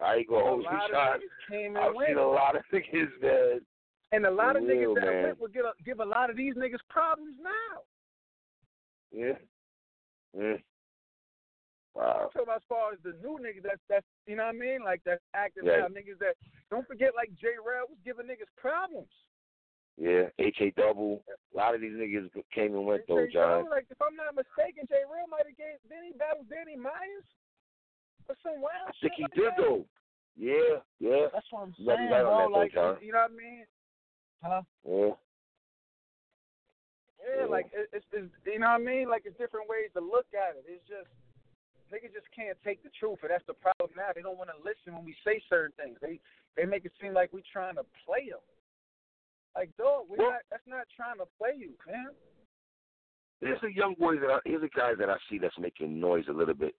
I 0.00 0.16
ain't 0.16 0.28
gonna 0.28 0.44
hold 0.44 0.62
you 0.62 0.70
lot 0.70 0.84
of 0.84 0.90
shot. 0.90 1.20
niggas 1.20 1.50
came 1.50 1.76
I've 1.76 1.94
went. 1.94 2.08
seen 2.10 2.18
a 2.18 2.26
lot 2.26 2.56
of 2.56 2.62
niggas, 2.72 3.22
man. 3.22 3.60
And 4.12 4.26
a 4.26 4.30
lot 4.30 4.52
For 4.54 4.58
of 4.62 4.64
real, 4.68 4.94
niggas 4.94 5.00
that 5.00 5.06
man. 5.06 5.22
went 5.24 5.40
will 5.40 5.48
give 5.48 5.64
a, 5.64 5.72
give 5.84 6.00
a 6.00 6.04
lot 6.04 6.30
of 6.30 6.36
these 6.36 6.54
niggas 6.54 6.84
problems 6.88 7.34
now. 7.42 7.82
Yeah. 9.12 9.32
Mm. 10.36 10.62
I'm 11.96 12.28
talking 12.28 12.42
about 12.44 12.56
as 12.56 12.68
far 12.68 12.92
as 12.92 12.98
the 13.02 13.16
new 13.24 13.38
niggas 13.40 13.62
that's 13.64 13.80
that's 13.88 14.04
you 14.26 14.36
know 14.36 14.44
what 14.44 14.54
I 14.54 14.58
mean, 14.58 14.84
like 14.84 15.00
that's 15.06 15.22
active 15.34 15.64
Yeah. 15.64 15.78
now. 15.78 15.88
Niggas 15.88 16.18
that 16.20 16.36
don't 16.70 16.86
forget 16.86 17.12
like 17.16 17.30
J 17.40 17.56
Rel 17.56 17.88
was 17.88 17.96
giving 18.04 18.26
niggas 18.26 18.52
problems. 18.58 19.08
Yeah. 19.96 20.28
HA 20.38 20.72
double. 20.76 21.24
A 21.52 21.56
lot 21.56 21.74
of 21.74 21.80
these 21.80 21.92
niggas 21.96 22.28
came 22.52 22.74
and 22.74 22.84
went 22.84 23.02
though, 23.08 23.26
John. 23.32 23.68
Like 23.70 23.86
if 23.90 23.96
I'm 24.00 24.14
not 24.16 24.36
mistaken, 24.36 24.84
J 24.88 25.04
Rel 25.08 25.26
might 25.30 25.48
have 25.48 25.56
gave 25.56 25.80
then 25.88 26.04
he 26.04 26.12
battled 26.18 26.48
Danny 26.52 26.76
Myers 26.76 27.24
or 28.28 28.36
some 28.42 28.60
wild 28.60 28.88
I 28.88 28.92
think 29.00 29.16
shit 29.16 29.16
he 29.16 29.22
like 29.24 29.32
did 29.34 29.52
that. 29.56 29.56
though. 29.56 29.84
Yeah. 30.36 30.84
Yeah. 31.00 31.26
That's 31.32 31.46
what 31.50 31.62
I'm 31.64 31.74
You 31.78 31.86
saying, 31.88 32.08
be 32.08 32.14
on 32.14 32.52
bro. 32.52 32.60
that, 32.60 32.70
though, 32.76 32.96
you 33.00 33.12
know 33.12 33.24
what 33.24 33.32
I 33.32 33.40
mean? 33.40 33.64
Huh? 34.44 34.62
Yeah. 34.84 35.12
Yeah, 37.24 37.40
Yeah. 37.40 37.46
like 37.48 37.66
it, 37.72 37.88
it's, 37.96 38.06
it's 38.12 38.28
you 38.44 38.60
know 38.60 38.68
what 38.76 38.80
I 38.80 38.84
mean. 38.84 39.08
Like 39.08 39.24
it's 39.24 39.38
different 39.40 39.64
ways 39.68 39.88
to 39.96 40.04
look 40.04 40.28
at 40.36 40.60
it. 40.60 40.68
It's 40.68 40.84
just 40.84 41.08
niggas 41.88 42.12
just 42.12 42.28
can't 42.36 42.58
take 42.60 42.84
the 42.84 42.92
truth, 43.00 43.24
and 43.24 43.30
that's 43.32 43.46
the 43.48 43.56
problem 43.56 43.96
now. 43.96 44.12
They 44.14 44.20
don't 44.20 44.36
want 44.36 44.50
to 44.52 44.60
listen 44.60 44.92
when 44.92 45.08
we 45.08 45.16
say 45.24 45.40
certain 45.48 45.72
things. 45.80 45.96
They 46.04 46.20
they 46.52 46.68
make 46.68 46.84
it 46.84 46.92
seem 47.00 47.14
like 47.16 47.32
we 47.32 47.40
trying 47.48 47.80
to 47.80 47.86
play 48.04 48.28
them. 48.28 48.44
Like 49.56 49.74
dog, 49.76 50.06
we 50.08 50.18
Well- 50.18 50.32
not. 50.32 50.42
That's 50.50 50.66
not 50.66 50.86
trying 50.94 51.18
to 51.18 51.26
play 51.38 51.54
you, 51.56 51.76
man. 51.86 52.14
There's 53.40 53.62
a 53.62 53.72
young 53.72 53.94
boy 53.94 54.18
that 54.18 54.30
I, 54.30 54.40
here's 54.44 54.62
a 54.62 54.68
guy 54.68 54.94
that 54.94 55.10
I 55.10 55.16
see 55.28 55.38
that's 55.38 55.58
making 55.58 56.00
noise 56.00 56.24
a 56.28 56.32
little 56.32 56.54
bit 56.54 56.74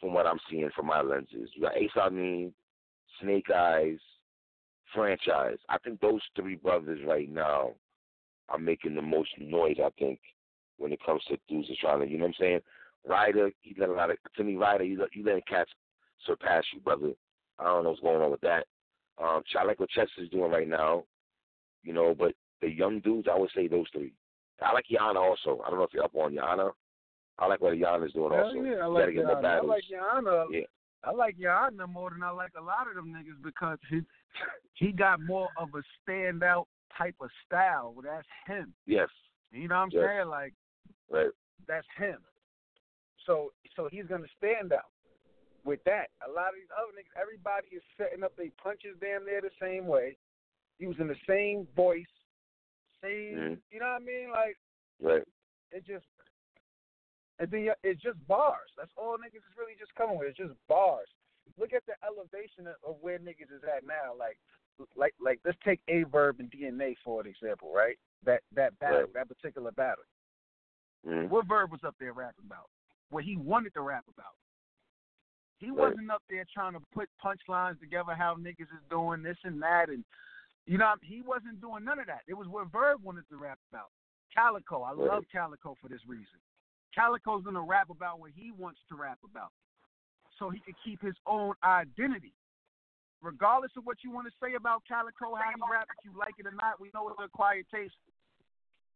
from 0.00 0.14
what 0.14 0.26
I'm 0.26 0.40
seeing 0.50 0.70
from 0.70 0.86
my 0.86 1.02
lenses. 1.02 1.50
You 1.54 1.62
got 1.62 1.76
Ace 1.76 1.90
Amin, 1.96 2.54
Snake 3.20 3.50
Eyes, 3.50 3.98
Franchise. 4.94 5.58
I 5.68 5.78
think 5.78 6.00
those 6.00 6.22
three 6.34 6.54
brothers 6.56 7.00
right 7.06 7.30
now 7.30 7.74
are 8.48 8.58
making 8.58 8.94
the 8.94 9.02
most 9.02 9.30
noise. 9.38 9.76
I 9.82 9.90
think 9.98 10.20
when 10.78 10.92
it 10.92 11.00
comes 11.04 11.22
to 11.24 11.38
dudes 11.48 11.68
that's 11.68 11.80
trying 11.80 12.00
to, 12.00 12.08
you 12.08 12.16
know 12.16 12.24
what 12.24 12.28
I'm 12.28 12.34
saying? 12.40 12.60
Ryder, 13.06 13.50
he 13.60 13.74
let 13.78 13.90
a 13.90 13.92
lot 13.92 14.10
of 14.10 14.16
to 14.36 14.44
me. 14.44 14.56
Ryder, 14.56 14.84
you 14.84 14.98
let 14.98 15.14
you 15.14 15.24
letting 15.24 15.42
cats 15.48 15.70
surpass 16.26 16.64
you, 16.72 16.80
brother. 16.80 17.12
I 17.58 17.64
don't 17.64 17.84
know 17.84 17.90
what's 17.90 18.02
going 18.02 18.22
on 18.22 18.30
with 18.30 18.40
that. 18.42 18.66
Um, 19.22 19.42
I 19.58 19.64
like 19.64 19.80
what 19.80 19.90
Chess 19.90 20.08
is 20.18 20.28
doing 20.30 20.50
right 20.50 20.68
now, 20.68 21.04
you 21.82 21.92
know. 21.92 22.14
But 22.18 22.32
the 22.60 22.70
young 22.70 23.00
dudes, 23.00 23.28
I 23.32 23.38
would 23.38 23.50
say 23.54 23.68
those 23.68 23.86
three. 23.92 24.12
I 24.60 24.72
like 24.72 24.86
Yana 24.90 25.16
also. 25.16 25.62
I 25.64 25.70
don't 25.70 25.78
know 25.78 25.84
if 25.84 25.92
you're 25.94 26.04
up 26.04 26.14
on 26.16 26.32
Yana. 26.32 26.72
I 27.38 27.46
like 27.46 27.60
what 27.60 27.74
Yana's 27.74 28.12
doing 28.12 28.32
Hell 28.32 28.46
also. 28.46 28.62
yeah, 28.62 28.78
I 28.82 28.86
like 28.86 29.02
gotta 29.02 29.12
get 29.12 29.20
in 29.22 29.26
the 29.28 29.34
Yana. 29.34 29.44
I 29.46 29.60
like 29.60 29.84
Yana. 29.92 30.44
Yeah. 30.50 30.60
I 31.04 31.12
like 31.12 31.36
Yana 31.38 31.88
more 31.88 32.10
than 32.10 32.22
I 32.24 32.30
like 32.30 32.52
a 32.58 32.62
lot 32.62 32.88
of 32.88 32.96
them 32.96 33.14
niggas 33.14 33.42
because 33.42 33.78
he 33.88 34.00
he 34.74 34.90
got 34.92 35.20
more 35.20 35.48
of 35.56 35.68
a 35.74 35.82
standout 36.10 36.64
type 36.96 37.14
of 37.20 37.30
style. 37.46 37.94
That's 38.02 38.26
him. 38.46 38.74
Yes. 38.86 39.08
You 39.52 39.68
know 39.68 39.76
what 39.76 39.82
I'm 39.82 39.90
Yes. 39.92 40.04
saying? 40.04 40.28
Like 40.28 40.54
Right. 41.08 41.30
that's 41.68 41.86
him. 41.96 42.18
So 43.26 43.52
so 43.76 43.88
he's 43.92 44.06
gonna 44.06 44.26
stand 44.36 44.72
out 44.72 44.90
with 45.64 45.82
that. 45.84 46.10
A 46.26 46.30
lot 46.30 46.48
of 46.48 46.54
these 46.56 46.70
other 46.76 46.90
niggas, 46.98 47.20
everybody 47.20 47.68
is 47.70 47.82
setting 47.96 48.24
up 48.24 48.34
their 48.36 48.50
punches 48.60 48.96
damn 49.00 49.24
near 49.24 49.40
the 49.40 49.50
same 49.60 49.86
way, 49.86 50.16
using 50.78 51.06
the 51.08 51.16
same 51.26 51.66
voice, 51.74 52.06
same. 53.02 53.36
Mhm. 53.36 53.62
You 53.70 53.80
know 53.80 53.86
what 53.86 54.02
I 54.02 54.04
mean? 54.04 54.30
Like 54.30 54.58
Right. 55.00 55.26
it 55.70 55.84
just. 55.84 56.06
And 57.40 57.50
then 57.50 57.72
it's 57.84 58.02
just 58.02 58.18
bars. 58.26 58.70
That's 58.76 58.90
all 58.96 59.16
niggas 59.16 59.36
is 59.36 59.56
really 59.56 59.76
just 59.78 59.94
coming 59.94 60.18
with. 60.18 60.28
It's 60.28 60.38
just 60.38 60.54
bars. 60.66 61.08
Look 61.56 61.72
at 61.72 61.86
the 61.86 61.94
elevation 62.04 62.66
of, 62.66 62.74
of 62.82 63.00
where 63.00 63.18
niggas 63.18 63.52
is 63.52 63.62
at 63.64 63.84
now. 63.84 64.12
Like, 64.18 64.38
like, 64.96 65.14
like. 65.20 65.40
Let's 65.44 65.58
take 65.64 65.80
A 65.88 66.02
Verb 66.04 66.40
and 66.40 66.50
DNA 66.50 66.96
for 67.04 67.20
an 67.20 67.28
example, 67.28 67.72
right? 67.72 67.96
That 68.24 68.42
that 68.52 68.76
battle, 68.80 69.02
Right. 69.02 69.12
that 69.14 69.28
particular 69.28 69.70
battle. 69.72 70.04
Mhm. 71.06 71.28
What 71.28 71.46
Verb 71.46 71.70
was 71.70 71.84
up 71.84 71.96
there 71.98 72.12
rapping 72.12 72.44
about? 72.46 72.70
what 73.10 73.24
he 73.24 73.36
wanted 73.36 73.72
to 73.72 73.80
rap 73.80 74.04
about. 74.08 74.36
He 75.60 75.70
Right. 75.70 75.78
wasn't 75.92 76.10
up 76.10 76.22
there 76.28 76.44
trying 76.52 76.74
to 76.74 76.80
put 76.92 77.08
punchlines 77.18 77.80
together 77.80 78.14
how 78.14 78.34
niggas 78.34 78.70
is 78.70 78.82
doing 78.90 79.22
this 79.22 79.38
and 79.44 79.62
that 79.62 79.88
and 79.88 80.04
you 80.68 80.76
know 80.76 80.94
he 81.02 81.22
wasn't 81.24 81.60
doing 81.60 81.84
none 81.84 81.98
of 81.98 82.06
that. 82.06 82.28
It 82.28 82.36
was 82.36 82.46
what 82.46 82.70
Verb 82.70 83.00
wanted 83.02 83.24
to 83.30 83.36
rap 83.36 83.58
about. 83.72 83.88
Calico, 84.36 84.82
I 84.82 84.92
love 84.92 85.24
Calico 85.32 85.74
for 85.80 85.88
this 85.88 86.04
reason. 86.06 86.36
Calico's 86.94 87.42
gonna 87.42 87.64
rap 87.64 87.88
about 87.88 88.20
what 88.20 88.30
he 88.36 88.52
wants 88.52 88.78
to 88.90 88.94
rap 88.94 89.18
about. 89.24 89.50
So 90.38 90.50
he 90.50 90.60
can 90.60 90.74
keep 90.84 91.02
his 91.02 91.16
own 91.26 91.54
identity. 91.64 92.32
Regardless 93.20 93.72
of 93.76 93.84
what 93.84 93.98
you 94.04 94.12
want 94.12 94.28
to 94.28 94.34
say 94.38 94.54
about 94.54 94.82
Calico, 94.86 95.34
how 95.34 95.50
he 95.50 95.60
rap, 95.72 95.88
if 95.98 96.04
you 96.04 96.16
like 96.16 96.38
it 96.38 96.46
or 96.46 96.54
not, 96.54 96.78
we 96.78 96.90
know 96.94 97.08
it's 97.08 97.18
a 97.18 97.28
quiet 97.34 97.66
taste. 97.74 97.98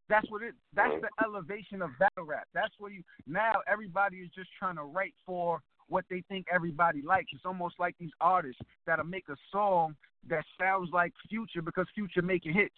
That's 0.08 0.30
what 0.30 0.42
it. 0.42 0.54
That's 0.76 0.94
the 1.00 1.08
elevation 1.24 1.80
of 1.80 1.90
battle 1.98 2.26
rap. 2.26 2.46
That's 2.54 2.74
where 2.78 2.92
you 2.92 3.02
now 3.26 3.64
everybody 3.66 4.18
is 4.18 4.30
just 4.34 4.50
trying 4.58 4.76
to 4.76 4.84
write 4.84 5.14
for 5.24 5.60
what 5.92 6.06
they 6.08 6.24
think 6.26 6.46
everybody 6.52 7.02
likes. 7.02 7.30
It's 7.34 7.44
almost 7.44 7.74
like 7.78 7.94
these 8.00 8.16
artists 8.18 8.62
that'll 8.86 9.04
make 9.04 9.28
a 9.28 9.36
song 9.52 9.94
that 10.28 10.42
sounds 10.58 10.88
like 10.90 11.12
Future 11.28 11.60
because 11.60 11.86
Future 11.94 12.22
making 12.22 12.54
hits. 12.54 12.74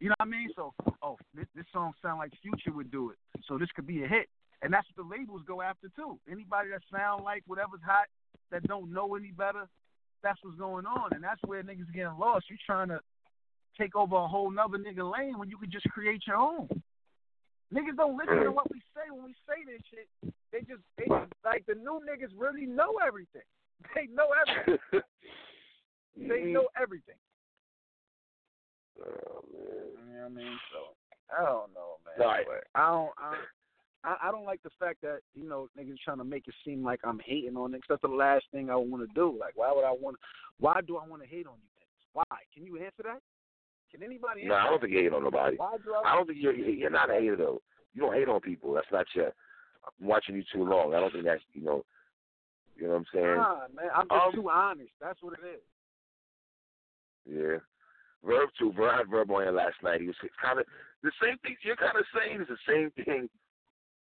You 0.00 0.10
know 0.10 0.16
what 0.18 0.28
I 0.28 0.30
mean? 0.30 0.50
So, 0.54 0.74
oh, 1.02 1.16
this 1.34 1.46
this 1.56 1.64
song 1.72 1.92
sound 2.02 2.18
like 2.18 2.32
Future 2.42 2.76
would 2.76 2.90
do 2.90 3.08
it, 3.08 3.16
so 3.48 3.56
this 3.56 3.70
could 3.74 3.86
be 3.86 4.04
a 4.04 4.06
hit. 4.06 4.28
And 4.60 4.72
that's 4.72 4.86
what 4.94 5.08
the 5.08 5.16
labels 5.16 5.42
go 5.46 5.62
after 5.62 5.88
too. 5.96 6.18
Anybody 6.30 6.68
that 6.70 6.82
sound 6.92 7.24
like 7.24 7.42
whatever's 7.46 7.80
hot 7.84 8.06
that 8.50 8.62
don't 8.64 8.92
know 8.92 9.14
any 9.14 9.30
better, 9.30 9.66
that's 10.22 10.38
what's 10.42 10.58
going 10.58 10.84
on, 10.84 11.10
and 11.12 11.24
that's 11.24 11.40
where 11.46 11.62
niggas 11.62 11.90
getting 11.94 12.18
lost. 12.18 12.50
You 12.50 12.56
trying 12.66 12.88
to 12.88 13.00
take 13.80 13.96
over 13.96 14.16
a 14.16 14.28
whole 14.28 14.50
nother 14.50 14.76
nigga 14.76 15.10
lane 15.10 15.38
when 15.38 15.48
you 15.48 15.56
could 15.56 15.72
just 15.72 15.88
create 15.88 16.22
your 16.26 16.36
own. 16.36 16.68
Niggas 17.74 17.96
don't 17.96 18.16
listen 18.16 18.44
to 18.44 18.52
what 18.52 18.70
we 18.70 18.78
say 18.94 19.10
when 19.10 19.24
we 19.24 19.34
say 19.48 19.66
this 19.66 19.82
shit. 19.90 20.06
They 20.52 20.60
just 20.60 20.82
they 20.96 21.06
just, 21.10 21.32
like 21.44 21.66
the 21.66 21.74
new 21.74 21.98
niggas 22.06 22.30
really 22.36 22.66
know 22.66 22.98
everything. 23.04 23.42
They 23.94 24.06
know 24.06 24.28
everything. 24.32 24.78
they 26.16 26.52
know 26.52 26.68
everything. 26.80 27.18
Oh, 28.98 29.44
man. 29.52 29.60
You 30.08 30.14
know 30.14 30.22
what 30.22 30.24
I 30.24 30.28
mean? 30.28 30.58
So 30.72 30.94
I 31.36 31.44
don't 31.44 31.74
know, 31.74 31.98
man. 32.06 32.14
No, 32.18 32.26
I- 32.26 32.44
But 32.46 32.64
I 32.80 32.88
don't. 32.90 33.10
I, 34.06 34.30
don't 34.30 34.44
like 34.44 34.62
the 34.62 34.70
fact 34.78 35.00
that 35.02 35.20
you 35.34 35.48
know 35.48 35.68
niggas 35.78 35.96
trying 36.04 36.18
to 36.18 36.24
make 36.24 36.46
it 36.46 36.54
seem 36.64 36.84
like 36.84 37.00
I'm 37.04 37.18
hating 37.24 37.56
on 37.56 37.72
niggas. 37.72 37.88
That's 37.88 38.02
the 38.02 38.08
last 38.08 38.44
thing 38.52 38.70
I 38.70 38.76
want 38.76 39.02
to 39.02 39.14
do. 39.14 39.36
Like, 39.38 39.54
why 39.56 39.72
would 39.72 39.84
I 39.84 39.92
want? 39.92 40.16
To, 40.16 40.20
why 40.60 40.80
do 40.86 40.96
I 40.96 41.06
want 41.06 41.22
to 41.22 41.28
hate 41.28 41.46
on 41.46 41.54
you 41.56 41.68
niggas? 41.80 42.06
Why? 42.12 42.38
Can 42.54 42.64
you 42.64 42.76
answer 42.76 43.02
that? 43.04 43.20
Can 43.94 44.02
anybody? 44.02 44.44
No, 44.44 44.54
I 44.54 44.64
don't 44.64 44.80
think 44.80 44.92
you 44.92 44.98
hate 44.98 45.12
on 45.12 45.22
nobody. 45.22 45.56
I? 46.04 46.16
Don't 46.16 46.26
think 46.26 46.38
you're 46.40 46.52
you're 46.52 46.90
not 46.90 47.10
a 47.10 47.14
hater 47.14 47.36
though. 47.36 47.62
You 47.94 48.02
don't 48.02 48.14
hate 48.14 48.28
on 48.28 48.40
people. 48.40 48.72
That's 48.74 48.90
not 48.90 49.06
your. 49.14 49.26
I'm 50.00 50.06
watching 50.08 50.34
you 50.34 50.42
too 50.52 50.64
long. 50.64 50.94
I 50.94 51.00
don't 51.00 51.12
think 51.12 51.24
that's 51.24 51.42
you 51.52 51.62
know. 51.62 51.84
You 52.76 52.88
know 52.88 52.94
what 52.94 52.96
I'm 52.96 53.06
saying? 53.14 53.36
Nah, 53.36 53.58
man. 53.72 53.90
I'm 53.94 54.08
just 54.08 54.26
Um, 54.26 54.32
too 54.34 54.50
honest. 54.50 54.90
That's 55.00 55.22
what 55.22 55.34
it 55.34 55.46
is. 55.46 55.60
Yeah. 57.24 57.58
Verb 58.28 58.48
too. 58.58 58.72
Verb 58.72 58.96
had 58.98 59.08
Verb 59.08 59.30
on 59.30 59.42
here 59.42 59.52
last 59.52 59.76
night. 59.84 60.00
He 60.00 60.08
was 60.08 60.16
kind 60.42 60.58
of 60.58 60.66
the 61.04 61.12
same 61.22 61.38
thing 61.38 61.54
you're 61.62 61.76
kind 61.76 61.96
of 61.96 62.04
saying 62.12 62.40
is 62.40 62.48
the 62.48 62.58
same 62.66 62.90
thing 63.04 63.28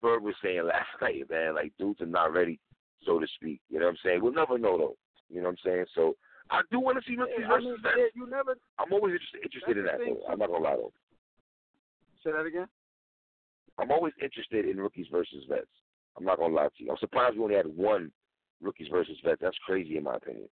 Verb 0.02 0.24
was 0.24 0.34
saying 0.43 0.65
last 0.65 0.89
night, 1.02 1.30
man. 1.30 1.54
Like 1.54 1.74
dudes 1.78 2.02
are 2.02 2.08
not 2.08 2.34
ready, 2.34 2.60
so 3.06 3.19
to 3.19 3.28
speak. 3.36 3.62
You 3.69 3.78
know 3.80 3.86
what 3.86 3.91
I'm 3.91 3.98
saying? 4.04 4.19
We'll 4.24 4.34
never 4.34 4.58
know 4.58 4.78
though. 4.80 4.98
You 5.30 5.41
know 5.41 5.50
what 5.50 5.60
I'm 5.63 5.71
saying? 5.71 5.86
So 5.93 6.15
I 6.52 6.62
do 6.72 6.80
want 6.80 6.98
to 7.02 7.10
see 7.10 7.16
rookies 7.18 7.36
Yeah, 7.40 7.46
I 7.48 7.50
versus 7.50 7.66
mean, 7.66 7.78
vets. 7.82 7.96
yeah, 7.98 8.06
you 8.16 8.30
never 8.30 8.56
I'm 8.80 8.94
always 8.94 9.14
interested, 9.14 9.42
interested 9.44 9.78
in 9.78 9.86
that 9.86 9.98
thing, 10.00 10.16
though. 10.20 10.32
I'm 10.32 10.40
not 10.40 10.50
gonna 10.50 10.64
lie 10.64 10.76
though. 10.76 10.94
say 12.24 12.32
that 12.32 12.46
again. 12.46 12.68
I'm 13.78 13.92
always 13.92 14.14
interested 14.22 14.66
in 14.70 14.78
rookies 14.78 15.08
versus 15.12 15.44
vets. 15.50 15.68
I'm 16.18 16.24
not 16.24 16.38
gonna 16.38 16.54
lie 16.54 16.68
to 16.78 16.84
you. 16.84 16.92
I'm 16.92 16.98
surprised 16.98 17.36
we 17.38 17.44
only 17.44 17.56
had 17.56 17.66
one 17.68 18.12
rookies 18.62 18.88
versus 18.90 19.18
vets. 19.24 19.42
That's 19.42 19.58
crazy 19.66 19.98
in 19.98 20.04
my 20.04 20.16
opinion. 20.16 20.48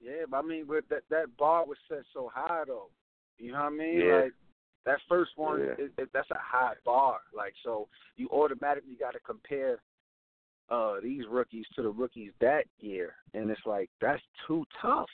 Yeah, 0.00 0.24
but 0.30 0.36
I 0.38 0.42
mean, 0.42 0.64
but 0.68 0.84
that 0.90 1.02
that 1.10 1.36
bar 1.36 1.66
was 1.66 1.78
set 1.88 2.02
so 2.12 2.30
high 2.32 2.64
though. 2.66 2.90
You 3.38 3.52
know 3.52 3.58
what 3.58 3.66
I 3.66 3.70
mean? 3.70 4.00
Yeah. 4.00 4.20
Like 4.22 4.32
that 4.86 4.98
first 5.08 5.32
one, 5.36 5.60
Yeah. 5.60 5.84
it, 5.84 5.92
it, 5.98 6.08
that's 6.12 6.30
a 6.30 6.38
high 6.38 6.74
bar. 6.84 7.20
Like 7.34 7.54
so, 7.64 7.88
you 8.16 8.28
automatically 8.30 8.96
got 8.98 9.12
to 9.12 9.20
compare 9.20 9.80
uh 10.70 10.94
these 11.02 11.24
rookies 11.30 11.66
to 11.76 11.82
the 11.82 11.88
rookies 11.90 12.32
that 12.40 12.64
year, 12.80 13.14
and 13.34 13.50
it's 13.50 13.60
like 13.66 13.90
that's 14.00 14.22
too 14.46 14.64
tough. 14.80 15.08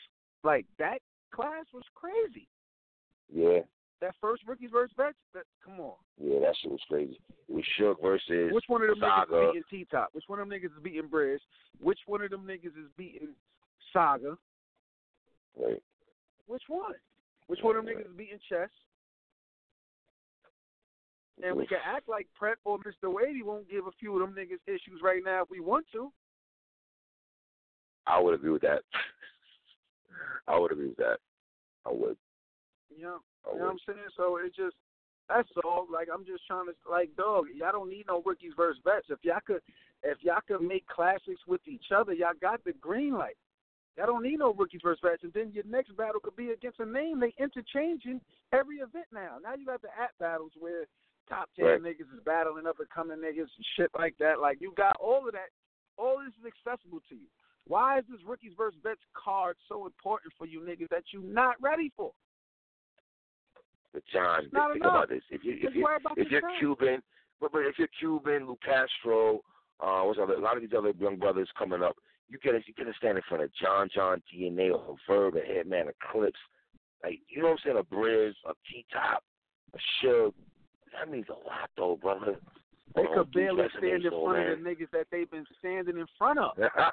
Like 0.45 0.67
that 0.79 0.99
class 1.35 1.65
was 1.75 1.85
crazy. 1.95 2.47
Yeah, 3.33 3.61
That 4.01 4.15
first 4.21 4.43
rookies 4.47 4.71
versus 4.73 4.93
vets. 4.97 5.17
That, 5.35 5.45
come 5.65 5.79
on. 5.81 5.93
yeah, 6.21 6.41
that 6.41 6.55
shit 6.61 6.71
was 6.73 6.81
crazy. 6.89 7.19
It 7.49 7.55
was 7.55 7.65
Shook 7.79 8.03
versus 8.03 8.51
Which 8.53 8.65
one 8.67 8.83
of 8.83 8.89
them 8.89 8.99
Saga. 9.01 9.33
niggas 9.33 9.49
is 9.59 9.65
beating 9.71 9.85
T 9.85 9.87
Top? 9.91 10.09
Which 10.13 10.25
one 10.27 10.41
of 10.41 10.49
them 10.49 10.59
niggas 10.59 10.65
is 10.77 10.83
beating 10.83 11.09
Brizz? 11.09 11.39
Which 11.81 11.99
one 12.07 12.23
of 12.23 12.31
them 12.31 12.45
niggas 12.47 12.67
is 12.79 12.91
beating 12.97 13.29
Saga? 13.93 14.37
Right. 15.57 15.83
Which 16.47 16.63
one? 16.69 16.95
Which 17.47 17.61
one 17.63 17.77
of 17.77 17.85
them 17.85 17.95
niggas 17.95 18.07
is 18.11 18.17
beating 18.17 18.39
Chess? 18.49 18.69
And 21.43 21.57
we 21.57 21.67
can 21.67 21.79
act 21.85 22.09
like 22.09 22.27
Prep 22.39 22.59
or 22.65 22.79
Mr. 22.79 23.13
Wadey 23.13 23.43
won't 23.43 23.71
give 23.71 23.87
a 23.87 23.93
few 23.99 24.15
of 24.15 24.21
them 24.21 24.37
niggas 24.37 24.61
issues 24.67 25.01
right 25.03 25.23
now 25.25 25.43
if 25.43 25.51
we 25.51 25.61
want 25.61 25.87
to. 25.93 26.13
I 28.07 28.21
would 28.21 28.35
agree 28.35 28.51
with 28.51 28.63
that. 28.63 28.83
I 30.49 30.59
would 30.59 30.73
agree 30.73 30.89
with 30.89 30.97
that. 30.97 31.19
I 31.87 31.91
would. 31.93 32.17
Yeah. 32.97 32.97
I 32.97 32.99
you 32.99 33.05
know 33.05 33.21
what 33.43 33.61
would. 33.61 33.71
I'm 33.71 33.79
saying? 33.87 34.09
So 34.17 34.37
it 34.37 34.55
just 34.55 34.77
that's 35.29 35.49
all. 35.65 35.87
Like 35.91 36.09
I'm 36.13 36.25
just 36.25 36.47
trying 36.47 36.67
to 36.67 36.75
like 36.91 37.15
dog, 37.17 37.47
y'all 37.55 37.73
don't 37.73 37.91
need 37.91 38.07
no 38.09 38.23
rookies 38.25 38.53
versus 38.57 38.83
vets. 38.85 39.07
If 39.09 39.19
y'all 39.23 39.39
could 39.47 39.63
if 40.03 40.19
y'all 40.23 40.41
could 40.47 40.63
make 40.63 40.87
classics 40.89 41.41
with 41.47 41.61
each 41.69 41.93
other, 41.95 42.13
y'all 42.13 42.39
got 42.41 42.65
the 42.65 42.73
green 42.73 43.15
light. 43.15 43.37
Y'all 43.97 44.07
don't 44.07 44.23
need 44.23 44.39
no 44.39 44.55
rookies 44.55 44.81
versus 44.83 45.01
vets, 45.03 45.23
and 45.23 45.33
then 45.33 45.53
your 45.53 45.65
next 45.69 45.97
battle 45.97 46.21
could 46.21 46.37
be 46.37 46.51
against 46.51 46.81
a 46.81 46.87
name 46.87 47.21
they 47.21 47.35
interchanging 47.39 48.21
every 48.53 48.77
event 48.77 49.07
now. 49.13 49.37
Now 49.43 49.55
you 49.55 49.67
got 49.67 49.83
the 49.83 49.89
at 49.89 50.11
battles 50.19 50.53
where 50.59 50.87
top 51.31 51.49
ten 51.57 51.65
Right. 51.65 51.83
niggas 51.83 52.13
is 52.13 52.21
battling 52.27 52.67
up 52.67 52.79
and 52.81 52.91
coming 52.91 53.19
niggas 53.19 53.49
and 53.57 53.67
shit 53.77 53.91
like 53.97 54.17
that. 54.19 54.41
Like 54.41 54.61
you 54.61 54.75
got 54.77 54.97
all 55.01 55.27
of 55.27 55.33
that. 55.33 55.49
All 55.97 56.19
this 56.19 56.35
is 56.41 56.45
accessible 56.53 57.01
to 57.09 57.15
you. 57.15 57.27
Why 57.67 57.99
is 57.99 58.05
this 58.11 58.21
rookies 58.27 58.53
versus 58.57 58.79
vets 58.83 59.01
card 59.15 59.57
so 59.69 59.87
important 59.87 60.33
for 60.37 60.47
you 60.47 60.61
niggas 60.61 60.89
that 60.91 61.05
you 61.13 61.23
not 61.23 61.55
ready 61.63 61.93
for? 61.97 62.13
But 63.93 64.03
John, 64.13 64.43
think 64.43 64.77
enough. 64.77 64.77
about 64.91 65.09
this. 65.09 65.23
If 65.31 65.45
you 65.45 65.55
if 65.61 65.75
you 65.75 65.87
if 66.17 66.31
you're 66.31 66.41
yourself. 66.41 66.59
Cuban, 66.59 67.03
but 67.41 67.53
but 67.53 67.61
if 67.61 67.79
you're 67.79 67.89
Cuban, 67.99 68.47
Lou 68.47 68.57
Castro, 68.65 69.41
uh, 69.81 70.03
what's 70.03 70.19
other, 70.23 70.35
a 70.35 70.41
lot 70.41 70.57
of 70.57 70.63
these 70.63 70.77
other 70.77 70.93
young 70.99 71.17
brothers 71.17 71.49
coming 71.59 71.83
up, 71.83 71.97
you 72.29 72.39
get 72.39 72.55
you 72.67 72.75
get 72.75 72.85
to 72.85 72.93
stand 72.99 73.19
in 73.19 73.23
front 73.29 73.43
of 73.43 73.51
John 73.61 73.89
John 73.93 74.23
DNA 74.33 74.71
or 74.73 74.95
a 74.95 75.13
Verb, 75.13 75.35
a 75.37 75.41
Hitman, 75.41 75.91
Eclipse, 75.91 76.39
like 77.03 77.19
you 77.29 77.43
know 77.43 77.49
what 77.49 77.53
I'm 77.53 77.59
saying, 77.65 77.79
a 77.79 77.83
Brizz, 77.95 78.35
a 78.49 78.53
T 78.71 78.85
Top, 78.93 79.25
a 79.75 79.79
Suge. 80.07 80.33
That 80.93 81.11
means 81.11 81.27
a 81.29 81.33
lot, 81.47 81.71
though, 81.77 81.97
brother. 82.01 82.37
They 82.95 83.03
Oh, 83.03 83.15
could 83.15 83.33
barely 83.33 83.69
stand 83.79 84.05
in 84.05 84.11
front 84.11 84.39
man. 84.39 84.53
of 84.53 84.59
the 84.59 84.65
niggas 84.71 84.91
that 84.93 85.07
they've 85.13 85.31
been 85.31 85.47
standing 85.59 85.99
in 85.99 86.07
front 86.19 86.39
of. 86.39 86.53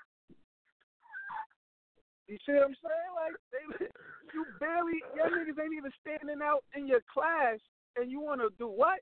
You 2.27 2.37
see 2.45 2.51
what 2.51 2.63
I'm 2.67 2.75
saying? 2.83 3.13
Like 3.15 3.35
they, 3.55 3.87
you 4.33 4.45
barely, 4.59 4.99
your 5.15 5.31
niggas 5.31 5.63
ain't 5.63 5.73
even 5.73 5.91
standing 6.01 6.43
out 6.43 6.63
in 6.75 6.85
your 6.85 6.99
class, 7.07 7.57
and 7.95 8.11
you 8.11 8.19
want 8.19 8.41
to 8.41 8.49
do 8.59 8.67
what? 8.67 8.99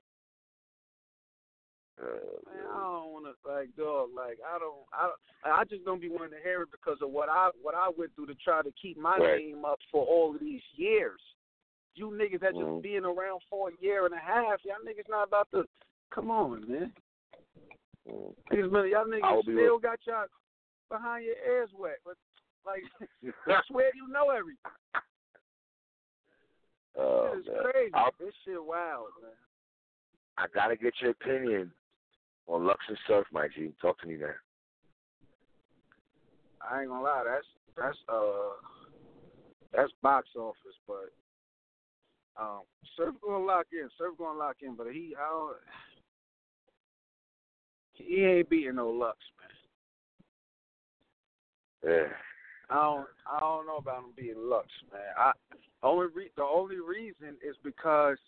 Uh, 2.00 2.38
Man, 2.46 2.62
I 2.70 2.78
don't 2.78 3.10
want 3.12 3.24
to 3.26 3.34
like 3.50 3.74
dog. 3.76 4.10
Like 4.14 4.38
I 4.46 4.58
don't, 4.60 4.86
I 4.92 5.10
don't, 5.10 5.58
I 5.58 5.64
just 5.64 5.84
don't 5.84 6.00
be 6.00 6.08
wanting 6.08 6.38
to 6.38 6.42
hear 6.44 6.62
it 6.62 6.68
because 6.70 6.98
of 7.02 7.10
what 7.10 7.28
I 7.28 7.50
what 7.62 7.74
I 7.74 7.90
went 7.98 8.14
through 8.14 8.26
to 8.26 8.34
try 8.36 8.62
to 8.62 8.70
keep 8.80 8.96
my 8.96 9.18
Right. 9.18 9.38
name 9.42 9.64
up 9.64 9.80
for 9.90 10.06
all 10.06 10.32
of 10.34 10.40
these 10.40 10.62
years. 10.76 11.20
You 11.96 12.10
niggas 12.10 12.40
that 12.40 12.52
just 12.54 12.82
being 12.82 13.04
around 13.04 13.40
for 13.50 13.70
a 13.70 13.72
year 13.80 14.04
and 14.04 14.14
a 14.14 14.18
half, 14.18 14.60
y'all 14.64 14.76
niggas 14.86 15.08
not 15.08 15.26
about 15.28 15.48
to. 15.52 15.64
Come 16.14 16.30
on, 16.30 16.60
man. 16.70 16.92
Mm. 18.08 18.34
Niggas, 18.52 18.70
man, 18.70 18.88
y'all 18.90 19.06
niggas 19.06 19.42
still 19.42 19.54
real- 19.54 19.78
got 19.78 19.98
y'all 20.06 20.26
behind 20.90 21.24
your 21.24 21.34
ears 21.36 21.70
wet. 21.76 21.96
But 22.04 22.14
like, 22.64 22.82
I 23.48 23.60
swear 23.68 23.90
you 23.94 24.06
know 24.12 24.30
everything. 24.30 24.58
Oh, 26.98 27.32
This 27.34 27.42
is 27.42 27.48
man. 27.48 27.62
crazy. 27.72 27.90
I'll- 27.94 28.10
This 28.20 28.34
shit 28.44 28.62
wild, 28.62 29.06
man. 29.22 29.32
I 30.38 30.46
gotta 30.54 30.76
get 30.76 30.92
your 31.00 31.12
opinion 31.12 31.72
on 32.46 32.66
Lux 32.66 32.78
and 32.88 32.98
Surf, 33.08 33.26
my 33.32 33.48
G. 33.48 33.72
Talk 33.80 33.98
to 34.02 34.06
me, 34.06 34.16
man. 34.16 34.34
I 36.60 36.80
ain't 36.82 36.90
gonna 36.90 37.02
lie. 37.02 37.22
That's 37.26 37.46
that's 37.76 37.98
uh 38.08 38.52
that's 39.72 39.92
box 40.02 40.28
office, 40.36 40.76
but 40.86 41.10
um, 42.40 42.62
Surf 42.96 43.14
gonna 43.22 43.44
lock 43.44 43.66
in. 43.72 43.88
Surf 43.98 44.14
gonna 44.18 44.38
lock 44.38 44.56
in, 44.62 44.74
but 44.74 44.88
he 44.92 45.14
I 45.18 45.28
don't, 45.28 45.56
he 47.92 48.24
ain't 48.24 48.50
beating 48.50 48.76
no 48.76 48.88
Lux, 48.88 49.18
man. 51.82 51.92
Yeah. 51.92 52.12
I 52.68 52.74
don't 52.74 53.06
I 53.30 53.40
don't 53.40 53.66
know 53.66 53.76
about 53.76 54.04
him 54.04 54.12
being 54.16 54.36
Lux, 54.36 54.66
man. 54.92 55.02
I 55.16 55.32
only 55.82 56.06
re- 56.14 56.30
the 56.36 56.42
only 56.42 56.76
reason 56.76 57.36
is 57.46 57.56
because 57.62 58.18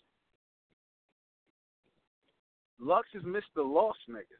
Lux 2.79 3.07
is 3.13 3.23
Mr. 3.23 3.57
Lost 3.57 3.99
nigga. 4.09 4.39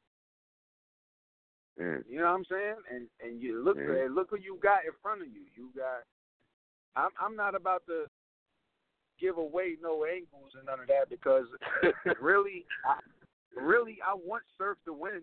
Mm. 1.82 2.03
You 2.09 2.20
know 2.20 2.26
what 2.26 2.32
I'm 2.32 2.45
saying? 2.49 2.76
And 2.93 3.07
and 3.22 3.41
you 3.41 3.63
look 3.63 3.78
at 3.78 4.11
look 4.11 4.30
who 4.32 4.38
you 4.38 4.57
got 4.61 4.86
in 4.86 4.91
front 5.01 5.22
of 5.22 5.28
you. 5.28 5.43
You 5.55 5.70
got. 5.76 6.03
I'm 6.95 7.11
I'm 7.22 7.36
not 7.36 7.55
about 7.55 7.84
to 7.88 8.05
give 9.20 9.38
away 9.38 9.76
no 9.82 10.05
angles 10.05 10.51
and 10.55 10.65
none 10.65 10.80
of 10.80 10.88
that 10.88 11.09
because 11.09 11.45
really, 12.22 12.65
I, 12.86 12.99
really, 13.59 13.97
I 14.05 14.13
want 14.15 14.43
Surf 14.57 14.78
to 14.86 14.93
win. 14.93 15.22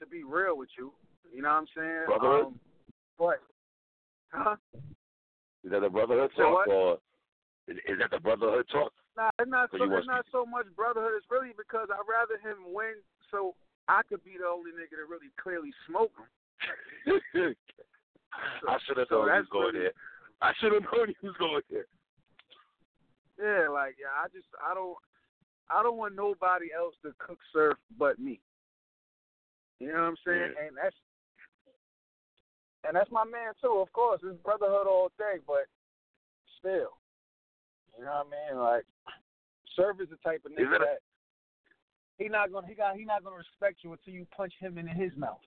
To 0.00 0.06
be 0.08 0.24
real 0.24 0.58
with 0.58 0.68
you, 0.76 0.90
you 1.32 1.42
know 1.42 1.50
what 1.54 1.62
I'm 1.62 1.66
saying? 1.78 2.02
Brotherhood? 2.10 2.46
Um, 2.46 2.60
but, 3.16 3.38
huh? 4.34 4.56
Is 5.62 5.70
that 5.70 5.78
the 5.78 5.90
brotherhood 5.90 6.30
Say 6.36 6.42
talk, 6.42 6.66
what? 6.66 6.74
or 6.74 6.98
is, 7.68 7.76
is 7.86 7.98
that 8.02 8.10
the 8.10 8.18
brotherhood 8.18 8.66
talk? 8.72 8.90
Nah, 9.16 9.30
it's 9.38 9.46
not 9.48 9.70
So 9.70 9.78
so. 9.78 9.94
It's 9.94 10.06
not 10.10 10.26
so 10.32 10.42
much 10.44 10.66
brotherhood. 10.74 11.12
It's 11.16 11.30
really 11.30 11.54
because 11.54 11.86
I'd 11.86 12.02
rather 12.10 12.34
him 12.42 12.74
win, 12.74 12.98
so 13.30 13.54
I 13.86 14.02
could 14.08 14.24
be 14.24 14.34
the 14.42 14.50
only 14.50 14.72
nigga 14.74 14.98
to 14.98 15.06
really 15.06 15.30
clearly 15.38 15.70
smoke 15.86 16.10
him. 16.18 16.26
I 18.66 18.76
should 18.82 18.96
have 18.98 19.06
So 19.06 19.22
known 19.22 19.30
he 19.30 19.38
was 19.38 19.52
going 19.54 19.74
really- 19.74 19.86
there. 19.86 19.92
I 20.42 20.50
should 20.58 20.72
have 20.74 20.82
known 20.82 21.14
he 21.14 21.26
was 21.26 21.36
going 21.38 21.62
there. 21.70 21.86
Yeah, 23.40 23.68
like 23.72 23.96
yeah, 23.98 24.12
I 24.12 24.28
just 24.32 24.48
I 24.60 24.74
don't 24.74 24.96
I 25.70 25.82
don't 25.82 25.96
want 25.96 26.14
nobody 26.14 26.68
else 26.76 26.94
to 27.02 27.12
cook 27.18 27.38
surf 27.52 27.78
but 27.98 28.18
me. 28.18 28.40
You 29.80 29.88
know 29.88 30.06
what 30.06 30.14
I'm 30.14 30.22
saying? 30.26 30.54
And 30.60 30.76
that's 30.76 30.96
and 32.84 32.96
that's 32.96 33.10
my 33.10 33.24
man 33.24 33.54
too, 33.60 33.80
of 33.80 33.92
course. 33.92 34.20
It's 34.24 34.40
brotherhood 34.42 34.86
all 34.86 35.10
day, 35.18 35.40
but 35.46 35.66
still. 36.58 36.98
You 37.98 38.04
know 38.04 38.24
what 38.24 38.28
I 38.28 38.52
mean? 38.52 38.62
Like 38.62 38.84
Surf 39.76 40.00
is 40.00 40.08
the 40.10 40.20
type 40.20 40.42
of 40.44 40.52
nigga 40.52 40.78
that 40.78 41.00
he 42.18 42.28
not 42.28 42.52
gonna 42.52 42.66
he 42.66 42.74
got 42.74 42.96
he 42.96 43.04
not 43.04 43.24
gonna 43.24 43.40
respect 43.40 43.82
you 43.82 43.92
until 43.92 44.14
you 44.14 44.26
punch 44.36 44.52
him 44.60 44.78
in 44.78 44.86
his 44.86 45.10
mouth. 45.16 45.42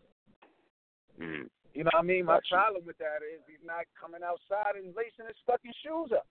Mm. 1.21 1.47
You 1.75 1.83
know 1.83 1.91
what 1.93 2.03
I 2.03 2.07
mean? 2.07 2.25
My 2.25 2.39
problem 2.49 2.83
with 2.87 2.97
that 2.99 3.19
is 3.19 3.43
he's 3.47 3.63
not 3.63 3.83
coming 3.99 4.23
outside 4.23 4.79
and 4.79 4.95
lacing 4.95 5.27
his 5.27 5.39
fucking 5.45 5.75
shoes 5.83 6.11
up. 6.15 6.27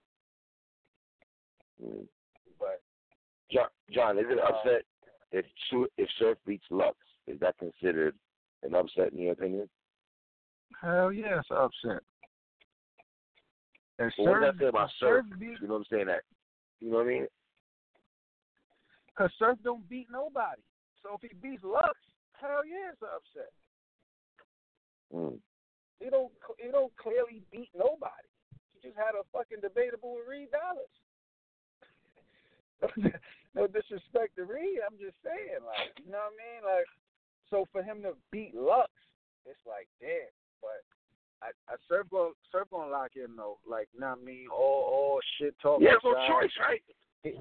Mm. 1.83 2.07
But 2.59 2.83
John, 3.51 3.69
John, 3.91 4.19
is 4.19 4.27
it 4.29 4.39
Uh, 4.39 4.43
upset 4.49 4.83
if 5.33 5.47
if 5.97 6.09
Surf 6.19 6.39
beats 6.47 6.67
Lux? 6.71 6.97
Is 7.27 7.39
that 7.41 7.57
considered 7.59 8.19
an 8.63 8.75
upset 8.75 9.13
in 9.13 9.19
your 9.19 9.33
opinion? 9.33 9.69
Hell 10.81 11.13
yeah, 11.13 11.41
it's 11.41 11.51
an 11.51 11.57
upset. 11.57 12.03
And 13.99 14.13
Well, 14.19 14.27
what 14.29 14.41
does 14.41 14.49
Surf, 14.49 14.57
that 14.59 14.65
say 14.65 14.69
about 14.69 14.91
Surf 14.99 15.27
Surf? 15.29 15.39
beat, 15.39 15.61
You 15.61 15.69
know 15.69 15.75
what 15.75 15.79
I'm 15.81 15.85
saying? 15.91 16.07
That 16.07 16.23
you 16.81 16.91
know 16.91 16.99
what 16.99 17.07
I 17.07 17.09
mean? 17.09 17.29
cause 19.17 19.31
Surf 19.39 19.59
don't 19.63 19.89
beat 19.89 20.11
nobody. 20.11 20.61
So 21.03 21.15
if 21.15 21.23
he 21.23 21.35
beats 21.39 21.63
Lux, 21.63 21.97
hell 22.33 22.65
yeah, 22.67 22.91
it's 22.93 23.03
an 23.03 23.09
upset. 23.15 23.53
Mm. 25.13 25.39
He 26.01 26.11
don't 26.11 26.33
he 26.59 26.71
don't 26.71 26.95
clearly 26.97 27.43
beat 27.53 27.71
nobody. 27.77 28.29
He 28.75 28.81
just 28.89 28.97
had 28.99 29.15
a 29.15 29.23
fucking 29.33 29.61
debatable 29.63 30.17
with 30.17 30.27
Reed 30.29 30.49
Dollaz. 30.51 30.91
No 33.55 33.67
disrespect 33.67 34.37
to 34.37 34.45
Reed, 34.45 34.81
I'm 34.85 34.99
just 34.99 35.17
saying, 35.23 35.63
like, 35.65 35.95
you 36.05 36.11
know 36.11 36.19
what 36.19 36.35
I 36.35 36.41
mean? 36.41 36.61
Like, 36.65 36.89
so 37.51 37.67
for 37.73 37.83
him 37.83 38.03
to 38.03 38.15
beat 38.31 38.55
Lux, 38.55 38.91
it's 39.47 39.61
like, 39.67 39.89
damn. 40.01 40.33
But 40.61 40.81
I, 41.43 41.73
I 41.73 41.77
Surf 41.89 42.07
gonna 42.11 42.31
Surf 42.51 42.69
gonna 42.71 42.91
lock 42.91 43.13
in 43.17 43.37
though. 43.37 43.59
Like, 43.69 43.89
you 43.93 44.01
know 44.01 44.11
what 44.11 44.19
I 44.23 44.25
mean? 44.25 44.47
All 44.51 44.83
all 44.89 45.21
shit 45.39 45.55
talk. 45.61 45.81
He 45.81 45.87
has 45.87 45.99
no 46.03 46.15
choice, 46.27 46.51
right? 46.61 46.83
he, 47.23 47.33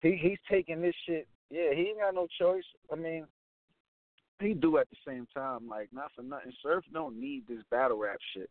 he 0.00 0.16
he's 0.16 0.38
taking 0.50 0.80
this 0.80 0.94
shit. 1.06 1.28
Yeah, 1.50 1.74
he 1.74 1.92
ain't 1.92 2.00
got 2.00 2.14
no 2.14 2.26
choice. 2.38 2.64
I 2.92 2.96
mean, 2.96 3.26
he 4.40 4.54
do 4.54 4.78
at 4.78 4.88
the 4.90 4.96
same 5.06 5.26
time. 5.34 5.68
Like 5.68 5.88
not 5.92 6.10
for 6.16 6.22
nothing. 6.22 6.52
Surf 6.62 6.84
don't 6.92 7.20
need 7.20 7.44
this 7.46 7.62
battle 7.70 7.98
rap 7.98 8.18
shit. 8.34 8.50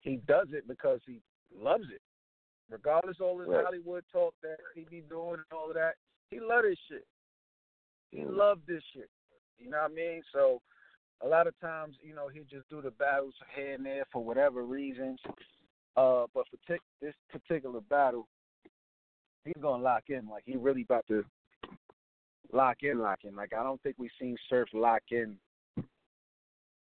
He 0.00 0.16
does 0.26 0.48
it 0.52 0.66
because 0.66 1.00
he 1.06 1.20
loves 1.56 1.84
it. 1.92 2.00
Regardless 2.72 3.20
of 3.20 3.26
all 3.26 3.36
this 3.36 3.48
Right. 3.48 3.64
Hollywood 3.64 4.04
talk 4.10 4.34
that 4.40 4.58
he 4.74 4.84
be 4.84 5.02
doing 5.02 5.34
and 5.34 5.52
all 5.52 5.68
of 5.68 5.74
that, 5.74 5.96
he 6.30 6.40
love 6.40 6.64
his 6.64 6.78
shit. 6.88 7.06
He 8.10 8.18
Mm. 8.18 8.34
love 8.34 8.64
this 8.64 8.82
shit. 8.84 9.10
You 9.58 9.68
know 9.68 9.82
what 9.82 9.90
I 9.90 9.94
mean? 9.94 10.22
So 10.32 10.62
a 11.20 11.28
lot 11.28 11.46
of 11.46 11.58
times, 11.60 11.98
you 12.00 12.14
know, 12.14 12.28
he 12.28 12.40
just 12.44 12.68
do 12.70 12.80
the 12.80 12.90
battles 12.90 13.34
here 13.54 13.74
and 13.74 13.84
there 13.84 14.06
for 14.06 14.24
whatever 14.24 14.64
reasons. 14.64 15.20
Uh, 15.96 16.26
but 16.32 16.48
for 16.48 16.56
tic- 16.66 16.80
this 17.00 17.14
particular 17.28 17.82
battle, 17.82 18.26
he's 19.44 19.60
gonna 19.60 19.82
lock 19.82 20.08
in. 20.08 20.26
Like 20.26 20.44
he 20.44 20.56
really 20.56 20.82
about 20.82 21.06
to 21.08 21.24
lock 22.52 22.82
in, 22.82 23.00
lock 23.00 23.24
in. 23.24 23.36
Like 23.36 23.52
I 23.52 23.62
don't 23.62 23.80
think 23.82 23.98
we've 23.98 24.10
seen 24.18 24.38
Surf 24.48 24.72
lock 24.72 25.12
in 25.12 25.38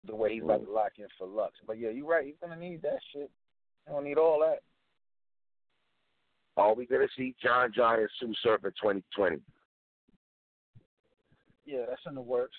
the 0.04 0.16
way 0.16 0.34
he's 0.34 0.44
about 0.44 0.66
to 0.66 0.72
lock 0.72 1.00
in 1.00 1.08
for 1.18 1.26
Lux. 1.26 1.58
But 1.66 1.78
yeah, 1.78 1.90
you're 1.90 2.06
right. 2.06 2.26
He's 2.26 2.38
gonna 2.42 2.58
need 2.58 2.82
that 2.82 3.02
shit. 3.14 3.32
He's 3.86 3.94
gonna 3.94 4.06
need 4.06 4.18
all 4.18 4.40
that. 4.42 4.62
Are 6.60 6.74
we 6.76 6.86
gonna 6.86 7.08
see 7.18 7.34
John 7.42 7.72
John 7.74 8.00
and 8.00 8.10
Sue 8.20 8.34
Surf 8.44 8.66
in 8.66 8.72
2020? 8.72 9.38
Yeah, 11.66 11.86
that's 11.88 12.02
in 12.06 12.16
the 12.16 12.22
works. 12.22 12.58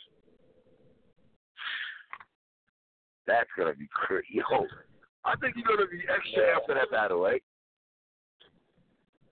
That's 3.26 3.48
gonna 3.58 3.74
be 3.74 3.88
crazy. 3.92 4.26
Yo, 4.32 4.66
I 5.24 5.36
think 5.36 5.54
you're 5.56 5.76
gonna 5.76 5.88
be 5.88 6.00
extra 6.08 6.46
Yeah. 6.46 6.56
after 6.56 6.74
that 6.74 6.90
battle, 6.90 7.20
right? 7.20 7.42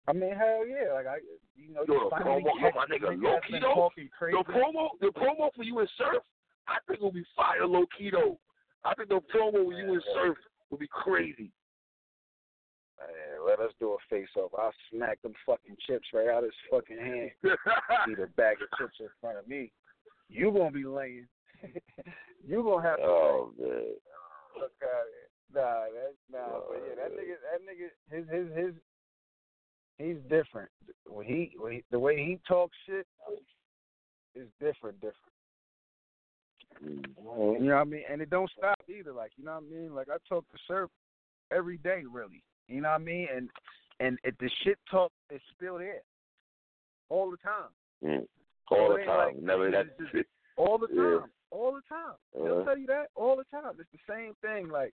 I 0.07 0.13
mean, 0.13 0.35
hell 0.35 0.65
yeah. 0.67 0.93
Like 0.93 1.07
I, 1.07 1.17
you 1.55 1.73
know, 1.73 1.83
Yo, 1.87 2.09
the 2.09 2.15
promo- 2.15 2.59
catch 2.59 2.75
my 2.75 2.85
nigga, 2.85 3.21
low 3.21 3.39
key 3.47 3.59
though. 3.59 3.89
The 3.95 4.43
promo, 4.51 4.99
the 4.99 5.07
promo 5.07 5.51
for 5.55 5.63
you 5.63 5.79
and 5.79 5.89
Surf, 5.97 6.23
I 6.67 6.77
think 6.87 7.01
will 7.01 7.11
be 7.11 7.25
fire, 7.35 7.65
low 7.65 7.85
key 7.97 8.11
though. 8.11 8.39
I 8.83 8.93
think 8.93 9.09
the 9.09 9.21
promo 9.33 9.65
with 9.65 9.77
you 9.77 9.93
and 9.93 10.03
Surf 10.13 10.37
will 10.69 10.77
be 10.77 10.87
crazy. 10.87 11.51
Man, 13.07 13.47
let 13.47 13.59
us 13.59 13.73
do 13.79 13.91
a 13.91 13.97
face 14.09 14.29
off. 14.37 14.51
I'll 14.57 14.73
smack 14.91 15.21
them 15.21 15.33
fucking 15.45 15.77
chips 15.87 16.07
right 16.13 16.29
out 16.29 16.43
of 16.43 16.51
his 16.51 16.53
fucking 16.69 16.97
hand. 16.97 17.31
See 18.05 18.15
the 18.15 18.27
bag 18.37 18.57
of 18.61 18.77
chips 18.77 18.97
in 18.99 19.07
front 19.19 19.39
of 19.39 19.47
me. 19.47 19.71
You 20.29 20.51
gonna 20.51 20.71
be 20.71 20.85
laying. 20.85 21.27
you 22.47 22.63
gonna 22.63 22.87
have 22.87 22.97
to 22.97 23.03
oh 23.03 23.51
man. 23.59 23.83
Look 24.59 24.71
it. 24.81 25.31
Nah, 25.53 25.83
that's 25.93 26.15
nah, 26.31 26.59
but 26.69 26.81
yeah, 26.87 26.95
that 26.95 27.11
nigga, 27.11 27.35
that 27.51 27.61
nigga, 27.67 27.89
his, 28.09 28.25
his, 28.29 28.57
his, 28.57 28.73
he's 29.97 30.17
different. 30.29 30.69
When 31.05 31.25
he, 31.25 31.51
when 31.57 31.73
he, 31.73 31.83
the 31.91 31.99
way 31.99 32.15
he 32.15 32.39
talks 32.47 32.75
shit 32.85 33.05
is 34.33 34.47
different, 34.61 35.01
different. 35.01 35.15
Mm. 36.83 37.59
You 37.59 37.67
know 37.67 37.75
what 37.75 37.81
I 37.81 37.83
mean? 37.83 38.03
And 38.09 38.21
it 38.21 38.29
don't 38.29 38.49
stop 38.57 38.79
either. 38.87 39.11
Like, 39.11 39.31
you 39.35 39.43
know 39.43 39.55
what 39.55 39.63
I 39.69 39.75
mean? 39.75 39.93
Like 39.93 40.07
I 40.09 40.17
talk 40.29 40.49
to 40.51 40.57
Surf 40.67 40.89
every 41.51 41.77
day, 41.77 42.03
really. 42.09 42.43
You 42.67 42.81
know 42.81 42.89
what 42.89 43.01
I 43.01 43.03
mean? 43.03 43.27
And 43.35 43.49
and 43.99 44.17
it, 44.23 44.35
the 44.39 44.49
shit 44.63 44.79
talk 44.89 45.11
is 45.29 45.41
still 45.55 45.77
there, 45.77 46.01
all 47.09 47.29
the 47.31 47.37
time, 47.37 47.69
Mm. 48.03 48.27
All 48.71 48.93
the 48.97 49.03
time. 49.03 49.17
like- 49.35 49.35
Never 49.37 49.69
that. 49.71 49.97
just- 49.99 50.27
all 50.57 50.77
the 50.77 50.87
time, 50.87 50.97
Yeah. 50.97 51.25
all 51.51 51.73
the 51.73 51.81
time. 51.89 52.15
Uh-huh. 52.35 52.43
They'll 52.43 52.65
tell 52.65 52.77
you 52.77 52.87
that 52.87 53.09
all 53.15 53.35
the 53.35 53.43
time. 53.45 53.75
It's 53.79 53.91
the 53.91 53.99
same 54.13 54.33
thing. 54.41 54.69
Like 54.69 54.93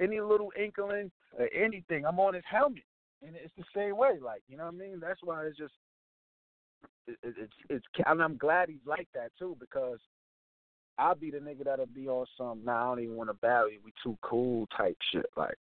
any 0.00 0.20
little 0.20 0.52
inkling 0.56 1.10
or 1.38 1.48
anything, 1.52 2.04
I'm 2.06 2.20
on 2.20 2.34
his 2.34 2.44
helmet, 2.44 2.84
and 3.22 3.34
it's 3.36 3.54
the 3.56 3.64
same 3.74 3.96
way. 3.96 4.18
Like 4.20 4.42
you 4.48 4.56
know 4.56 4.64
what 4.66 4.74
I 4.74 4.78
mean? 4.78 5.00
That's 5.00 5.22
why 5.22 5.44
it's 5.46 5.56
just 5.56 5.74
it, 7.06 7.18
it, 7.22 7.34
it's 7.38 7.52
it's. 7.70 7.86
And 8.06 8.22
I'm 8.22 8.36
glad 8.36 8.68
he's 8.68 8.84
like 8.86 9.08
that 9.14 9.30
too 9.38 9.56
because 9.60 10.00
I'll 10.98 11.14
be 11.16 11.30
the 11.30 11.38
nigga 11.38 11.64
that'll 11.64 11.86
be 11.86 12.08
on 12.08 12.26
some. 12.36 12.64
Nah, 12.64 12.82
I 12.82 12.94
don't 12.94 13.04
even 13.04 13.16
want 13.16 13.30
to 13.30 13.34
battle 13.34 13.70
you. 13.70 13.80
We 13.84 13.92
too 14.02 14.16
cool 14.22 14.66
type 14.76 14.96
shit. 15.12 15.26
Like, 15.36 15.56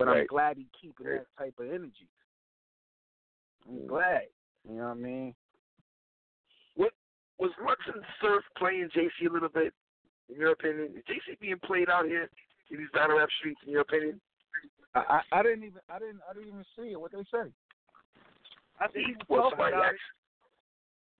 but 0.00 0.08
I'm 0.08 0.26
glad 0.26 0.56
he's 0.56 0.66
keeping 0.80 1.06
Right. 1.06 1.20
that 1.20 1.36
type 1.36 1.58
of 1.58 1.70
energy. 1.70 2.08
I'm 3.66 3.80
Mm. 3.80 3.86
glad. 3.86 4.28
You 4.64 4.76
know 4.76 4.84
what 4.84 4.90
I 4.90 4.94
mean? 4.94 5.34
What 6.74 6.94
Was 7.38 7.56
Lux 7.58 7.86
and 7.86 8.04
Surf 8.20 8.44
playing 8.56 8.88
JC 8.90 9.26
a 9.26 9.30
little 9.30 9.48
bit, 9.48 9.74
in 10.28 10.36
your 10.36 10.52
opinion? 10.52 10.96
Is 10.96 11.04
JC 11.04 11.36
being 11.36 11.58
played 11.60 11.88
out 11.90 12.06
here 12.06 12.30
in 12.70 12.78
these 12.78 12.90
battle 12.90 13.18
rap 13.18 13.30
streets, 13.32 13.62
in 13.64 13.70
your 13.70 13.82
opinion? 13.82 14.20
I, 14.94 15.00
I 15.32 15.38
I 15.38 15.42
didn't 15.42 15.64
even 15.64 15.80
I 15.88 15.98
didn't 15.98 16.22
I 16.28 16.32
didn't 16.32 16.48
even 16.48 16.64
see 16.76 16.92
it. 16.92 17.00
What 17.00 17.12
they 17.12 17.24
say? 17.24 17.52
I 18.78 18.88
think 18.88 19.06
he 19.06 19.14
was 19.14 19.26
Well, 19.28 19.50
somebody 19.50 19.76
asked, 19.76 20.00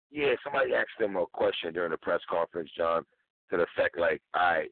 yeah, 0.09 0.35
somebody 0.43 0.73
asked 0.73 0.99
him 0.99 1.15
a 1.15 1.25
question 1.27 1.73
during 1.73 1.91
the 1.91 1.97
press 1.97 2.21
conference, 2.27 2.71
John, 2.71 3.05
to 3.49 3.57
the 3.57 3.63
effect 3.63 3.97
like, 3.97 4.21
all 4.33 4.41
right, 4.41 4.71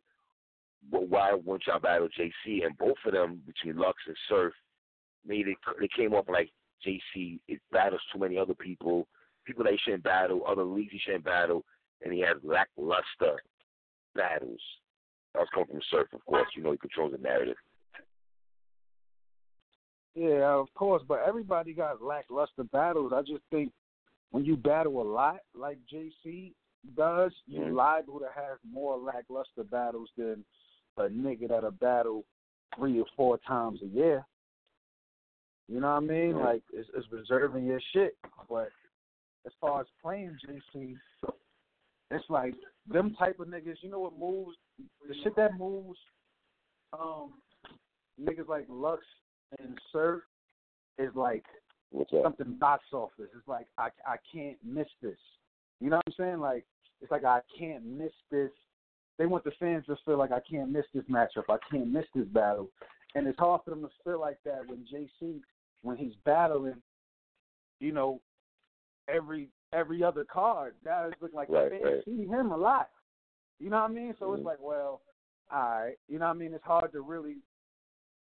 why 0.89 1.33
won't 1.33 1.63
y'all 1.67 1.79
battle 1.79 2.07
JC? 2.17 2.65
And 2.65 2.77
both 2.77 2.97
of 3.05 3.13
them, 3.13 3.41
between 3.45 3.77
Lux 3.77 3.97
and 4.07 4.15
Surf, 4.27 4.53
made 5.25 5.47
it, 5.47 5.57
they 5.79 5.89
came 5.95 6.13
off 6.13 6.25
like 6.29 6.51
JC, 6.85 7.39
it 7.47 7.59
battles 7.71 8.01
too 8.11 8.19
many 8.19 8.37
other 8.37 8.53
people, 8.53 9.07
people 9.45 9.63
that 9.63 9.73
he 9.73 9.79
shouldn't 9.83 10.03
battle, 10.03 10.43
other 10.47 10.63
leagues 10.63 10.91
he 10.91 10.99
shouldn't 10.99 11.25
battle, 11.25 11.65
and 12.03 12.13
he 12.13 12.21
has 12.21 12.37
lackluster 12.43 13.37
battles. 14.15 14.61
That 15.33 15.41
was 15.41 15.49
coming 15.53 15.67
from 15.67 15.81
Surf, 15.91 16.07
of 16.13 16.25
course. 16.25 16.47
You 16.55 16.63
know 16.63 16.71
he 16.71 16.77
controls 16.77 17.11
the 17.11 17.17
narrative. 17.17 17.57
Yeah, 20.15 20.55
of 20.55 20.73
course, 20.73 21.03
but 21.07 21.19
everybody 21.25 21.73
got 21.73 22.01
lackluster 22.01 22.63
battles. 22.63 23.13
I 23.13 23.21
just 23.21 23.43
think 23.51 23.71
when 24.31 24.43
you 24.43 24.57
battle 24.57 25.01
a 25.01 25.07
lot 25.07 25.39
like 25.53 25.77
JC 25.91 26.53
does, 26.95 27.33
you're 27.45 27.67
Mhm. 27.67 27.75
liable 27.75 28.19
to 28.19 28.29
have 28.29 28.57
more 28.63 28.97
lackluster 28.97 29.63
battles 29.63 30.11
than 30.17 30.45
a 30.99 31.09
nigga 31.09 31.49
that'll 31.49 31.71
battle 31.71 32.25
three 32.77 32.99
or 32.99 33.05
four 33.15 33.37
times 33.47 33.79
a 33.81 33.87
year. 33.87 34.25
You 35.67 35.79
know 35.79 35.87
what 35.87 36.03
I 36.03 36.05
mean? 36.05 36.33
Mhm. 36.33 36.43
Like 36.43 36.63
it's, 36.73 36.89
it's 36.95 37.11
reserving 37.11 37.65
your 37.65 37.81
shit. 37.93 38.17
But 38.49 38.69
as 39.45 39.53
far 39.61 39.81
as 39.81 39.87
playing 40.01 40.37
JC, 40.45 40.97
it's 42.11 42.29
like 42.29 42.55
them 42.87 43.15
type 43.15 43.39
of 43.39 43.47
niggas. 43.47 43.77
You 43.81 43.89
know 43.89 43.99
what 43.99 44.17
moves? 44.17 44.57
The 45.07 45.13
shit 45.23 45.35
that 45.35 45.57
moves. 45.57 45.99
Um, 46.91 47.33
niggas 48.19 48.47
like 48.47 48.65
Lux 48.67 49.03
and 49.59 49.77
Surf 49.91 50.23
is 50.97 51.15
like 51.15 51.45
something 52.23 52.55
box 52.55 52.83
office. 52.91 53.29
It's 53.35 53.47
like 53.47 53.67
I 53.77 53.89
I 54.05 54.17
can't 54.33 54.57
miss 54.63 54.87
this. 55.01 55.17
You 55.79 55.89
know 55.89 55.97
what 55.97 56.07
I'm 56.07 56.13
saying? 56.17 56.39
Like 56.39 56.65
it's 57.01 57.11
like 57.11 57.25
I 57.25 57.41
can't 57.57 57.85
miss 57.85 58.11
this. 58.31 58.51
They 59.19 59.25
want 59.25 59.43
the 59.43 59.51
fans 59.59 59.85
to 59.87 59.97
feel 60.05 60.17
like 60.17 60.31
I 60.31 60.39
can't 60.39 60.71
miss 60.71 60.85
this 60.93 61.03
matchup. 61.11 61.43
I 61.49 61.57
can't 61.69 61.91
miss 61.91 62.05
this 62.15 62.25
battle. 62.27 62.69
And 63.13 63.27
it's 63.27 63.37
hard 63.37 63.61
for 63.65 63.71
them 63.71 63.81
to 63.81 63.89
feel 64.03 64.19
like 64.19 64.37
that 64.45 64.65
when 64.67 64.85
JC 64.91 65.41
when 65.81 65.97
he's 65.97 66.13
battling, 66.25 66.81
you 67.79 67.91
know, 67.91 68.21
every 69.07 69.49
every 69.73 70.03
other 70.03 70.25
card, 70.25 70.73
guys 70.83 71.11
look 71.21 71.33
like 71.33 71.49
Right, 71.49 71.69
fans 71.69 71.83
right. 71.83 72.05
see 72.05 72.25
him 72.25 72.51
a 72.51 72.57
lot. 72.57 72.89
You 73.59 73.69
know 73.69 73.81
what 73.81 73.91
I 73.91 73.93
mean? 73.93 74.15
So 74.19 74.27
Mhm. 74.29 74.37
it's 74.37 74.45
like, 74.45 74.59
well, 74.61 75.01
all 75.51 75.81
right. 75.81 75.97
You 76.07 76.17
know 76.17 76.27
what 76.27 76.35
I 76.35 76.39
mean? 76.39 76.53
It's 76.53 76.63
hard 76.63 76.91
to 76.93 77.01
really 77.01 77.37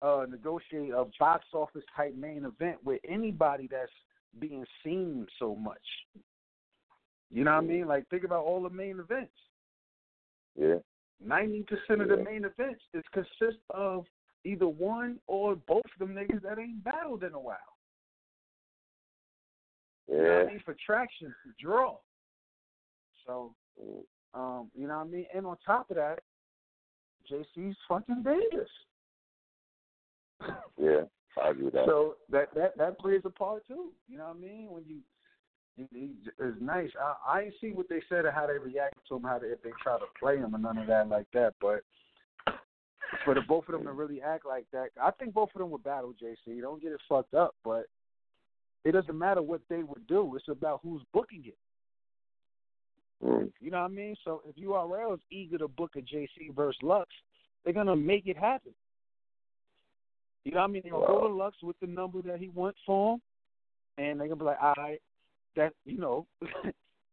uh 0.02 0.26
negotiate 0.28 0.92
a 0.92 1.06
box 1.20 1.46
office 1.54 1.84
type 1.96 2.16
main 2.16 2.46
event 2.46 2.84
with 2.84 3.02
anybody 3.08 3.68
that's 3.68 3.92
being 4.40 4.66
seen 4.84 5.28
so 5.38 5.56
much. 5.56 6.08
You 7.30 7.44
know 7.44 7.52
what 7.52 7.64
I 7.64 7.68
mean? 7.68 7.88
Like 7.88 8.08
think 8.10 8.24
about 8.24 8.46
all 8.46 8.64
the 8.64 8.70
main 8.70 9.00
events. 9.00 9.34
Yeah. 10.58 10.76
Ninety 11.24 11.64
percent 11.64 12.02
of 12.02 12.10
the 12.10 12.18
main 12.24 12.46
events 12.46 12.82
is 12.94 13.04
consist 13.14 13.62
of 13.72 14.06
either 14.44 14.68
one 14.68 15.20
or 15.28 15.56
both 15.56 15.86
of 15.86 16.00
them 16.00 16.16
niggas 16.16 16.42
that 16.44 16.60
ain't 16.60 16.84
battled 16.84 17.24
in 17.24 17.34
a 17.34 17.40
while. 17.40 17.58
You 20.08 20.18
know 20.18 20.24
Yeah. 20.24 20.44
I 20.44 20.48
mean? 20.48 20.60
For 20.64 20.76
traction, 20.86 21.34
for 21.44 21.54
draw. 21.60 22.00
So, 23.26 23.54
Mm. 23.82 24.06
um, 24.34 24.72
you 24.74 24.88
know 24.88 24.98
what 25.00 25.08
I 25.08 25.10
mean? 25.10 25.28
And 25.34 25.46
on 25.46 25.58
top 25.58 25.90
of 25.90 25.98
that, 25.98 26.24
JC's 27.30 27.78
fucking 27.88 28.24
dangerous. 28.24 28.70
Yeah. 30.78 31.06
I 31.42 31.50
agree 31.50 31.66
with 31.66 31.74
that. 31.74 31.86
So 31.86 32.18
that 32.30 32.54
that 32.56 32.78
that 32.78 33.00
plays 33.00 33.22
a 33.26 33.30
part 33.30 33.66
too. 33.68 33.92
You 34.08 34.18
know 34.18 34.28
what 34.28 34.38
I 34.38 34.40
mean? 34.40 34.72
When 34.72 34.84
you, 34.86 35.02
he, 35.78 35.88
he, 35.92 36.12
it's 36.40 36.58
nice. 36.60 36.90
I 37.00 37.38
I 37.38 37.50
see 37.62 37.72
what 37.72 37.88
they 37.88 38.02
said 38.10 38.26
or 38.26 38.32
how 38.32 38.48
they 38.48 38.58
reacted 38.58 39.02
to 39.08 39.16
him, 39.16 39.24
how 39.24 39.40
they, 39.40 39.48
if 39.48 39.62
they 39.62 39.70
try 39.82 39.98
to 39.98 40.06
play 40.20 40.38
him 40.38 40.56
or 40.56 40.58
none 40.58 40.78
of 40.78 40.88
that 40.88 41.08
like 41.08 41.28
that. 41.34 41.54
But 41.62 41.84
for 43.24 43.36
the 43.36 43.42
both 43.48 43.68
of 43.68 43.74
them 43.74 43.84
to 43.84 43.92
really 43.92 44.22
act 44.22 44.46
like 44.46 44.66
that, 44.74 44.90
I 45.02 45.12
think 45.12 45.34
both 45.34 45.50
of 45.54 45.60
them 45.60 45.70
would 45.70 45.84
battle 45.84 46.14
JC. 46.22 46.62
Don't 46.62 46.82
get 46.82 46.92
it 46.92 47.00
fucked 47.08 47.36
up, 47.36 47.56
but 47.64 47.86
it 48.84 48.92
doesn't 48.92 49.18
matter 49.18 49.42
what 49.42 49.62
they 49.70 49.84
would 49.84 50.08
do. 50.08 50.36
It's 50.36 50.48
about 50.48 50.80
who's 50.82 51.02
booking 51.14 51.44
it. 51.46 51.58
Mm. 53.24 53.52
You 53.60 53.72
know 53.72 53.80
what 53.80 53.92
I 53.92 53.94
mean? 53.94 54.16
So 54.24 54.42
if 54.48 54.56
URL 54.56 55.14
is 55.14 55.20
eager 55.32 55.58
to 55.60 55.68
book 55.68 55.92
a 55.96 56.00
JC 56.00 56.54
versus 56.56 56.80
Lux, 56.82 57.10
they're 57.64 57.74
gonna 57.74 57.96
make 57.96 58.28
it 58.28 58.38
happen. 58.38 58.74
You 60.44 60.54
know 60.54 60.60
what 60.60 60.66
I 60.66 60.68
mean? 60.68 60.82
They're 60.84 60.94
gonna 60.94 61.08
go 61.08 61.28
to 61.28 61.34
Lux 61.34 61.58
with 61.62 61.76
the 61.82 61.88
number 61.88 62.22
that 62.24 62.40
he 62.40 62.50
wants 62.50 62.80
for 62.86 63.14
him, 63.14 63.22
and 63.98 64.20
they're 64.20 64.28
gonna 64.28 64.40
be 64.40 64.46
like, 64.46 64.62
"All 64.62 64.74
right, 64.78 65.02
that 65.58 65.74
you 65.86 65.98
know, 65.98 66.26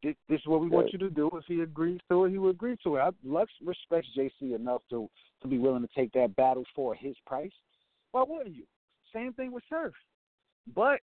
this, 0.03 0.15
this 0.29 0.39
is 0.39 0.47
what 0.47 0.61
we 0.61 0.69
want 0.69 0.93
you 0.93 0.99
to 1.01 1.11
do." 1.11 1.31
If 1.35 1.45
he 1.47 1.61
agrees 1.61 2.01
to 2.11 2.25
it, 2.25 2.31
he 2.31 2.39
will 2.39 2.51
agree 2.51 2.77
to 2.85 2.97
it. 2.97 3.01
I, 3.01 3.11
Lux 3.25 3.51
respects 3.65 4.09
JC 4.17 4.55
enough 4.55 4.83
to 4.91 5.11
to 5.43 5.49
be 5.49 5.59
willing 5.59 5.83
to 5.83 5.89
take 5.95 6.13
that 6.13 6.37
battle 6.37 6.65
for 6.75 6.95
his 6.95 7.17
price. 7.27 7.53
Why 8.13 8.25
wouldn't 8.27 8.55
you? 8.55 8.65
Same 9.13 9.33
thing 9.33 9.51
with 9.51 9.65
Surf. 9.69 9.95
But 10.75 11.01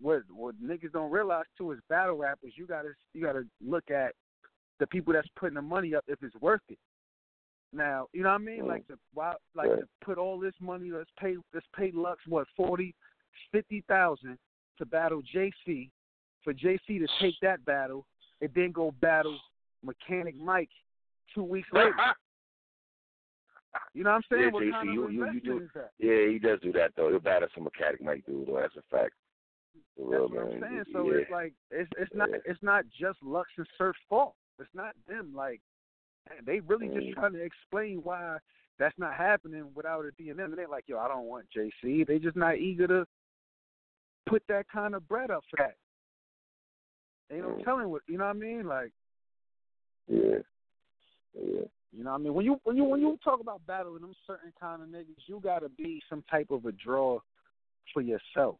what 0.00 0.22
what 0.30 0.54
niggas 0.62 0.92
don't 0.92 1.10
realize 1.10 1.44
too 1.56 1.72
is 1.72 1.78
battle 1.88 2.16
rappers. 2.16 2.54
You 2.56 2.66
gotta 2.66 2.90
you 3.14 3.22
gotta 3.22 3.44
look 3.64 3.90
at 3.90 4.14
the 4.78 4.86
people 4.86 5.12
that's 5.12 5.28
putting 5.36 5.54
the 5.54 5.62
money 5.62 5.94
up 5.94 6.04
if 6.08 6.22
it's 6.22 6.36
worth 6.36 6.60
it. 6.68 6.78
Now, 7.72 8.06
you 8.12 8.22
know 8.22 8.30
what 8.30 8.36
I 8.36 8.44
mean? 8.44 8.62
Mm. 8.62 8.68
Like 8.68 8.86
to 8.88 8.98
wow, 9.14 9.36
like 9.54 9.68
Right. 9.68 9.80
to 9.80 9.88
put 10.04 10.18
all 10.18 10.38
this 10.38 10.54
money. 10.60 10.90
Let's 10.90 11.10
pay 11.18 11.36
let's 11.54 11.66
pay 11.76 11.90
Lux 11.92 12.20
what 12.26 12.46
forty, 12.56 12.94
fifty 13.52 13.82
thousand 13.88 14.38
to 14.78 14.86
battle 14.86 15.22
JC, 15.22 15.90
for 16.46 16.54
JC 16.54 17.00
to 17.00 17.06
take 17.20 17.34
that 17.42 17.62
battle 17.64 18.06
and 18.40 18.48
then 18.54 18.70
go 18.70 18.92
battle 19.00 19.36
Mechanic 19.84 20.36
Mike 20.38 20.70
two 21.34 21.42
weeks 21.42 21.68
later. 21.72 21.92
You 23.92 24.04
know 24.04 24.10
what 24.10 24.16
I'm 24.16 24.22
saying? 24.30 24.42
Yeah, 24.44 24.50
what 24.52 24.62
JC, 24.62 24.70
kind 24.72 24.94
you- 24.94 25.04
of 25.04 25.12
you- 25.12 25.18
you 25.18 25.26
investment 25.26 25.70
do-? 25.74 25.80
Yeah, 25.98 26.32
he 26.32 26.38
does 26.38 26.60
do 26.62 26.72
that 26.72 26.92
though. 26.96 27.10
He'll 27.10 27.18
battle 27.20 27.48
some 27.54 27.64
mechanic 27.64 28.00
Mike 28.02 28.24
dude. 28.24 28.46
Though. 28.48 28.58
That's 28.60 28.74
a 28.76 28.82
fact. 28.90 29.12
For 29.96 30.00
That's 30.02 30.10
real, 30.10 30.28
what 30.28 30.54
I'm 30.54 30.60
saying. 30.62 30.84
So 30.94 31.10
yeah. 31.12 31.18
it's 31.20 31.30
like 31.30 31.52
it's 31.70 31.90
it's 31.98 32.14
not 32.14 32.30
Yeah. 32.30 32.36
it's 32.46 32.62
not 32.62 32.84
just 32.98 33.22
Lux 33.22 33.50
and 33.58 33.66
Surf's 33.76 33.98
fault. 34.08 34.34
It's 34.58 34.74
not 34.74 34.94
them. 35.06 35.34
Like 35.34 35.60
they 36.46 36.60
really 36.60 36.88
just 36.88 37.06
Mm. 37.08 37.14
trying 37.16 37.32
to 37.34 37.42
explain 37.42 38.02
why 38.02 38.38
that's 38.78 38.98
not 38.98 39.12
happening 39.12 39.70
without 39.74 40.06
it 40.06 40.16
being 40.16 40.36
them. 40.36 40.52
And 40.52 40.58
they're 40.58 40.68
like, 40.68 40.84
yo, 40.88 40.98
I 40.98 41.08
don't 41.08 41.26
want 41.26 41.44
JC. 41.50 42.06
They 42.06 42.18
just 42.18 42.36
not 42.36 42.56
eager 42.56 42.86
to 42.86 43.06
put 44.24 44.42
that 44.48 44.68
kind 44.70 44.94
of 44.94 45.06
bread 45.06 45.30
up 45.30 45.44
for 45.50 45.56
that. 45.58 45.76
Ain't 47.30 47.42
no 47.42 47.58
telling 47.64 47.88
what 47.88 48.02
you 48.06 48.18
know 48.18 48.24
what 48.24 48.36
I 48.36 48.38
mean. 48.38 48.66
Like 48.66 48.92
yeah, 50.08 50.38
yeah, 51.34 51.66
you 51.92 52.04
know 52.04 52.10
what 52.10 52.20
I 52.20 52.22
mean. 52.22 52.34
When 52.34 52.44
you 52.44 52.60
when 52.64 52.76
you 52.76 52.84
when 52.84 53.00
you 53.00 53.18
talk 53.24 53.40
about 53.40 53.66
battling 53.66 54.02
them 54.02 54.14
certain 54.26 54.52
kind 54.60 54.82
of 54.82 54.88
niggas, 54.88 55.26
you 55.26 55.40
gotta 55.42 55.68
be 55.68 56.00
some 56.08 56.22
type 56.30 56.50
of 56.50 56.64
a 56.66 56.72
draw 56.72 57.18
for 57.92 58.00
yourself. 58.00 58.58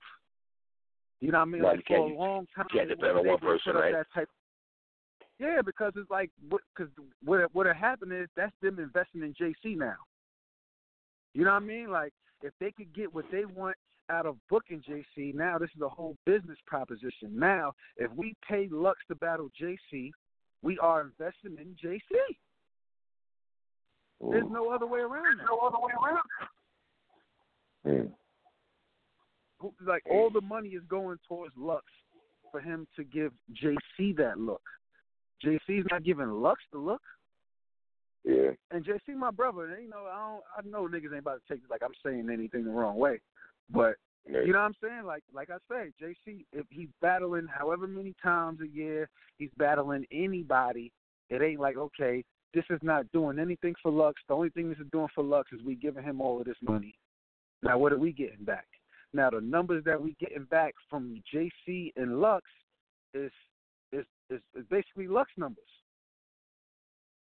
You 1.21 1.33
know 1.33 1.39
what 1.39 1.49
I 1.49 1.51
mean? 1.51 1.63
Right, 1.63 1.77
like 1.77 1.87
for 1.87 1.97
a 1.97 2.15
long 2.15 2.47
time, 2.55 2.67
can't 2.73 2.89
they 2.89 2.95
depend 2.95 3.19
on 3.19 3.27
one 3.27 3.39
person, 3.39 3.75
right? 3.75 3.93
That 3.93 4.07
type. 4.15 4.29
Yeah, 5.39 5.61
because 5.65 5.93
it's 5.97 6.11
like 6.11 6.31
because 6.41 6.91
what 7.25 7.55
what 7.55 7.67
had 7.67 7.77
happened 7.77 8.13
is 8.13 8.29
that's 8.37 8.53
them 8.63 8.79
investing 8.79 9.23
in 9.23 9.35
JC 9.35 9.77
now. 9.77 9.97
You 11.35 11.45
know 11.45 11.53
what 11.53 11.63
I 11.63 11.67
mean? 11.67 11.91
Like 11.91 12.13
if 12.43 12.53
they 12.59 12.71
could 12.71 12.95
get 12.95 13.15
what 13.15 13.27
they 13.31 13.45
want 13.45 13.77
out 14.11 14.27
of 14.27 14.37
booking 14.49 14.83
JC, 14.89 15.35
now 15.35 15.59
this 15.59 15.71
is 15.75 15.83
a 15.83 15.89
whole 15.89 16.17
business 16.27 16.59
proposition. 16.67 17.31
Now, 17.33 17.73
if 17.97 18.11
we 18.13 18.35
pay 18.49 18.69
Lux 18.71 18.99
to 19.09 19.15
battle 19.17 19.51
JC, 19.61 20.13
we 20.63 20.79
are 20.79 21.01
investing 21.03 21.57
in 21.61 21.75
JC. 21.83 22.01
There's 24.21 24.45
Mm. 24.45 24.51
no 24.51 24.71
other 24.71 24.87
way 24.87 25.01
around. 25.01 25.25
There's 25.39 25.49
no 25.49 25.59
other 25.59 25.79
way 25.79 25.93
around. 25.93 26.29
Mm. 27.85 28.17
Who- 29.59 29.75
Like 29.81 30.03
all 30.07 30.31
the 30.31 30.41
money 30.41 30.71
is 30.71 30.85
going 30.85 31.19
towards 31.29 31.57
Lux 31.57 31.85
for 32.51 32.61
him 32.61 32.87
to 32.97 33.05
give 33.05 33.33
JC 33.53 34.13
that 34.15 34.39
look. 34.39 34.63
JC's 35.43 35.87
not 35.91 36.03
giving 36.03 36.31
Lux 36.31 36.63
the 36.73 36.79
look. 36.79 37.03
Yeah, 38.25 38.55
And 38.73 38.85
JC, 38.85 39.15
my 39.15 39.31
brother, 39.31 39.79
you 39.79 39.89
know, 39.89 40.07
I 40.07 40.19
don't, 40.19 40.45
I 40.57 40.69
know 40.69 40.89
niggas 40.89 41.13
ain't 41.13 41.21
about 41.21 41.41
to 41.47 41.55
take 41.55 41.63
it 41.63 41.71
like 41.71 41.83
I'm 41.85 41.95
saying 42.05 42.29
anything 42.29 42.65
the 42.65 42.71
wrong 42.71 42.97
way, 42.97 43.21
but 43.71 43.97
you 44.29 44.53
know 44.53 44.59
what 44.59 44.65
I'm 44.65 44.75
saying? 44.83 45.05
Like, 45.05 45.23
like 45.33 45.51
I 45.51 45.59
say, 45.71 45.93
JC, 46.03 46.45
if 46.53 46.67
he's 46.69 46.89
battling 47.01 47.47
however 47.47 47.87
many 47.87 48.15
times 48.23 48.61
a 48.61 48.67
year, 48.67 49.09
he's 49.39 49.51
battling 49.57 50.05
anybody. 50.11 50.91
It 51.31 51.43
ain't 51.43 51.61
like 51.61 51.77
okay, 51.77 52.25
this 52.55 52.65
is 52.71 52.81
not 52.83 53.11
doing 53.13 53.39
anything 53.39 53.75
for 53.83 53.93
Lux. 53.93 54.21
The 54.29 54.35
only 54.35 54.51
thing 54.51 54.69
this 54.69 54.79
is 54.79 54.87
doing 54.93 55.09
for 55.15 55.23
Lux 55.23 55.53
is 55.53 55.63
we 55.65 55.75
giving 55.75 56.03
him 56.03 56.21
all 56.21 56.41
of 56.41 56.47
this 56.47 56.57
money. 56.63 56.97
Now, 57.63 57.79
what 57.79 57.93
are 57.93 57.99
we 57.99 58.13
getting 58.13 58.45
back? 58.45 58.67
Now, 59.13 59.31
the 59.31 59.41
numbers 59.41 59.85
that 59.85 60.01
we 60.01 60.17
getting 60.21 60.45
back 60.45 60.75
from 60.91 61.23
JC 61.35 61.93
and 61.97 62.21
Lux 62.21 62.45
is 63.15 63.31
is 63.93 64.05
is, 64.31 64.41
is 64.55 64.65
basically 64.71 65.07
Lux 65.07 65.31
numbers. 65.37 65.65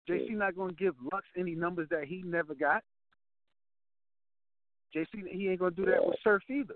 JC 0.09 0.32
not 0.32 0.55
going 0.55 0.75
to 0.75 0.84
give 0.84 0.95
Lux 1.11 1.25
any 1.38 1.55
numbers 1.55 1.88
that 1.89 2.05
he 2.05 2.21
never 2.25 2.53
got. 2.53 2.84
JC 4.96 5.28
he 5.30 5.50
ain't 5.50 5.60
going 5.60 5.74
to 5.76 5.86
do 5.86 5.89
that 5.92 6.06
with 6.06 6.18
Surf 6.24 6.44
either. 6.50 6.76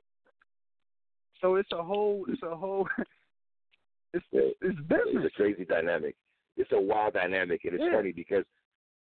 So 1.42 1.56
it's 1.56 1.72
a 1.74 1.84
whole 1.84 2.26
it's 2.30 2.42
a 2.44 2.56
whole 2.56 2.88
it's 4.14 4.26
it's, 4.34 4.80
business. 4.82 5.26
It's 5.26 5.34
a 5.36 5.38
crazy 5.38 5.66
dynamic. 5.66 6.16
It's 6.58 6.72
a 6.72 6.80
wild 6.80 7.14
dynamic, 7.14 7.62
and 7.66 7.74
it's 7.74 7.84
Yeah. 7.86 7.98
funny 7.98 8.12
because 8.12 8.46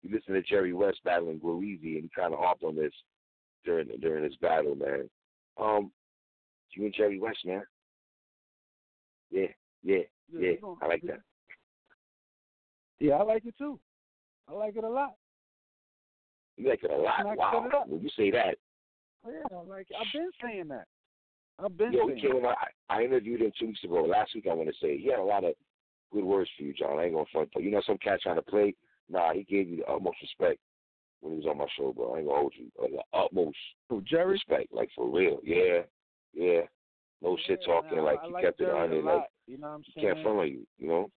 you 0.03 0.11
listen 0.15 0.35
to 0.35 0.43
Jerry 0.43 0.73
West 0.73 1.01
battling 1.05 1.39
Guarizzi, 1.41 1.95
and 1.97 2.05
he 2.05 2.11
kind 2.17 2.33
of 2.33 2.41
harped 2.41 2.65
on 2.65 2.75
this 2.75 2.93
during 3.65 3.89
during 4.01 4.25
his 4.25 4.37
battle, 4.37 4.75
man. 4.75 5.09
Um, 5.61 5.93
you 6.75 6.87
and 6.87 6.95
Jerry 6.95 7.19
West, 7.21 7.45
man. 7.45 7.63
Yeah, 9.31 9.47
yeah, 9.83 9.99
Yeah, 10.33 10.51
yeah. 10.63 10.69
I 10.81 10.87
like 10.87 11.03
that. 11.03 11.21
Yeah, 12.99 13.15
I 13.15 13.23
like 13.23 13.45
it 13.45 13.55
too. 13.59 13.79
I 14.49 14.55
like 14.55 14.77
it 14.77 14.85
a 14.85 14.89
lot. 14.89 15.15
You 16.57 16.69
like 16.69 16.83
it 16.83 16.91
a 16.91 16.97
lot. 16.97 17.25
Wow. 17.37 17.51
set 17.53 17.67
it 17.67 17.75
up. 17.75 17.89
When 17.89 18.01
you 18.01 18.11
say 18.17 18.31
that, 18.31 18.57
Yeah, 19.27 19.59
like. 19.69 19.87
I've 19.99 20.13
been 20.13 20.31
saying 20.43 20.69
that. 20.69 20.87
I've 21.63 21.77
been 21.77 21.93
Yo, 21.93 22.09
came 22.09 22.45
I, 22.47 22.95
I 22.95 23.05
interviewed 23.05 23.43
him 23.43 23.53
two 23.59 23.67
weeks 23.69 23.85
ago. 23.85 24.03
Last 24.03 24.35
week, 24.35 24.47
I 24.51 24.55
want 24.55 24.69
to 24.69 24.75
say 24.81 24.99
he 24.99 25.11
had 25.11 25.19
a 25.19 25.25
lot 25.25 25.45
of 25.45 25.55
good 26.13 26.25
words 26.25 26.51
for 26.57 26.65
you, 26.65 26.73
John. 26.73 26.99
I 26.99 27.05
ain't 27.05 27.15
gonna 27.15 27.27
front, 27.31 27.51
but 27.53 27.63
you 27.63 27.71
know, 27.71 27.83
some 27.87 27.99
cat 27.99 28.21
trying 28.23 28.37
to 28.37 28.43
play. 28.43 28.75
Nah, 29.09 29.33
he 29.33 29.45
gave 29.45 29.69
you 29.69 29.77
the 29.79 29.93
utmost 29.93 30.17
respect 30.23 30.59
when 31.21 31.35
he 31.35 31.39
was 31.39 31.47
on 31.47 31.59
my 31.59 31.67
show, 31.77 31.93
bro. 31.93 32.15
I 32.15 32.19
ain't 32.19 32.27
gonna 32.27 32.41
hold 32.41 32.55
you. 32.57 32.67
Uh, 32.83 32.89
the 32.89 33.19
utmost 33.19 33.57
Who, 33.91 34.03
Jerry? 34.03 34.33
respect, 34.33 34.73
like 34.73 34.89
for 34.97 35.09
real. 35.09 35.41
Yeah, 35.45 35.83
yeah. 36.33 36.63
No 37.21 37.37
shit 37.47 37.63
talking, 37.65 37.99
nah, 37.99 38.05
like 38.05 38.19
I 38.23 38.27
he 38.27 38.33
like 38.33 38.45
kept 38.45 38.61
it 38.61 38.71
on 38.71 38.93
it, 38.93 39.05
like 39.05 39.25
you 39.47 39.59
know 39.59 39.69
what 39.69 39.75
I'm 39.75 39.83
he 39.85 39.93
saying? 40.01 40.15
can't 40.15 40.23
front 40.25 40.39
on 40.39 40.49
you, 40.49 40.67
you 40.79 40.89
know. 40.89 41.11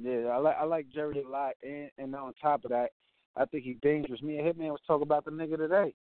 Yeah, 0.00 0.28
I 0.28 0.38
like 0.38 0.56
I 0.58 0.64
like 0.64 0.86
Jerry 0.92 1.22
a 1.22 1.28
lot, 1.28 1.52
and 1.62 1.90
and 1.98 2.14
on 2.14 2.32
top 2.40 2.64
of 2.64 2.70
that, 2.70 2.90
I 3.36 3.44
think 3.44 3.64
he's 3.64 3.76
dangerous. 3.82 4.22
Me 4.22 4.38
and 4.38 4.46
Hitman 4.46 4.70
was 4.70 4.80
talking 4.86 5.02
about 5.02 5.24
the 5.24 5.30
nigga 5.30 5.56
today. 5.56 5.94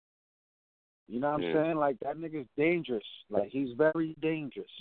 You 1.08 1.20
know 1.20 1.32
what 1.32 1.44
I'm 1.44 1.54
saying? 1.54 1.76
Like 1.78 2.00
that 2.00 2.18
nigga's 2.18 2.48
dangerous. 2.58 3.04
Like 3.30 3.50
he's 3.50 3.70
very 3.78 4.16
dangerous. 4.22 4.72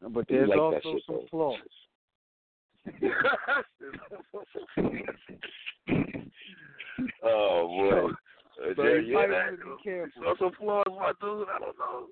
But 0.00 0.26
there's 0.28 0.48
like 0.48 0.58
also 0.58 0.80
shit, 0.82 1.02
some 1.06 1.16
though. 1.16 1.26
flaws. 1.30 1.58
oh 7.22 7.68
boy. 7.68 8.08
Uh, 8.08 8.74
So 8.76 8.82
you 8.94 9.14
might 9.14 9.28
that, 9.28 9.44
wanna 9.44 9.56
be 9.76 9.82
careful. 9.82 10.22
saw 10.22 10.34
some 10.38 10.52
flaws, 10.58 10.84
my 10.88 11.12
dude. 11.20 11.48
I 11.48 11.58
don't 11.58 11.78
know. 11.78 12.06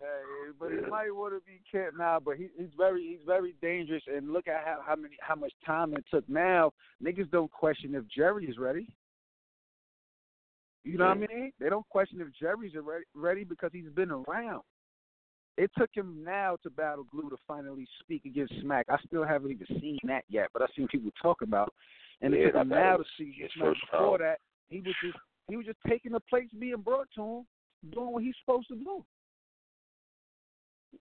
Hey, 0.00 0.52
but 0.58 0.68
Yeah. 0.70 0.80
he 0.84 0.90
might 0.90 1.10
want 1.14 1.34
to 1.34 1.40
be 1.46 1.60
careful 1.70 1.98
now. 1.98 2.20
But 2.20 2.36
he, 2.36 2.48
he's 2.56 2.70
very 2.76 3.02
he's 3.06 3.24
very 3.26 3.54
dangerous. 3.60 4.02
And 4.06 4.32
look 4.32 4.48
at 4.48 4.64
how 4.64 4.80
how 4.86 4.96
many 4.96 5.16
how 5.20 5.34
much 5.34 5.52
time 5.64 5.94
it 5.94 6.04
took. 6.10 6.28
Now 6.28 6.72
niggas 7.02 7.30
don't 7.30 7.50
question 7.50 7.94
if 7.94 8.06
Jerry 8.08 8.46
is 8.46 8.58
ready. 8.58 8.88
You 10.84 10.98
know 10.98 11.08
what 11.08 11.16
I 11.16 11.20
mean? 11.20 11.52
They 11.60 11.68
don't 11.68 11.88
question 11.88 12.20
if 12.20 12.28
Jerry's 12.38 12.72
ready, 12.74 13.04
ready 13.14 13.44
because 13.44 13.70
he's 13.72 13.90
been 13.94 14.10
around. 14.10 14.62
It 15.58 15.70
took 15.76 15.90
him 15.92 16.22
now 16.24 16.56
to 16.62 16.70
battle 16.70 17.04
Glue 17.10 17.28
to 17.28 17.36
finally 17.46 17.86
speak 18.00 18.24
against 18.24 18.54
Smack. 18.62 18.86
I 18.88 18.96
still 19.06 19.24
haven't 19.24 19.50
even 19.50 19.66
seen 19.80 19.98
that 20.04 20.24
yet, 20.30 20.48
but 20.52 20.62
I've 20.62 20.70
seen 20.74 20.88
people 20.88 21.10
talk 21.20 21.42
about. 21.42 21.74
And 22.22 22.32
Yeah, 22.32 22.40
it 22.40 22.44
took 22.46 22.54
that 22.54 22.60
him 22.62 22.68
now 22.70 22.96
to 22.96 23.04
see 23.18 23.34
Smack. 23.56 23.74
Before 23.92 24.18
that, 24.18 24.38
he 24.68 24.80
was 24.80 24.94
just 25.04 25.18
he 25.48 25.56
was 25.56 25.66
just 25.66 25.78
taking 25.86 26.12
the 26.12 26.20
plates 26.20 26.52
being 26.58 26.80
brought 26.80 27.08
to 27.16 27.22
him, 27.22 27.46
doing 27.92 28.12
what 28.12 28.22
he's 28.22 28.34
supposed 28.44 28.68
to 28.68 28.76
do. 28.76 29.04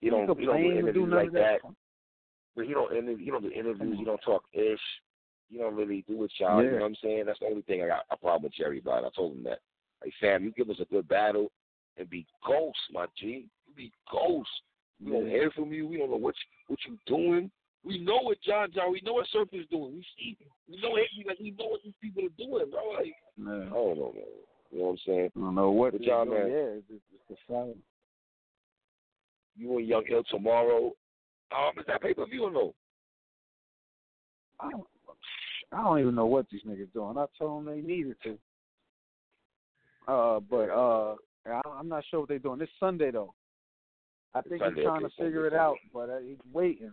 You 0.01 0.11
don't, 0.11 0.21
you 0.39 0.47
don't 0.47 0.63
do 0.63 0.69
or 0.69 0.73
do 0.73 0.79
interviews 0.79 1.13
like 1.13 1.27
of 1.29 1.33
that. 1.35 1.61
But 2.57 2.67
he 2.67 2.73
don't 2.73 2.93
interview, 2.93 3.27
you 3.27 3.33
don't 3.33 3.43
do 3.43 3.53
interviews. 3.53 3.97
You 3.99 4.05
don't 4.05 4.21
talk 4.25 4.43
ish. 4.53 4.81
You 5.51 5.61
don't 5.61 5.77
really 5.77 6.05
do 6.09 6.25
it, 6.25 6.33
y'all. 6.39 6.63
You 6.63 6.71
know 6.71 6.77
what 6.79 6.87
I'm 6.87 6.97
saying? 7.03 7.25
That's 7.27 7.39
the 7.39 7.47
only 7.47 7.63
thing 7.63 7.83
I 7.83 7.87
got 7.87 8.05
a 8.11 8.17
problem 8.17 8.45
with 8.45 8.55
Jerry 8.55 8.81
about. 8.81 9.05
I 9.05 9.09
told 9.15 9.37
him 9.37 9.45
that. 9.45 9.61
Like, 10.03 10.13
fam, 10.21 10.45
you 10.45 10.53
give 10.53 10.71
us 10.71 10.81
a 10.81 10.85
good 10.87 11.09
battle 11.09 11.51
and 11.97 12.09
be 12.09 12.27
ghost, 12.47 12.79
my 12.93 13.07
G. 13.19 13.47
You 13.67 13.75
be 13.77 13.93
ghost. 14.11 14.49
We 15.05 15.13
don't 15.13 15.27
hear 15.27 15.51
from 15.53 15.73
you. 15.73 15.87
We 15.87 15.99
don't 15.99 16.11
know 16.11 16.17
what 16.17 16.35
you, 16.37 16.75
what 16.75 16.79
you 16.89 16.99
doing. 17.07 17.51
We 17.85 17.99
know 17.99 18.19
what 18.23 18.41
John 18.43 18.69
John. 18.75 18.93
We 18.93 19.01
know 19.05 19.15
what 19.15 19.27
Surf 19.33 19.49
is 19.53 19.67
doing. 19.71 19.95
We 19.95 20.07
see. 20.19 20.37
We 20.69 20.81
know 20.81 20.97
it. 20.97 21.07
Like 21.27 21.39
we 21.39 21.53
know 21.53 21.67
what 21.69 21.81
these 21.85 21.95
people 22.01 22.25
are 22.25 22.37
doing, 22.37 22.71
bro. 22.71 22.91
Like 22.95 23.07
I 23.07 23.41
No. 23.41 23.61
don't 23.71 23.99
know, 23.99 24.13
man. 24.15 24.25
You 24.71 24.79
know 24.79 24.85
what 24.85 24.91
I'm 24.91 24.99
saying? 25.07 25.31
I 25.37 25.41
don't 25.41 25.55
know 25.55 25.71
what 25.71 25.93
But 25.93 26.03
do. 26.03 26.07
man. 26.07 26.49
Yeah, 26.51 26.79
it's, 26.79 26.85
it's, 26.91 27.03
it's 27.15 27.23
the 27.49 27.53
sound. 27.53 27.77
You 29.57 29.79
and 29.79 29.87
Young 29.89 30.05
Ill 30.11 30.25
tomorrow. 30.25 30.93
Um, 31.57 31.79
is 31.79 31.85
that 31.87 32.03
pay 32.03 32.13
per 32.15 32.27
view 32.27 32.45
or 32.45 32.51
no? 32.51 32.75
I 34.61 34.71
don't, 34.71 34.85
I 35.73 35.83
don't 35.83 36.01
even 36.01 36.15
know 36.15 36.27
what 36.27 36.47
these 36.51 36.63
niggas 36.67 36.93
doing. 36.93 37.17
I 37.17 37.25
told 37.39 37.65
them 37.67 37.75
they 37.75 37.81
needed 37.81 38.17
to. 38.25 38.37
Uh, 40.09 40.41
but 40.41 40.71
uh, 40.71 41.15
I, 41.47 41.61
I'm 41.79 41.89
not 41.89 42.03
sure 42.11 42.21
what 42.21 42.29
they're 42.29 42.39
doing. 42.39 42.59
This 42.59 42.69
Sunday 42.81 43.11
though. 43.11 43.35
I 44.35 44.41
think 44.43 44.63
Sunday, 44.63 44.81
he's 44.81 44.85
trying 44.85 45.05
okay, 45.05 45.15
to 45.17 45.25
figure 45.25 45.45
Sunday, 45.45 45.57
it 45.57 45.61
out, 45.61 45.77
but 45.93 46.11
uh, 46.11 46.19
he's 46.27 46.39
waiting. 46.53 46.93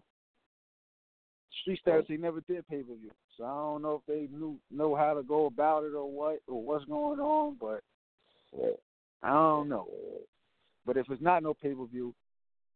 Street 1.61 1.79
status, 1.81 2.05
he 2.07 2.17
never 2.17 2.41
did 2.41 2.67
pay 2.67 2.83
per 2.83 2.93
view, 2.95 3.11
so 3.37 3.45
I 3.45 3.47
don't 3.47 3.81
know 3.81 3.95
if 3.95 4.05
they 4.07 4.27
knew 4.35 4.57
know 4.69 4.95
how 4.95 5.13
to 5.13 5.23
go 5.23 5.45
about 5.45 5.83
it 5.85 5.93
or 5.95 6.09
what 6.11 6.39
or 6.47 6.61
what's 6.61 6.85
going 6.85 7.19
on. 7.19 7.57
But. 7.59 7.81
I 9.23 9.29
don't 9.29 9.69
know. 9.69 9.87
But 10.85 10.97
if 10.97 11.07
it's 11.09 11.21
not 11.21 11.41
no 11.41 11.53
pay 11.53 11.73
per 11.73 11.85
view, 11.85 12.13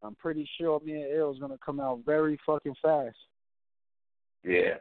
I'm 0.01 0.15
pretty 0.15 0.49
sure 0.57 0.79
me 0.83 0.93
and 0.93 1.19
L 1.19 1.31
is 1.31 1.39
gonna 1.39 1.59
come 1.63 1.79
out 1.79 1.99
very 2.05 2.39
fucking 2.45 2.75
fast. 2.81 3.17
Yeah, 4.43 4.77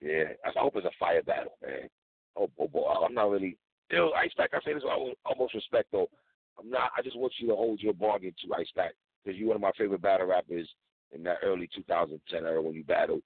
yeah. 0.00 0.24
I 0.44 0.50
hope 0.56 0.76
it's 0.76 0.86
a 0.86 0.90
fire 1.00 1.22
battle, 1.22 1.56
man. 1.62 1.88
Oh, 2.36 2.48
oh 2.58 2.68
boy, 2.68 2.86
I'm 2.86 3.14
not 3.14 3.30
really. 3.30 3.56
Yo, 3.90 4.10
Ice 4.12 4.32
Pack, 4.36 4.50
I 4.54 4.60
say 4.64 4.74
this 4.74 4.82
with 4.82 5.14
almost- 5.24 5.54
respect 5.54 5.90
though. 5.92 6.08
I'm 6.58 6.70
not. 6.70 6.92
I 6.96 7.02
just 7.02 7.16
want 7.16 7.32
you 7.38 7.48
to 7.48 7.56
hold 7.56 7.80
your 7.82 7.94
bargain 7.94 8.32
to 8.42 8.54
Ice 8.54 8.70
Pack 8.76 8.94
because 9.22 9.38
you're 9.38 9.48
one 9.48 9.56
of 9.56 9.60
my 9.62 9.72
favorite 9.72 10.02
battle 10.02 10.26
rappers 10.26 10.68
in 11.12 11.22
that 11.24 11.38
early 11.42 11.68
2010 11.74 12.44
era 12.44 12.62
when 12.62 12.74
you 12.74 12.84
battled 12.84 13.22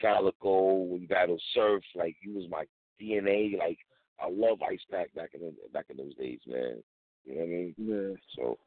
Calicoe, 0.00 0.82
when 0.82 1.02
you 1.02 1.08
battled 1.08 1.40
Surf. 1.54 1.82
Like 1.94 2.16
you 2.22 2.34
was 2.34 2.48
my 2.50 2.64
DNA. 3.00 3.56
Like 3.56 3.78
I 4.20 4.28
love 4.28 4.60
Ice 4.62 4.80
Pack 4.90 5.14
back 5.14 5.30
in 5.34 5.40
the, 5.40 5.54
back 5.72 5.86
in 5.90 5.96
those 5.96 6.14
days, 6.16 6.40
man. 6.46 6.82
You 7.24 7.34
know 7.34 7.40
what 7.40 7.44
I 7.44 7.46
mean? 7.46 7.74
Yeah. 7.78 8.16
So, 8.36 8.58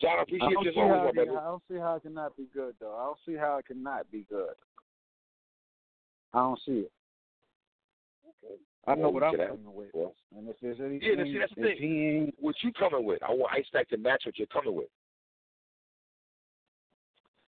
John, 0.00 0.16
I 0.16 0.20
I 0.20 0.22
appreciate 0.22 0.50
don't, 0.50 0.64
you 0.64 0.82
always, 0.82 1.14
my. 1.14 1.22
I 1.22 1.24
don't 1.44 1.62
see 1.70 1.78
how 1.78 1.94
it 1.96 2.02
cannot 2.02 2.36
be 2.36 2.46
good 2.52 2.74
though. 2.80 2.94
I 2.96 3.04
don't 3.06 3.18
see 3.24 3.36
how 3.36 3.58
it 3.58 3.66
cannot 3.66 4.10
be 4.10 4.24
good. 4.28 4.54
I 6.34 6.38
don't 6.40 6.60
see 6.66 6.80
it. 6.86 6.92
I 8.86 8.94
know 8.94 9.02
Well, 9.10 9.12
what 9.12 9.22
I'm 9.24 9.36
coming 9.36 9.74
with, 9.74 9.90
well, 9.92 10.14
and 10.36 10.48
if 10.48 10.56
there's 10.60 10.80
anything, 10.80 11.02
Yeah, 11.02 11.16
that's- 11.16 11.34
that's 11.38 11.54
the 11.54 11.68
if 11.72 11.78
thing. 11.78 12.26
he 12.26 12.34
What 12.38 12.54
you 12.62 12.72
coming 12.72 13.04
with? 13.04 13.22
I 13.22 13.32
want 13.34 13.52
Ice 13.52 13.68
Pack 13.70 13.88
to 13.88 13.98
match 13.98 14.24
what 14.24 14.38
you're 14.38 14.46
coming 14.46 14.74
with. 14.74 14.88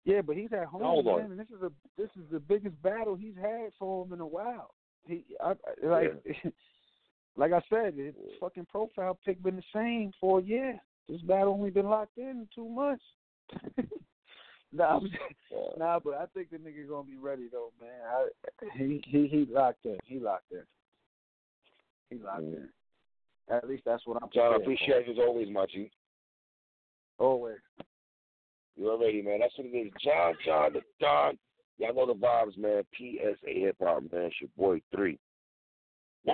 yeah, 0.05 0.21
but 0.21 0.35
he's 0.37 0.51
at 0.53 0.65
home, 0.65 0.81
Hold 0.81 1.07
on. 1.07 1.21
man, 1.21 1.31
and 1.31 1.39
this 1.39 1.49
is 1.49 1.61
a 1.61 1.71
this 1.97 2.09
is 2.15 2.23
the 2.31 2.39
biggest 2.39 2.81
battle 2.81 3.15
he's 3.15 3.35
had 3.35 3.71
for 3.77 4.05
him 4.05 4.13
in 4.13 4.21
a 4.21 4.25
while. 4.27 4.73
He, 5.05 5.25
I, 5.41 5.51
I- 5.51 5.85
like, 5.85 6.23
like 7.35 7.51
I 7.51 7.61
said, 7.69 7.95
his 7.95 8.15
fucking 8.39 8.65
profile 8.65 9.19
pic 9.25 9.41
been 9.43 9.57
the 9.57 9.63
same 9.73 10.11
for 10.19 10.39
a 10.39 10.43
year. 10.43 10.79
This 11.09 11.21
battle 11.21 11.53
only 11.53 11.69
been 11.71 11.87
locked 11.87 12.17
in 12.17 12.47
two 12.53 12.67
months. 12.67 13.03
nah, 14.73 14.97
I'm, 14.97 15.09
nah, 15.77 15.99
but 15.99 16.15
I 16.15 16.25
think 16.33 16.49
the 16.49 16.57
nigga 16.57 16.89
gonna 16.89 17.03
be 17.03 17.17
ready 17.17 17.47
though, 17.51 17.71
man. 17.79 17.89
I, 18.05 18.27
he 18.77 19.01
he 19.07 19.27
he 19.27 19.47
locked 19.49 19.85
in. 19.85 19.97
He 20.03 20.19
locked 20.19 20.51
in. 20.51 20.63
He 22.09 22.23
locked 22.23 22.41
in. 22.41 22.69
At 23.49 23.67
least 23.67 23.83
that's 23.85 24.05
what 24.05 24.21
I'm. 24.21 24.29
Mm. 24.29 24.33
John, 24.33 24.53
I 24.53 24.57
appreciate 24.57 25.07
you 25.07 25.13
as 25.13 25.19
always, 25.19 25.47
my 25.49 25.65
G. 25.67 25.89
for. 27.17 27.25
Always. 27.25 27.57
You 28.75 28.91
already, 28.91 29.21
man. 29.21 29.39
That's 29.39 29.57
what 29.57 29.67
it 29.67 29.77
is. 29.77 29.91
John, 30.03 30.33
John, 30.45 30.73
the 30.73 30.81
Don. 30.99 31.37
Y'all 31.79 31.95
know 31.95 32.07
the 32.07 32.19
vibes, 32.19 32.57
man. 32.57 32.83
PSA 32.97 33.59
Hip 33.59 33.77
Hop, 33.81 34.03
man. 34.11 34.23
It's 34.23 34.35
your 34.41 34.49
boy, 34.57 34.81
3. 34.95 35.17
Yeah. 36.25 36.33